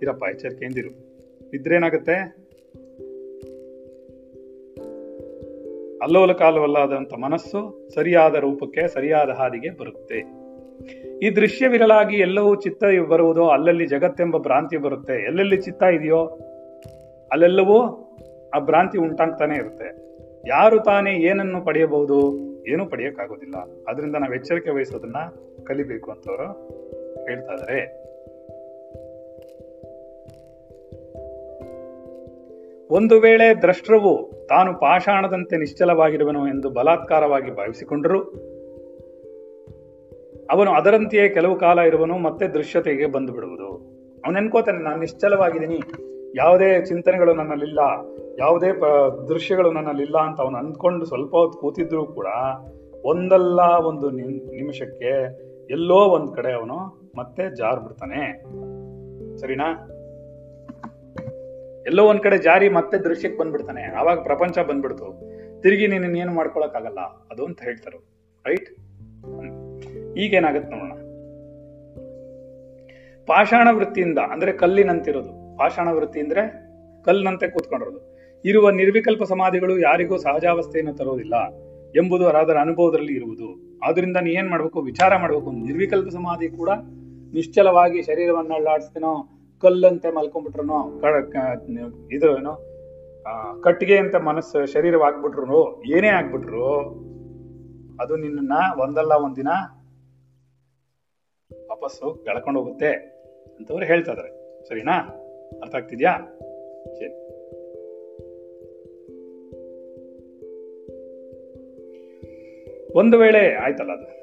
ಇರಪ್ಪ 0.02 0.24
ಎಚ್ಚರಿಕೆ 0.30 0.64
ಎಂದಿರು 0.64 1.10
ಇದ್ರೇನಾಗುತ್ತೆ 1.54 2.39
ಅಲ್ಲೋಲ 6.02 6.32
ಕಾಲವಲ್ಲಾದಂಥ 6.32 7.14
ಮನಸ್ಸು 7.14 7.88
ಸರಿಯಾದ 7.94 8.34
ರೂಪಕ್ಕೆ, 8.34 8.88
ಸರಿಯಾದ 8.88 9.28
ಹಾದಿಗೆ 9.30 9.70
ಬರುತ್ತೆ. 9.70 10.40
ಈ 11.22 11.30
ದೃಶ್ಯವಿರಲಾಗಿ 11.30 12.16
ಎಲ್ಲವೂ 12.16 12.54
ಚಿತ್ತ 12.54 12.84
ಬರುವುದೋ, 13.08 13.48
ಅಲ್ಲಲ್ಲಿ 13.48 13.86
ಜಗತ್ತೆಂಬ 13.86 14.36
ಭ್ರಾಂತಿ 14.36 14.76
ಬರುತ್ತೆ. 14.76 15.24
ಎಲ್ಲೆಲ್ಲಿ 15.24 15.56
ಚಿತ್ತ 15.56 15.82
ಇದೆಯೋ, 15.82 16.24
ಅಲ್ಲೆಲ್ಲವೂ 17.32 18.06
ಆ 18.54 18.58
ಭ್ರಾಂತಿ 18.58 18.98
ಉಂಟಾಗ್ತಾನೆ 18.98 19.56
ಇರುತ್ತೆ. 19.56 20.10
ಯಾರು 20.48 20.80
ತಾನೇ 20.80 21.12
ಏನನ್ನು 21.12 21.64
ಪಡೆಯಬಹುದು, 21.64 22.36
ಏನೂ 22.66 22.86
ಪಡೆಯಕ್ಕಾಗೋದಿಲ್ಲ. 22.86 23.54
ಅದರಿಂದ 23.88 24.16
ನಾವು 24.16 24.34
ಎಚ್ಚರಿಕೆ 24.34 24.70
ವಹಿಸೋದನ್ನ 24.70 25.16
ಕಲಿಬೇಕು 25.64 26.10
ಅಂತವರು 26.10 26.52
ಹೇಳ್ತಾ 27.28 27.54
ಒಂದು 32.90 33.20
ವೇಳೆ 33.20 33.62
ದ್ರಷ್ಟೃವು 33.62 34.46
ತಾನು 34.48 34.80
ಪಾಷಾಣದಂತೆ 34.80 35.56
ನಿಶ್ಚಲವಾಗಿರುವನು 35.56 36.48
ಎಂದು 36.48 36.70
ಬಲಾತ್ಕಾರವಾಗಿ 36.70 37.56
ಭಾವಿಸಿಕೊಂಡರು. 37.56 38.20
ಅವನು 40.50 40.70
ಅದರಂತೆಯೇ 40.70 41.28
ಕೆಲವು 41.28 41.58
ಕಾಲ 41.58 41.78
ಇರುವನು, 41.78 42.18
ಮತ್ತೆ 42.18 42.46
ದೃಶ್ಯತೆಗೆ 42.46 43.06
ಬಂದು 43.06 43.32
ಬಿಡುವುದು 43.32 43.66
ಅವನು 44.26 44.82
ನಾನು 44.82 45.00
ನಿಶ್ಚಲವಾಗಿದ್ದೀನಿ. 45.00 45.80
ಯಾವುದೇ 46.36 46.84
ಚಿಂತನೆಗಳು 46.84 47.34
ನನ್ನಲ್ಲಿಲ್ಲ, 47.34 47.78
ಯಾವುದೇ 48.38 48.72
ದೃಶ್ಯಗಳು 49.28 49.72
ನನ್ನಲ್ಲಿಲ್ಲ 49.72 50.18
ಅಂತ 50.18 50.40
ಅವನು 50.40 50.58
ಅಂದ್ಕೊಂಡು 50.58 51.04
ಸ್ವಲ್ಪ 51.04 51.36
ಹೊತ್ತು 51.36 51.58
ಕೂತಿದ್ರು 51.58 52.06
ಕೂಡ 52.06 52.26
ಒಂದಲ್ಲ 53.04 53.60
ಒಂದು 53.60 54.10
ನಿಮ್- 54.10 54.56
ನಿಮಿಷಕ್ಕೆ 54.56 55.40
ಎಲ್ಲೋ 55.70 55.94
ಒಂದ್ 55.94 56.34
ಕಡೆ 56.34 56.52
ಅವನು 56.52 57.10
ಮತ್ತೆ 57.16 57.54
ಜಾರ್ 57.56 57.80
ಬಿಡ್ತಾನೆ 57.80 58.42
ಸರಿನಾ? 59.38 59.90
ಎಲ್ಲೋ 61.90 62.04
ಒಂದ್ 62.04 62.20
ಕಡೆ 62.20 62.38
ಜಾರಿ 62.38 62.68
ಮತ್ತೆ 62.68 62.98
ದೃಶ್ಯಕ್ಕೆ 62.98 63.40
ಬಂದ್ಬಿಡ್ತಾನೆ. 63.40 63.82
ಆವಾಗ 63.82 64.22
ಪ್ರಪಂಚ 64.22 64.58
ಬಂದ್ಬಿಡ್ತು. 64.58 65.30
ತಿರುಗಿ 65.62 65.86
ನೀನ್ 65.86 66.16
ಏನು 66.16 66.32
ಮಾಡ್ಕೊಳಕ್ 66.32 66.76
ಆಗಲ್ಲ 66.76 67.00
ಅದು 67.00 67.44
ಅಂತ 67.44 67.62
ಹೇಳ್ತಾರೆ 67.62 67.98
ರೈಟ್ 68.46 68.70
ಈಗೇನಾಗತ್ತೆ 70.18 70.76
ನೋಡೋಣ. 70.76 70.92
ಪಾಷಾಣ 73.26 73.68
ವೃತ್ತಿಯಿಂದ, 73.70 74.18
ಅಂದ್ರೆ 74.18 74.52
ಕಲ್ಲಿನಂತಿರೋದು. 74.52 75.56
ಪಾಷಾಣ 75.56 75.88
ವೃತ್ತಿ 75.88 76.20
ಅಂದ್ರೆ 76.20 76.66
ಕಲ್ಲಿನಂತೆ 77.02 77.48
ಕೂತ್ಕೊಂಡಿರೋದು. 77.48 78.16
ಇರುವ 78.44 78.70
ನಿರ್ವಿಕಲ್ಪ 78.70 79.22
ಸಮಾಧಿಗಳು 79.22 79.78
ಯಾರಿಗೂ 79.78 80.16
ಸಹಜಾವಸ್ಥೆಯನ್ನು 80.16 80.94
ತರೋದಿಲ್ಲ 80.94 81.34
ಎಂಬುದು 81.96 82.28
ಅದರ 82.28 82.56
ಅನುಭವದಲ್ಲಿ 82.56 83.12
ಇರುವುದು. 83.12 83.78
ಆದ್ರಿಂದ 83.84 84.16
ನೀ 84.16 84.30
ಏನ್ 84.30 84.48
ಮಾಡ್ಬೇಕು? 84.48 84.80
ವಿಚಾರ 84.80 85.16
ಮಾಡ್ಬೇಕು. 85.16 85.50
ನಿರ್ವಿಕಲ್ಪ 85.50 86.08
ಸಮಾಧಿ 86.08 86.48
ಕೂಡ 86.48 86.70
ನಿಶ್ಚಲವಾಗಿ 87.32 88.02
ಶರೀರವನ್ನ 88.02 88.52
ಅಲ್ಲಾಡಿಸ್ತೇನೋ 88.54 89.39
ಕಲ್ಲಂತೆ 89.62 90.10
ಮಲ್ಕೊಂಡ್ಬಿಟ್ರು 90.10 90.62
ಇದು 92.12 92.38
ಏನು 92.38 92.70
ಕಟ್ಟಿಗೆ 93.62 93.96
ಅಂತ 93.96 94.16
ಮನಸ್ಸು 94.16 94.66
ಶರೀರವಾಗ್ಬಿಟ್ರು 94.66 95.82
ಏನೇ 95.84 96.08
ಆಗ್ಬಿಟ್ರು, 96.08 96.66
ಅದು 98.02 98.16
ನಿನ್ನ 98.16 98.52
ಒಂದಲ್ಲ 98.80 99.12
ಒಂದಿನ 99.12 99.48
ವಾಪಸ್ಸು 101.68 102.24
ಕಳ್ಕೊಂಡು 102.26 102.60
ಹೋಗುತ್ತೆ 102.60 102.90
ಅಂತವ್ರು 103.58 103.86
ಹೇಳ್ತಾ 103.86 104.12
ಇದಾರೆ. 104.12 104.30
ಸರಿನಾ? 104.68 104.96
ಅರ್ಥ 105.62 105.74
ಆಗ್ತಿದ್ಯಾ? 105.74 106.12
ಸರಿ 106.94 107.08
ಒಂದು 112.94 113.18
ವೇಳೆ 113.18 113.54
ಆಯ್ತಲ್ಲ 113.54 113.92
ಅದು. 113.92 114.19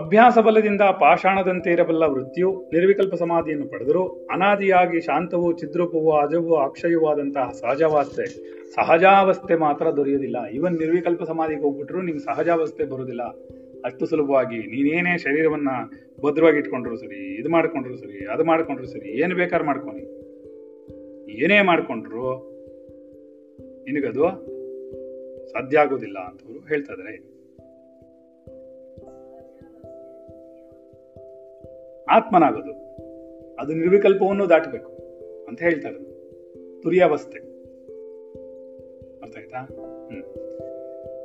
ಅಭ್ಯಾಸ 0.00 0.38
ಬಲದಿಂದ 0.38 0.80
ಪಾಷಾಣದಂತೆ 0.80 1.70
ಇರಬಲ್ಲ 1.70 2.04
ವೃತ್ತಿಯು 2.04 2.70
ನಿರ್ವಿಕಲ್ಪ 2.72 3.14
ಸಮಾಧಿಯನ್ನು 3.14 3.66
ಪಡೆದರೂ 3.68 4.02
ಅನಾದಿಯಾಗಿ 4.30 5.00
ಶಾಂತವೂ 5.00 5.52
ಚಿದ್ರೂಪವೂ 5.52 6.10
ಅಜವೂ 6.10 6.54
ಅಕ್ಷಯವಾದಂತಹ 6.54 7.50
ಸಹಜಾವಸ್ಥೆ 7.50 8.26
ಸಹಜಾವಸ್ಥೆ 8.74 9.54
ಮಾತ್ರ 9.54 9.86
ದೊರೆಯುವುದಿಲ್ಲ. 9.90 10.44
ಇವನ್ 10.44 10.72
ನಿರ್ವಿಕಲ್ಪ 10.72 11.22
ಸಮಾಧಿಗೆ 11.22 11.60
ಹೋಗ್ಬಿಟ್ರು 11.60 12.02
ನಿಮ್ಗೆ 12.02 12.24
ಸಹಜಾವಸ್ಥೆ 12.24 12.84
ಬರುವುದಿಲ್ಲ. 12.84 13.22
ಅಷ್ಟು 13.84 14.06
ಸುಲಭವಾಗಿ 14.06 14.58
ನೀನೇನೇ 14.58 15.18
ಶರೀರವನ್ನ 15.18 15.68
ಭದ್ರವಾಗಿ 16.24 16.58
ಇಟ್ಕೊಂಡ್ರು 16.58 16.96
ಸರಿ, 16.96 17.40
ಇದು 17.40 17.48
ಮಾಡ್ಕೊಂಡ್ರು 17.48 17.96
ಸರಿ, 17.96 18.26
ಅದು 18.26 18.44
ಮಾಡ್ಕೊಂಡ್ರು 18.44 18.86
ಸರಿ, 18.86 19.08
ಏನು 19.20 19.34
ಬೇಕಾದ್ರೆ 19.34 19.66
ಮಾಡ್ಕೊನಿ 19.66 20.04
ಏನೇ 21.44 21.60
ಮಾಡ್ಕೊಂಡ್ರು 21.62 22.28
ನಿನಗದು 23.84 24.24
ಸಾಧ್ಯ 25.46 25.78
ಆಗೋದಿಲ್ಲ 25.78 26.18
ಅಂತವರು 26.18 26.68
ಹೇಳ್ತಾ 26.68 26.92
ಇದ್ದಾರೆ. 26.92 27.27
ಆತ್ಮನಾಗೋದು. 32.10 32.72
ಅದು 33.60 33.72
ನಿರ್ವಿಕಲ್ಪವನ್ನು 33.72 34.48
ದಾಟಬೇಕು 34.48 34.92
ಅಂತ 35.48 35.62
ಹೇಳ್ತಾರೆ. 35.62 36.18
ತುರಿಯಾವಸ್ಥೆ. 36.82 37.38
ಅರ್ಥ 39.22 39.36
ಆಯ್ತಾ? 39.36 39.68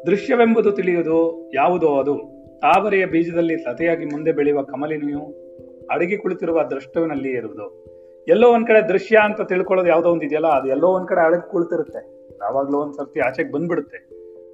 ದೃಶ್ಯವೆಂಬುದು 0.05 0.71
ತಿಳಿಯುವುದು 0.71 1.51
ಯಾವುದೋ 1.53 1.87
ಅದು. 1.87 2.33
ತಾವರೆಯ 2.61 3.05
ಬೀಜದಲ್ಲಿ 3.05 3.55
ಲತೆಯಾಗಿ 3.55 4.05
ಮುಂದೆ 4.05 4.31
ಬೆಳೆಯುವ 4.31 4.61
ಕಮಲಿನಿಯು 4.61 5.43
ಅಡಗಿ 5.91 6.17
ಕುಳಿತಿರುವ 6.17 6.63
ದೃಷ್ಟವಿನಲ್ಲಿ 6.63 7.29
ಇರುವುದು 7.29 7.93
ಎಲ್ಲೋ 8.27 8.53
ಒಂದ್ 8.53 8.67
ಕಡೆ 8.67 8.89
ದೃಶ್ಯ 8.89 9.17
ಅಂತ 9.23 9.41
ತಿಳ್ಕೊಳ್ಳೋದು 9.41 9.89
ಯಾವುದೋ 9.89 10.09
ಒಂದು 10.09 10.25
ಇದೆಯಲ್ಲ, 10.25 10.47
ಅದು 10.47 10.67
ಎಲ್ಲೋ 10.67 10.87
ಒಂದ್ 10.87 11.07
ಕಡೆ 11.07 11.25
ಅಡಗಿ 11.25 11.51
ಕುಳಿತಿರುತ್ತೆ. 11.51 12.29
ಯಾವಾಗ್ಲೋ 12.29 12.79
ಒಂದ್ 12.79 12.93
ಸರ್ತಿ 12.93 13.19
ಆಚೆಗೆ 13.19 13.51
ಬಂದ್ಬಿಡುತ್ತೆ. 13.51 13.97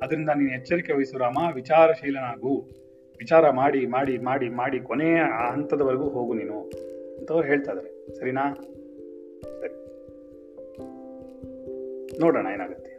ಅದರಿಂದ 0.04 0.30
ನೀನು 0.30 0.54
ಎಚ್ಚರಿಕೆ 0.54 0.94
ವಹಿಸು 0.94 1.54
ವಿಚಾರಶೀಲನಾಗು. 1.54 2.79
ವಿಚಾರ 3.20 3.50
ಮಾಡಿ 3.50 3.86
ಮಾಡಿ 3.86 4.18
ಮಾಡಿ 4.18 4.50
ಮಾಡಿ 4.50 4.80
ಕೊನೆಯ 4.80 5.18
ಆ 5.18 5.52
ಹಂತದವರೆಗೂ 5.52 6.10
ಹೋಗು 6.10 6.34
ನೀನು 6.34 6.64
ಅಂತ 6.64 6.74
ಅಂತ 7.20 7.32
ಅವ್ರು 7.32 7.48
ಹೇಳ್ತಾ 7.48 7.74
ಸರಿನಾ? 8.20 8.54
ಸರಿ. 9.44 9.74
ನೋಡೋಣ 12.20 12.48
ಏನಾಗುತ್ತೆ. 12.54 12.90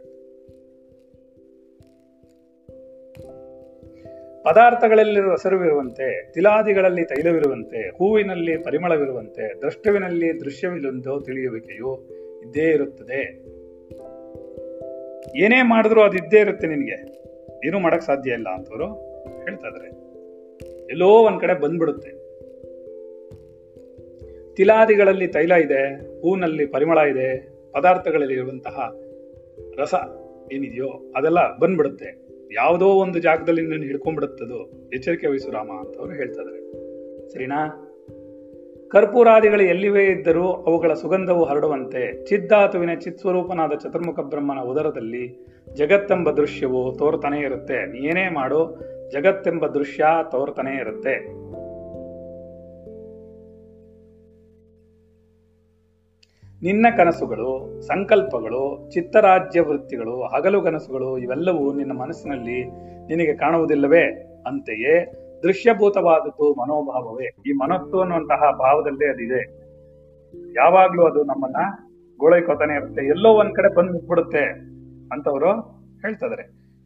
ಪದಾರ್ಥಗಳಲ್ಲಿ 4.43 5.19
ರಸರುವಿರುವಂತೆ 5.19 6.31
ತಿಲಾದಿಗಳಲ್ಲಿ 6.31 7.05
ತೈಲವಿರುವಂತೆ, 7.05 7.89
ಹೂವಿನಲ್ಲಿ 7.89 8.57
ಪರಿಮಳವಿರುವಂತೆ, 8.57 9.59
ದ್ರಷ್ಟವಿನಲ್ಲಿ 9.59 10.39
ದೃಶ್ಯವಿಲ್ಲೊಂದು 10.39 11.21
ತಿಳಿಯುವಿಕೆಯು 11.21 12.09
ಇದ್ದೇ 12.41 12.69
ಇರುತ್ತದೆ. 12.69 13.21
ಏನೇ 15.37 15.61
ಮಾಡಿದ್ರು 15.61 16.01
ಅದು 16.01 16.17
ಇದ್ದೇ 16.17 16.39
ಇರುತ್ತೆ 16.39 16.67
ನಿನಗೆ. 16.67 17.21
ಏನೂ 17.67 17.79
ಮಾಡೋಕ್ಕೆ 17.79 18.05
ಸಾಧ್ಯ 18.05 18.31
ಇಲ್ಲ 18.31 18.49
ಅಂತವರು 18.49 18.85
ಹೇಳ್ತಾ 19.43 19.67
ಎಲ್ಲೋ 20.91 21.07
ಒಂದ್ 21.07 21.41
ಕಡೆ 21.41 21.53
ಬಂದ್ಬಿಡುತ್ತೆ. 21.53 22.11
ತಿಲಾದಿಗಳಲ್ಲಿ 24.55 25.27
ತೈಲ 25.27 25.51
ಇದೆ, 25.51 25.83
ಹೂನಲ್ಲಿ 26.21 26.65
ಪರಿಮಳ 26.65 26.97
ಇದೆ 26.97 27.49
ಪದಾರ್ಥಗಳಲ್ಲಿ 27.71 28.33
ಇರುವಂತಹ 28.33 28.91
ರಸ 29.77 29.95
ಏನಿದೆಯೋ 30.51 31.13
ಅದೆಲ್ಲ 31.15 31.57
ಬಂದ್ಬಿಡುತ್ತೆ. 31.57 32.09
ಯಾವುದೋ 32.53 32.85
ಒಂದು 32.85 33.19
ಜಾಗದಲ್ಲಿ 33.19 33.61
ನಿನ್ನ 33.61 33.83
ಹಿಡ್ಕೊಂಡ್ಬಿಡುತ್ತದು, 33.83 34.89
ಎಚ್ಚರಿಕೆ 34.93 35.27
ವಹಿಸು 35.27 35.51
ರಾಮ 35.51 35.71
ಅಂತ 35.79 35.97
ಅವ್ರು 35.97 36.13
ಹೇಳ್ತಾ 36.13 36.43
ಸರಿನಾ? 37.27 37.87
ಕರ್ಪೂರಾದಿಗಳು 38.91 39.63
ಎಲ್ಲಿವೇ 39.63 40.03
ಇದ್ದರೂ 40.05 40.51
ಅವುಗಳ 40.51 40.93
ಸುಗಂಧವು 40.93 41.43
ಹರಡುವಂತೆ, 41.43 42.25
ಚಿದ್ದಾತುವಿನ 42.25 42.93
ಚಿತ್ಸ್ವರೂಪನಾದ 42.93 43.71
ಚತುರ್ಮುಖ 43.71 44.19
ಬ್ರಹ್ಮನ 44.19 44.59
ಉದರದಲ್ಲಿ 44.59 45.45
ಜಗತ್ತೆಂಬ 45.73 46.31
ದೃಶ್ಯವು 46.31 46.95
ತೋರ್ತಾನೇ 46.99 47.39
ಇರುತ್ತೆ. 47.39 47.85
ನೀನೇ 47.85 48.29
ಮಾಡು 48.29 48.61
ಜಗತ್ತೆಂಬ 49.11 49.67
ದೃಶ್ಯ 49.67 50.05
ತೋರ್ತಾನೆ 50.31 50.75
ಇರುತ್ತೆ. 50.75 51.41
ನಿನ್ನ 56.63 56.87
ಕನಸುಗಳು, 56.97 57.81
ಸಂಕಲ್ಪಗಳು, 57.81 58.89
ಚಿತ್ತರಾಜ್ಯ 58.91 59.61
ವೃತ್ತಿಗಳು, 59.61 60.21
ಹಗಲು 60.21 60.61
ಕನಸುಗಳು 60.61 61.17
ಇವೆಲ್ಲವೂ 61.17 61.73
ನಿನ್ನ 61.73 61.91
ಮನಸ್ಸಿನಲ್ಲಿ 61.91 62.63
ನಿನಗೆ 63.07 63.37
ಕಾಣುವುದಿಲ್ಲವೇ? 63.37 64.03
ಅಂತೆಯೇ 64.47 65.13
ದೃಶ್ಯಭೂತವಾದದ್ದು 65.43 66.53
ಮನೋಭಾವವೇ. 66.53 67.25
ಈ 67.25 67.51
ಮನಸ್ಸು 67.51 67.99
ಅನ್ನುವಂತಹ 67.99 68.51
ಭಾವದಲ್ಲೇ 68.51 69.09
ಅದಿದೆ. 69.09 69.41
ಯಾವಾಗ್ಲೂ 70.51 71.05
ಅದು 71.05 71.23
ನಮ್ಮನ್ನ 71.23 71.55
ಗೋಳೈಕೋತಾನೆ 72.17 72.73
ಇರುತ್ತೆ. 72.73 73.07
ಎಲ್ಲೋ 73.07 73.29
ಒಂದ್ 73.29 73.55
ಕಡೆ 73.55 73.75
ಬಂದು 73.75 73.93
ಮುಗ್ಬಿಡುತ್ತೆ 73.93 74.43
ಅಂತವರು 75.11 75.51
ಹೇಳ್ತಾ 76.01 76.27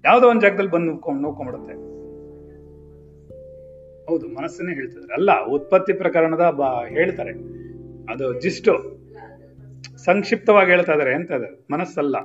ಯಾವ್ದೋ 0.06 0.30
ಒಂದ್ 0.30 0.42
ಜಾಗದಲ್ಲಿ 0.42 0.72
ಬಂದು 0.72 0.86
ನುಗ್ಕೊಂಡು 0.86 1.22
ನುಗ್ಕೊಂಡ್ಬಿಡುತ್ತೆ 1.22 1.96
ಹೌದು, 4.10 4.28
ಮನಸ್ಸನ್ನೇ 4.28 4.74
ಹೇಳ್ತಿದ್ದಾರೆ 4.74 5.14
ಅಲ್ಲ, 5.14 5.46
ಉತ್ಪತ್ತಿ 5.46 5.94
ಪ್ರಕರಣದ 5.94 6.50
ಬ, 6.50 6.62
ಹೇಳ್ತಾರೆ. 6.90 7.32
ಅದು 8.14 8.42
ಜಿಸ್ಟು. 8.42 9.06
ಸಂಕ್ಷಿಪ್ತವಾಗಿ 9.98 10.72
ಹೇಳ್ತಾ 10.72 10.94
ಇದಾರೆ 10.94 11.14
ಅಂತ 11.14 11.32
ಅದು 11.32 11.74
ಮನಸ್ಸಲ್ಲ. 11.74 12.18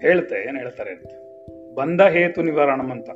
ಹೇಳ್ತೆ, 0.00 0.48
ಏನ್ 0.48 0.56
ಹೇಳ್ತಾರೆ 0.56 0.90
ಅಂತ. 0.90 1.12
ಬಂಧ 1.74 2.02
ಹೇತು 2.02 2.42
ನಿವಾರಣಂ 2.42 2.90
ಅಂತ. 2.90 3.10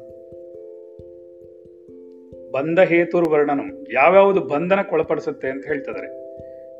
ಬಂಧ 2.54 2.80
ಹೇತುರ್ 2.80 3.28
ವರ್ಣನಂ. 3.28 3.86
ಯಾವ್ಯಾವುದು 3.92 4.40
ಬಂಧನಕ್ಕೆ 4.40 4.94
ಒಳಪಡಿಸುತ್ತೆ 4.94 5.48
ಅಂತ 5.48 5.66
ಹೇಳ್ತಿದ್ದಾರೆ 5.66 6.26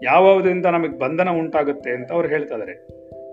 ಯಾವ್ಯಾವುದರಿಂದ 0.04 0.66
ನಮಗೆ 0.66 0.98
ಬಂಧನ 0.98 1.30
ಉಂಟಾಗುತ್ತೆ 1.30 1.90
ಅಂತ 1.90 2.12
ಅವ್ರು 2.12 2.28
ಹೇಳ್ತಾ 2.28 2.54
ಇದಾರೆ 2.54 2.72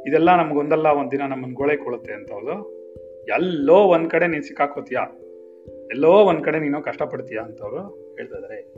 ಇದೆಲ್ಲ 0.09 0.35
ನಮ್ಗೊಂದಲ್ಲ, 0.35 0.87
ಒಂದಿನ 0.87 1.21
ನಮ್ಮನ್ನ 1.21 1.53
ಗೊಳೆಕೊಳ್ಳುತ್ತೆ 1.53 2.13
ಅಂತ. 2.13 2.31
ಹೌದು? 2.31 2.83
ಎಲ್ಲೋ 3.27 3.75
ಒಂದ್ 3.75 4.09
ಕಡೆ 4.09 4.27
ನೀನ್ 4.27 4.43
ಸಿಕ್ಕಾಕೋತೀಯ? 4.43 4.97
ಎಲ್ಲೋ 5.91 6.11
ಒಂದ್ 6.11 6.43
ಕಡೆ 6.43 6.59
ನೀನು 6.59 6.81
ಕಷ್ಟಪಡ್ತೀಯ 6.81 7.37
ಅಂತ 7.37 7.61
ಅವರು 7.61 7.79
ಹೇಳ್ತಾ 8.17 8.37
ಇದಾರೆ. 8.37 8.73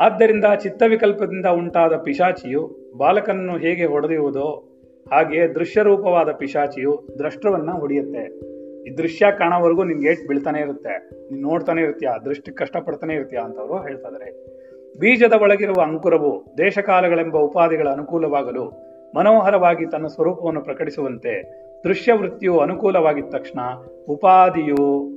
ಆದ್ದರಿಂದ 0.00 0.44
ಚಿತ್ತವಿಕಲ್ಪದಿಂದ 0.62 1.46
ಉಂಟಾದ 1.46 1.96
ಪಿಶಾಚಿಯು 1.96 2.76
ಬಾಲಕನನ್ನು 2.96 3.58
ಹೇಗೆ 3.58 3.84
ಹೊಡೆದಿರುವುದೋ 3.84 4.68
ಹಾಗೆ 5.12 5.54
ದೃಶ್ಯರೂಪವಾದ 5.54 6.32
ಪಿಶಾಚಿಯು 6.32 7.08
ದೃಷ್ಟವನ್ನ 7.18 7.70
ಹೊಡೆಯುತ್ತೆ. 7.70 8.52
ಈ 8.84 8.96
ದೃಶ್ಯ 8.96 9.26
ಕಾಣೋವರೆಗೂ 9.38 9.84
ನಿನ್ಗೆ 9.84 10.08
ಏಟ್ 10.08 10.28
ಬೀಳ್ತಾನೆ 10.28 10.60
ಇರುತ್ತೆ. 10.60 11.10
ನೀನ್ 11.30 11.42
ನೋಡ್ತಾನೆ 11.42 11.82
ಇರ್ತೀಯ 11.82 12.08
ದೃಷ್ಟಿ 12.24 12.52
ಕಷ್ಟಪಡ್ತಾನೆ 12.52 13.14
ಇರ್ತೀಯ 13.14 13.38
ಅಂತ 13.38 13.58
ಅವರು 13.58 13.76
ಹೇಳ್ತಾ 13.76 14.08
ಇದಾರೆ. 14.08 14.52
ಬೀಜದ 14.98 15.32
ಒಳಗಿರುವ 15.32 15.82
ಅಂಕುರವು 15.82 16.44
ದೇಶಕಾಲಗಳೆಂಬ 16.58 17.36
ಉಪಾಧಿಗಳ 17.36 17.88
ಅನುಕೂಲವಾಗಲು 17.88 18.92
ಮನೋಹರವಾಗಿ 19.16 19.86
ತನ್ನ 19.86 20.06
ಸ್ವರೂಪವನ್ನು 20.06 20.60
ಪ್ರಕಟಿಸುವಂತೆ 20.60 21.62
ದೃಶ್ಯ 21.84 22.12
ವೃತ್ತಿಯು 22.12 22.58
ಅನುಕೂಲವಾಗಿದ್ದ 22.58 23.30
ತಕ್ಷಣ 23.30 23.60
ಉಪಾಧಿಯು 24.08 25.08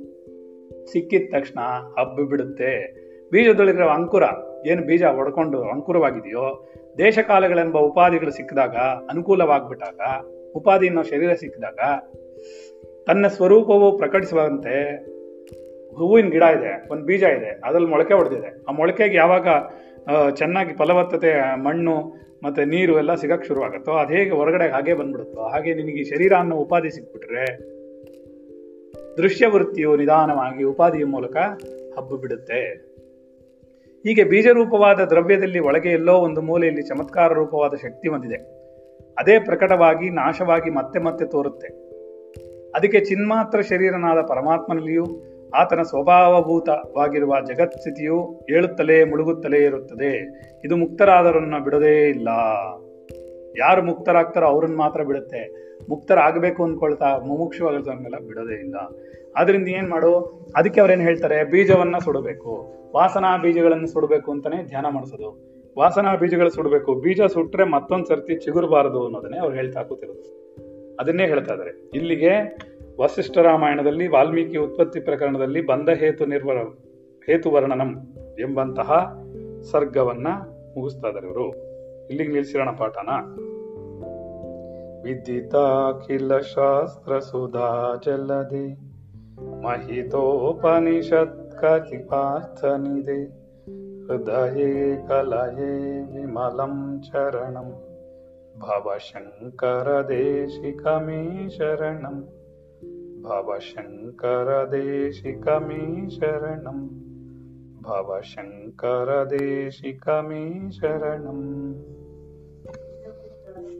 ಸಿಕ್ಕಿದ 0.92 1.26
ತಕ್ಷಣ 1.34 1.60
ಹಬ್ಬ 1.98 2.16
ಬಿಡುತ್ತೆ. 2.30 2.72
ಬೀಜದೊಳಗಿರೋ 3.32 3.88
ಅಂಕುರ, 3.88 4.24
ಏನು 4.66 4.82
ಬೀಜ 4.82 5.02
ಒಡ್ಕೊಂಡು 5.20 5.58
ಅಂಕುರವಾಗಿದೆಯೋ, 5.62 6.46
ದೇಶಕಾಲಗಳೆಂಬ 6.98 7.78
ಉಪಾಧಿಗಳು 7.78 8.30
ಸಿಕ್ಕಿದಾಗ, 8.30 8.76
ಅನುಕೂಲವಾಗ್ಬಿಟ್ಟಾಗ, 9.10 10.00
ಉಪಾಧಿ 10.54 10.86
ಅನ್ನೋ 10.88 11.02
ಶರೀರ 11.02 11.32
ಸಿಕ್ಕಿದಾಗ, 11.34 11.80
ತನ್ನ 13.06 13.26
ಸ್ವರೂಪವು 13.26 13.88
ಪ್ರಕಟಿಸುವಂತೆ 13.98 14.76
ಹೂವಿನ 15.96 16.28
ಗಿಡ 16.28 16.42
ಇದೆ, 16.58 16.72
ಒಂದು 16.92 17.04
ಬೀಜ 17.04 17.22
ಇದೆ, 17.22 17.50
ಅದ್ರಲ್ಲಿ 17.64 17.88
ಮೊಳಕೆ 17.88 18.14
ಹೊಡೆದಿದೆ 18.14 18.50
ಆ 18.68 18.72
ಮೊಳಕೆಗೆ 18.72 19.16
ಯಾವಾಗ 19.16 19.48
ಚೆನ್ನಾಗಿ 20.32 20.72
ಫಲವತ್ತತೆ, 20.74 21.32
ಮಣ್ಣು 21.64 21.96
ಮತ್ತೆ 22.42 22.64
ನೀರು 22.64 22.98
ಎಲ್ಲ 22.98 23.12
ಸಿಗೋಕ್ಕೆ 23.14 23.46
ಶುರುವಾಗುತ್ತೋ, 23.48 23.92
ಅದು 23.92 24.12
ಹೇಗೆ 24.14 24.30
ಹೊರಗಡೆ 24.30 24.66
ಹಾಗೆ 24.68 24.94
ಬಂದ್ಬಿಡುತ್ತೋ, 24.94 25.42
ಹಾಗೆ 25.48 25.74
ನಿನಗೆ 25.74 26.02
ಶರೀರ 26.04 26.32
ಅನ್ನೋ 26.38 26.56
ಉಪಾಧಿ 26.56 26.90
ಸಿಕ್ಬಿಟ್ರೆ 26.90 27.46
ದೃಶ್ಯವೃತ್ತಿಯು 29.16 29.96
ನಿಧಾನವಾಗಿ 29.96 30.64
ಉಪಾಧಿಯ 30.64 31.04
ಮೂಲಕ 31.04 31.36
ಹಬ್ಬು 31.98 32.16
ಬಿಡುತ್ತೆ 32.16 32.86
ಹೀಗೆ 34.06 34.24
ಬೀಜರೂಪವಾದ 34.24 35.00
ದ್ರವ್ಯದಲ್ಲಿ 35.00 35.58
ಒಳಗೆ 35.58 35.88
ಎಲ್ಲೋ 35.88 36.14
ಒಂದು 36.14 36.42
ಮೂಲೆಯಲ್ಲಿ 36.42 36.82
ಚಮತ್ಕಾರ 36.82 37.32
ರೂಪವಾದ 37.32 37.74
ಶಕ್ತಿ 37.74 38.08
ಹೊಂದಿದೆ. 38.08 38.34
ಅದೇ 39.18 39.38
ಪ್ರಕಟವಾಗಿ 39.38 40.10
ನಾಶವಾಗಿ 40.10 40.70
ಮತ್ತೆ 40.70 40.98
ಮತ್ತೆ 40.98 41.24
ತೋರುತ್ತೆ. 41.24 41.68
ಅದಕ್ಕೆ 42.70 43.00
ಚಿನ್ಮಾತ್ರ 43.00 43.60
ಶರೀರನಾದ 43.60 44.20
ಪರಮಾತ್ಮನಲ್ಲಿಯೂ 44.20 45.04
ಆತನ 45.54 45.82
ಸ್ವಭಾವಭೂತವಾಗಿರುವ 45.82 47.34
ಜಗತ್ಸ್ಥಿತಿಯು 47.46 48.46
ಏಳುತ್ತಲೇ 48.50 49.04
ಮುಳುಗುತ್ತಲೇ 49.04 49.64
ಇರುತ್ತದೆ. 49.64 50.12
ಇದು 50.64 50.76
ಮುಕ್ತರಾದರನ್ನು 50.76 51.64
ಬಿಡದೇ 51.64 52.08
ಇಲ್ಲ. 52.08 52.28
ಯಾರು 53.58 53.82
ಮುಕ್ತರಾಗ್ತಾರೋ 53.82 54.46
ಅವ್ರನ್ನ 54.46 54.76
ಮಾತ್ರ 54.76 55.02
ಬಿಡುತ್ತೆ. 55.02 55.66
ಮುಕ್ತರಾಗಬೇಕು 55.88 56.64
ಅಂದ್ಕೊಳ್ತಾ 56.64 57.18
ಮುಮುಕ್ಷವಾಗಲ್ಲ 57.18 58.18
ಬಿಡೋದೇ 58.26 58.54
ಇಲ್ಲ. 58.54 58.76
ಅದರಿಂದ 59.36 59.68
ಏನು 59.68 59.88
ಮಾಡು? 59.88 60.18
ಅದಕ್ಕೆ 60.56 60.80
ಅವ್ರೇನು 60.80 61.02
ಹೇಳ್ತಾರೆ? 61.02 61.44
ಬೀಜವನ್ನ 61.44 61.98
ಸುಡಬೇಕು. 61.98 62.72
ವಾಸನಾ 62.94 63.36
ಬೀಜಗಳನ್ನು 63.36 63.86
ಸುಡಬೇಕು 63.86 64.32
ಅಂತಲೇ 64.32 64.64
ಧ್ಯಾನ 64.64 64.86
ಮಾಡಿಸೋದು. 64.90 65.56
ವಾಸನಾ 65.78 66.14
ಬೀಜಗಳು 66.14 66.50
ಸುಡಬೇಕು. 66.50 66.94
ಬೀಜ 66.94 67.20
ಸುಟ್ಟರೆ 67.22 67.64
ಮತ್ತೊಂದು 67.64 68.04
ಸರ್ತಿ 68.04 68.34
ಚಿಗುರಬಾರದು 68.34 69.04
ಅನ್ನೋದನ್ನೇ 69.04 69.38
ಅವ್ರು 69.38 69.56
ಹೇಳ್ತಾ 69.56 69.82
ಕೂತಿರೋದು. 69.82 70.46
ಅದನ್ನೇ 71.00 71.26
ಹೇಳ್ತಾ 71.26 71.54
ಇದ್ದಾರೆ 71.54 71.90
ಇಲ್ಲಿಗೆ 71.94 72.58
ವಸಿಷ್ಠ 73.00 73.38
ರಾಮಾಯಣದಲ್ಲಿ 73.38 74.08
ವಾಲ್ಮೀಕಿ 74.08 74.58
ಉತ್ಪತ್ತಿ 74.58 75.00
ಪ್ರಕರಣದಲ್ಲಿ 75.00 75.66
ಬಂದ 75.66 75.88
ಹೇತು 75.88 76.26
ನಿರ್ವರ, 76.26 76.56
ಹೇತು 77.26 77.50
ವರ್ಣನಂ 77.50 78.14
ಎಂಬಂತಹ 78.40 79.18
ಸರ್ಗವನ್ನ 79.70 80.28
ಮುಗಿಸ್ತಾ 80.76 81.08
ಇದ್ದಾರೆ 81.08 81.26
ಇವರು. 81.26 81.65
ಇಲ್ಲಿಗೆ 82.07 82.31
ನಿಲ್ಸಿರೋಣ 82.31 82.71
ಪಾಠನ 82.71 83.11
ವಿದಿತಾಖಿಲ 85.03 86.31
ಶಾಸ್ತ್ರ 86.45 87.19
ಸುಧಾ 87.19 87.69
ಜಲದಿ 88.05 88.67
ಮಹಿತೋಪನಿಷತ್ 89.63 91.39
ಕತಿಪಾರ್ಥನಿದೆ 91.59 93.19
ಹೃದಯೇ 94.03 94.71
ಕಲಯೇ 95.07 95.73
ವಿಮಲಂ 96.05 96.75
ಚರಣಂ 97.01 97.69
ಭವಶಂಕರ 98.59 99.87
ದೇಶಿಕ 100.09 100.87
ಮೇ 100.99 101.21
ಶರಣಂ 101.49 102.17
ಭವಶಂಕರ 103.21 104.49
ದೇಶಿಕ 104.61 105.47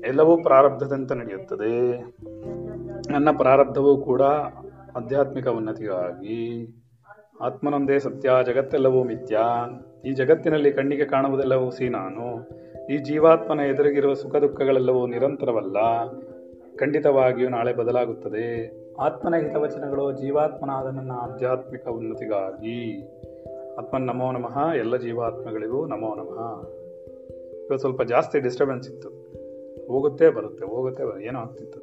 ಎಲ್ಲವೂ 0.04 0.36
ಪ್ರಾರಬ್ಧದಂತೆ 0.36 1.14
ನಡೆಯುತ್ತದೆ. 1.14 1.98
ನನ್ನ 3.12 3.28
ಪ್ರಾರಬ್ಧವೂ 3.36 3.96
ಕೂಡ 3.96 4.22
ಆಧ್ಯಾತ್ಮಿಕ 4.96 5.48
ಉನ್ನತಿಗಾಗಿ. 5.48 6.68
ಆತ್ಮನೊಂದೇ 7.40 7.98
ಸತ್ಯ, 7.98 8.30
ಜಗತ್ತೆಲ್ಲವೂ 8.46 9.04
ಮಿಥ್ಯ. 9.04 9.38
ಈ 10.04 10.12
ಜಗತ್ತಿನಲ್ಲಿ 10.12 10.72
ಕಣ್ಣಿಗೆ 10.72 11.04
ಕಾಣುವುದೆಲ್ಲವೂ 11.04 11.70
ಸಿ 11.70 11.88
ನಾನು 11.88 12.48
ಈ 12.86 12.96
ಜೀವಾತ್ಮನ 12.96 13.60
ಎದುರಿಗಿರುವ 13.60 14.14
ಸುಖ 14.14 14.36
ದುಃಖಗಳೆಲ್ಲವೂ 14.36 15.06
ನಿರಂತರವಲ್ಲ. 15.06 15.76
ಖಂಡಿತವಾಗಿಯೂ 16.76 17.48
ನಾಳೆ 17.48 17.72
ಬದಲಾಗುತ್ತದೆ. 17.72 18.70
ಆತ್ಮನ 19.00 19.34
ಹಿತವಚನಗಳು 19.34 20.12
ಜೀವಾತ್ಮನಾದ 20.12 20.94
ನನ್ನ 20.94 21.12
ಆಧ್ಯಾತ್ಮಿಕ 21.12 21.88
ಉನ್ನತಿಗಾಗಿ. 21.88 23.08
ಆತ್ಮನ್ 23.78 24.06
ನಮೋ 24.06 24.32
ನಮಃ. 24.32 24.72
ಎಲ್ಲ 24.74 24.96
ಜೀವಾತ್ಮಗಳಿಗೂ 24.96 25.86
ನಮೋ 25.86 26.14
ನಮಃ. 26.14 26.68
ಇವತ್ತು 27.58 27.78
ಸ್ವಲ್ಪ 27.78 28.02
ಜಾಸ್ತಿ 28.02 28.40
ಡಿಸ್ಟರ್ಬೆನ್ಸ್ 28.40 28.90
ಇತ್ತು. 28.90 29.25
ಹೋಗುತ್ತೆ 29.88 30.26
ಬರುತ್ತೆ 30.30 30.64
ಹೋಗುತ್ತೆ 30.74 31.02
ಬರುತ್ತೆ. 31.04 31.26
ಏನೋ 31.28 31.38
ಆಗ್ತಿತ್ತು 31.40 31.80